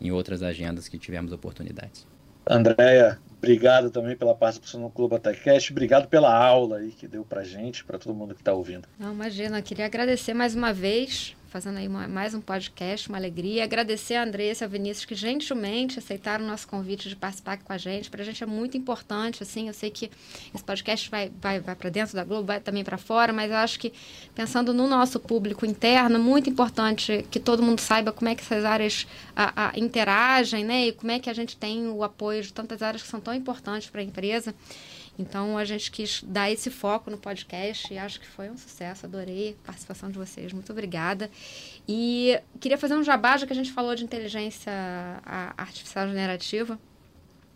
em 0.00 0.10
outras 0.10 0.42
agendas 0.42 0.88
que 0.88 0.98
tivermos 0.98 1.32
oportunidades. 1.32 2.06
Andréia, 2.48 3.18
obrigado 3.38 3.90
também 3.90 4.16
pela 4.16 4.34
participação 4.34 4.80
no 4.80 4.90
Clube 4.90 5.16
Atacast. 5.16 5.72
Obrigado 5.72 6.08
pela 6.08 6.32
aula 6.32 6.78
aí 6.78 6.90
que 6.90 7.08
deu 7.08 7.24
pra 7.24 7.42
gente, 7.42 7.84
para 7.84 7.98
todo 7.98 8.14
mundo 8.14 8.34
que 8.34 8.40
está 8.40 8.52
ouvindo. 8.52 8.86
Não, 8.98 9.12
imagina, 9.12 9.60
queria 9.60 9.86
agradecer 9.86 10.32
mais 10.32 10.54
uma 10.54 10.72
vez 10.72 11.36
fazendo 11.56 11.78
aí 11.78 11.88
uma, 11.88 12.06
mais 12.06 12.34
um 12.34 12.40
podcast, 12.42 13.08
uma 13.08 13.16
alegria. 13.16 13.64
Agradecer 13.64 14.16
a 14.16 14.24
Andressa 14.24 14.62
e 14.62 14.66
a 14.66 14.68
Vinícius 14.68 15.06
que 15.06 15.14
gentilmente 15.14 15.98
aceitaram 15.98 16.44
o 16.44 16.46
nosso 16.46 16.68
convite 16.68 17.08
de 17.08 17.16
participar 17.16 17.52
aqui 17.52 17.64
com 17.64 17.72
a 17.72 17.78
gente. 17.78 18.10
Para 18.10 18.20
a 18.20 18.24
gente 18.26 18.42
é 18.42 18.46
muito 18.46 18.76
importante, 18.76 19.42
assim, 19.42 19.66
eu 19.66 19.72
sei 19.72 19.88
que 19.88 20.10
esse 20.54 20.62
podcast 20.62 21.08
vai, 21.08 21.32
vai, 21.40 21.58
vai 21.58 21.74
para 21.74 21.88
dentro 21.88 22.14
da 22.14 22.24
Globo, 22.24 22.48
vai 22.48 22.60
também 22.60 22.84
para 22.84 22.98
fora, 22.98 23.32
mas 23.32 23.50
eu 23.50 23.56
acho 23.56 23.80
que 23.80 23.90
pensando 24.34 24.74
no 24.74 24.86
nosso 24.86 25.18
público 25.18 25.64
interno, 25.64 26.18
muito 26.18 26.50
importante 26.50 27.24
que 27.30 27.40
todo 27.40 27.62
mundo 27.62 27.80
saiba 27.80 28.12
como 28.12 28.28
é 28.28 28.34
que 28.34 28.42
essas 28.42 28.62
áreas 28.62 29.06
a, 29.34 29.68
a, 29.68 29.78
interagem, 29.78 30.62
né? 30.62 30.88
E 30.88 30.92
como 30.92 31.10
é 31.10 31.18
que 31.18 31.30
a 31.30 31.34
gente 31.34 31.56
tem 31.56 31.88
o 31.88 32.04
apoio 32.04 32.42
de 32.42 32.52
tantas 32.52 32.82
áreas 32.82 33.02
que 33.02 33.08
são 33.08 33.18
tão 33.18 33.32
importantes 33.32 33.88
para 33.88 34.02
a 34.02 34.04
empresa. 34.04 34.54
Então 35.18 35.56
a 35.56 35.64
gente 35.64 35.90
quis 35.90 36.22
dar 36.22 36.50
esse 36.50 36.70
foco 36.70 37.10
no 37.10 37.16
podcast 37.16 37.92
e 37.92 37.98
acho 37.98 38.20
que 38.20 38.26
foi 38.26 38.50
um 38.50 38.56
sucesso. 38.56 39.06
Adorei 39.06 39.56
a 39.62 39.66
participação 39.66 40.10
de 40.10 40.18
vocês. 40.18 40.52
Muito 40.52 40.70
obrigada. 40.72 41.30
E 41.88 42.38
queria 42.60 42.76
fazer 42.76 42.94
um 42.94 43.02
jabá, 43.02 43.36
já 43.36 43.46
que 43.46 43.52
a 43.52 43.56
gente 43.56 43.72
falou 43.72 43.94
de 43.94 44.04
inteligência 44.04 44.72
artificial 45.56 46.06
generativa. 46.08 46.78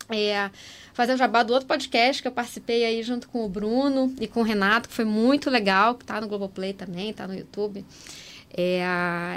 É, 0.09 0.49
fazer 0.93 1.13
um 1.13 1.17
jabá 1.17 1.41
do 1.41 1.53
outro 1.53 1.67
podcast 1.67 2.21
que 2.21 2.27
eu 2.27 2.33
participei 2.33 2.83
aí 2.83 3.01
junto 3.01 3.29
com 3.29 3.45
o 3.45 3.49
Bruno 3.49 4.13
e 4.19 4.27
com 4.27 4.41
o 4.41 4.43
Renato, 4.43 4.89
que 4.89 4.95
foi 4.95 5.05
muito 5.05 5.49
legal, 5.49 5.95
que 5.95 6.03
tá 6.03 6.19
no 6.19 6.27
Globoplay 6.27 6.73
também, 6.73 7.13
tá 7.13 7.25
no 7.25 7.33
YouTube. 7.33 7.85
É, 8.55 8.83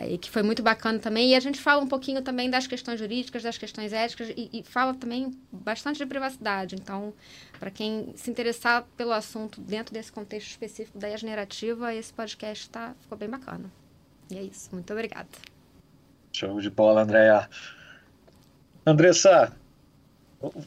e 0.09 0.19
que 0.19 0.31
foi 0.31 0.43
muito 0.43 0.63
bacana 0.63 0.99
também. 0.99 1.31
E 1.31 1.35
a 1.35 1.41
gente 1.41 1.61
fala 1.61 1.83
um 1.83 1.87
pouquinho 1.87 2.21
também 2.23 2.51
das 2.51 2.67
questões 2.67 2.99
jurídicas, 2.99 3.43
das 3.43 3.57
questões 3.57 3.93
éticas 3.93 4.31
e, 4.31 4.51
e 4.53 4.63
fala 4.65 4.95
também 4.95 5.31
bastante 5.53 5.99
de 5.99 6.07
privacidade. 6.07 6.75
Então, 6.75 7.15
para 7.61 7.71
quem 7.71 8.13
se 8.17 8.31
interessar 8.31 8.85
pelo 8.97 9.13
assunto 9.13 9.61
dentro 9.61 9.95
desse 9.95 10.11
contexto 10.11 10.49
específico 10.49 10.99
da 10.99 11.15
generativa, 11.17 11.95
esse 11.95 12.13
podcast 12.13 12.69
tá, 12.71 12.95
ficou 13.01 13.17
bem 13.17 13.29
bacana. 13.29 13.71
E 14.31 14.37
é 14.37 14.43
isso. 14.43 14.71
Muito 14.73 14.93
obrigada. 14.93 15.29
Show 16.33 16.61
de 16.61 16.71
bola, 16.71 17.03
Andréa. 17.03 17.49
Andressa, 18.85 19.53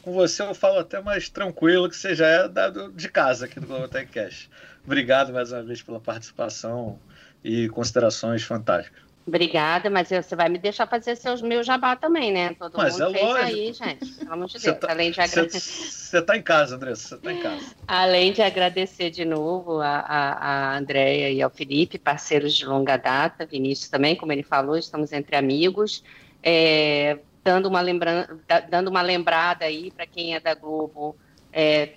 com 0.01 0.13
você 0.13 0.41
eu 0.41 0.55
falo 0.55 0.79
até 0.79 1.01
mais 1.01 1.29
tranquilo, 1.29 1.89
que 1.89 1.95
você 1.95 2.15
já 2.15 2.27
é 2.27 2.47
dado 2.47 2.91
de 2.93 3.09
casa 3.09 3.45
aqui 3.45 3.59
do 3.59 3.67
Global 3.67 3.89
Tech 3.89 4.09
Cash. 4.11 4.49
Obrigado 4.85 5.33
mais 5.33 5.51
uma 5.51 5.63
vez 5.63 5.81
pela 5.81 5.99
participação 5.99 6.97
e 7.43 7.69
considerações 7.69 8.43
fantásticas. 8.43 9.07
Obrigada, 9.27 9.89
mas 9.89 10.07
você 10.07 10.35
vai 10.37 10.47
me 10.47 10.57
deixar 10.57 10.87
fazer 10.87 11.17
seus 11.17 11.41
meu 11.41 11.61
jabá 11.61 11.97
também, 11.97 12.31
né? 12.31 12.53
Todo 12.53 12.77
mas 12.77 12.93
mundo 12.93 13.09
é 13.09 13.11
fez 13.11 13.25
lógico. 13.25 13.45
aí, 13.45 13.73
gente. 13.73 14.13
Pelo 14.13 14.33
amor 14.33 14.47
de 14.47 14.57
Deus. 14.57 14.77
Tá, 14.77 14.87
além 14.89 15.11
de 15.11 15.19
agradecer. 15.19 15.59
Você 15.59 16.19
está 16.19 16.37
em 16.37 16.41
casa, 16.41 16.75
Andressa, 16.75 17.09
você 17.09 17.15
está 17.15 17.33
em 17.33 17.41
casa. 17.41 17.75
Além 17.85 18.31
de 18.31 18.41
agradecer 18.41 19.09
de 19.09 19.25
novo 19.25 19.81
a, 19.81 19.99
a, 19.99 20.31
a 20.37 20.77
Andréia 20.77 21.29
e 21.29 21.41
ao 21.41 21.49
Felipe, 21.49 21.99
parceiros 21.99 22.55
de 22.55 22.65
longa 22.65 22.95
data, 22.95 23.45
Vinícius 23.45 23.89
também, 23.89 24.15
como 24.15 24.31
ele 24.31 24.43
falou, 24.43 24.77
estamos 24.77 25.11
entre 25.11 25.35
amigos. 25.35 26.05
É, 26.41 27.17
dando, 27.43 27.65
uma 27.65 27.81
lembra... 27.81 28.29
dando 28.69 28.87
uma 28.87 29.01
lembrada 29.01 29.65
aí 29.65 29.91
para 29.91 30.07
quem 30.07 30.35
é 30.35 30.39
da 30.39 30.55
Globo. 30.55 31.17
É, 31.51 31.89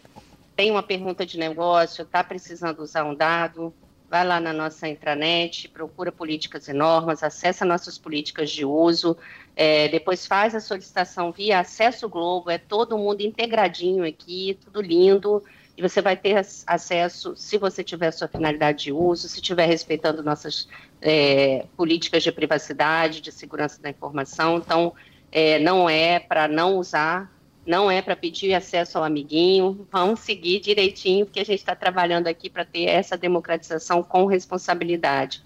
tem 0.56 0.70
uma 0.72 0.82
pergunta 0.82 1.24
de 1.24 1.38
negócio, 1.38 2.02
está 2.02 2.24
precisando 2.24 2.80
usar 2.80 3.04
um 3.04 3.14
dado, 3.14 3.72
vai 4.10 4.26
lá 4.26 4.40
na 4.40 4.52
nossa 4.52 4.88
intranet, 4.88 5.68
procura 5.68 6.10
políticas 6.10 6.66
e 6.66 6.72
normas, 6.72 7.22
acessa 7.22 7.64
nossas 7.64 7.96
políticas 7.96 8.50
de 8.50 8.64
uso, 8.64 9.16
é, 9.54 9.86
depois 9.86 10.26
faz 10.26 10.52
a 10.52 10.58
solicitação 10.58 11.30
via 11.30 11.60
Acesso 11.60 12.08
Globo, 12.08 12.50
é 12.50 12.58
todo 12.58 12.98
mundo 12.98 13.20
integradinho 13.20 14.04
aqui, 14.04 14.58
tudo 14.64 14.80
lindo, 14.80 15.44
e 15.76 15.80
você 15.80 16.02
vai 16.02 16.16
ter 16.16 16.44
acesso, 16.66 17.36
se 17.36 17.56
você 17.56 17.84
tiver 17.84 18.10
sua 18.10 18.26
finalidade 18.26 18.82
de 18.82 18.92
uso, 18.92 19.28
se 19.28 19.36
estiver 19.36 19.66
respeitando 19.66 20.24
nossas 20.24 20.68
é, 21.00 21.64
políticas 21.76 22.24
de 22.24 22.32
privacidade, 22.32 23.20
de 23.20 23.30
segurança 23.30 23.80
da 23.80 23.90
informação, 23.90 24.58
então 24.58 24.92
é, 25.30 25.60
não 25.60 25.88
é 25.88 26.18
para 26.18 26.48
não 26.48 26.78
usar 26.78 27.30
não 27.70 27.88
é 27.88 28.02
para 28.02 28.16
pedir 28.16 28.52
acesso 28.52 28.98
ao 28.98 29.04
amiguinho, 29.04 29.86
vamos 29.92 30.18
seguir 30.20 30.58
direitinho, 30.58 31.24
porque 31.24 31.38
a 31.38 31.44
gente 31.44 31.60
está 31.60 31.76
trabalhando 31.76 32.26
aqui 32.26 32.50
para 32.50 32.64
ter 32.64 32.86
essa 32.86 33.16
democratização 33.16 34.02
com 34.02 34.26
responsabilidade. 34.26 35.40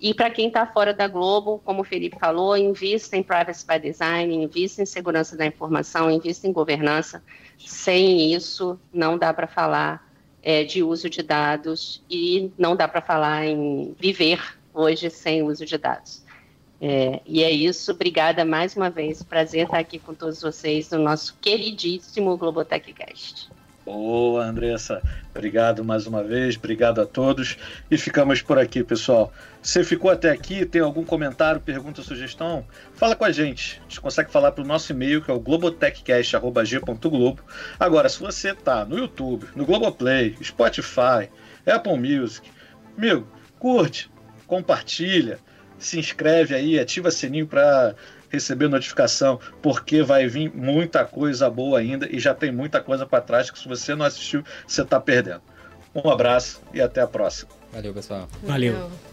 E 0.00 0.12
para 0.12 0.28
quem 0.28 0.48
está 0.48 0.66
fora 0.66 0.92
da 0.92 1.06
Globo, 1.06 1.62
como 1.64 1.82
o 1.82 1.84
Felipe 1.84 2.18
falou, 2.18 2.56
invista 2.56 3.16
em 3.16 3.22
privacy 3.22 3.64
by 3.64 3.78
design, 3.78 4.34
invista 4.34 4.82
em 4.82 4.86
segurança 4.86 5.36
da 5.36 5.46
informação, 5.46 6.10
invista 6.10 6.48
em 6.48 6.52
governança. 6.52 7.22
Sem 7.56 8.34
isso, 8.34 8.76
não 8.92 9.16
dá 9.16 9.32
para 9.32 9.46
falar 9.46 10.04
é, 10.42 10.64
de 10.64 10.82
uso 10.82 11.08
de 11.08 11.22
dados 11.22 12.02
e 12.10 12.50
não 12.58 12.74
dá 12.74 12.88
para 12.88 13.00
falar 13.00 13.46
em 13.46 13.94
viver 14.00 14.40
hoje 14.74 15.10
sem 15.10 15.44
uso 15.44 15.64
de 15.64 15.78
dados. 15.78 16.24
É, 16.80 17.20
e 17.26 17.42
é 17.42 17.50
isso, 17.50 17.90
obrigada 17.90 18.44
mais 18.44 18.76
uma 18.76 18.88
vez. 18.88 19.20
Prazer 19.22 19.64
estar 19.64 19.78
aqui 19.78 19.98
com 19.98 20.14
todos 20.14 20.40
vocês 20.40 20.90
no 20.90 20.98
nosso 20.98 21.36
queridíssimo 21.40 22.36
Globotechcast. 22.36 23.50
Boa, 23.84 24.44
Andressa. 24.44 25.02
Obrigado 25.30 25.82
mais 25.82 26.06
uma 26.06 26.22
vez, 26.22 26.56
obrigado 26.56 27.00
a 27.00 27.06
todos. 27.06 27.56
E 27.90 27.96
ficamos 27.96 28.42
por 28.42 28.58
aqui, 28.58 28.84
pessoal. 28.84 29.32
Se 29.62 29.82
ficou 29.82 30.10
até 30.10 30.30
aqui, 30.30 30.66
tem 30.66 30.82
algum 30.82 31.02
comentário, 31.02 31.58
pergunta, 31.58 32.02
sugestão? 32.02 32.66
Fala 32.92 33.16
com 33.16 33.24
a 33.24 33.32
gente. 33.32 33.80
A 33.80 33.84
gente 33.84 34.02
consegue 34.02 34.30
falar 34.30 34.52
para 34.52 34.62
o 34.62 34.66
nosso 34.66 34.92
e-mail, 34.92 35.22
que 35.22 35.30
é 35.30 35.34
o 35.34 35.40
globotechcast.g.globo. 35.40 37.42
Agora, 37.80 38.10
se 38.10 38.20
você 38.20 38.50
está 38.50 38.84
no 38.84 38.98
YouTube, 38.98 39.48
no 39.56 39.64
Globoplay, 39.64 40.36
Spotify, 40.42 41.30
Apple 41.66 41.98
Music, 41.98 42.46
amigo, 42.96 43.26
curte, 43.58 44.10
compartilha 44.46 45.38
se 45.78 45.98
inscreve 45.98 46.54
aí, 46.54 46.78
ativa 46.78 47.08
o 47.08 47.12
sininho 47.12 47.46
para 47.46 47.94
receber 48.30 48.68
notificação, 48.68 49.40
porque 49.62 50.02
vai 50.02 50.26
vir 50.26 50.54
muita 50.54 51.04
coisa 51.04 51.48
boa 51.48 51.78
ainda 51.78 52.06
e 52.10 52.18
já 52.18 52.34
tem 52.34 52.52
muita 52.52 52.80
coisa 52.80 53.06
para 53.06 53.22
trás 53.22 53.50
que 53.50 53.58
se 53.58 53.66
você 53.66 53.94
não 53.94 54.04
assistiu, 54.04 54.44
você 54.66 54.82
está 54.82 55.00
perdendo. 55.00 55.42
Um 55.94 56.10
abraço 56.10 56.60
e 56.72 56.80
até 56.80 57.00
a 57.00 57.06
próxima. 57.06 57.50
Valeu, 57.72 57.94
pessoal. 57.94 58.28
Valeu. 58.42 58.74
Valeu. 58.74 59.08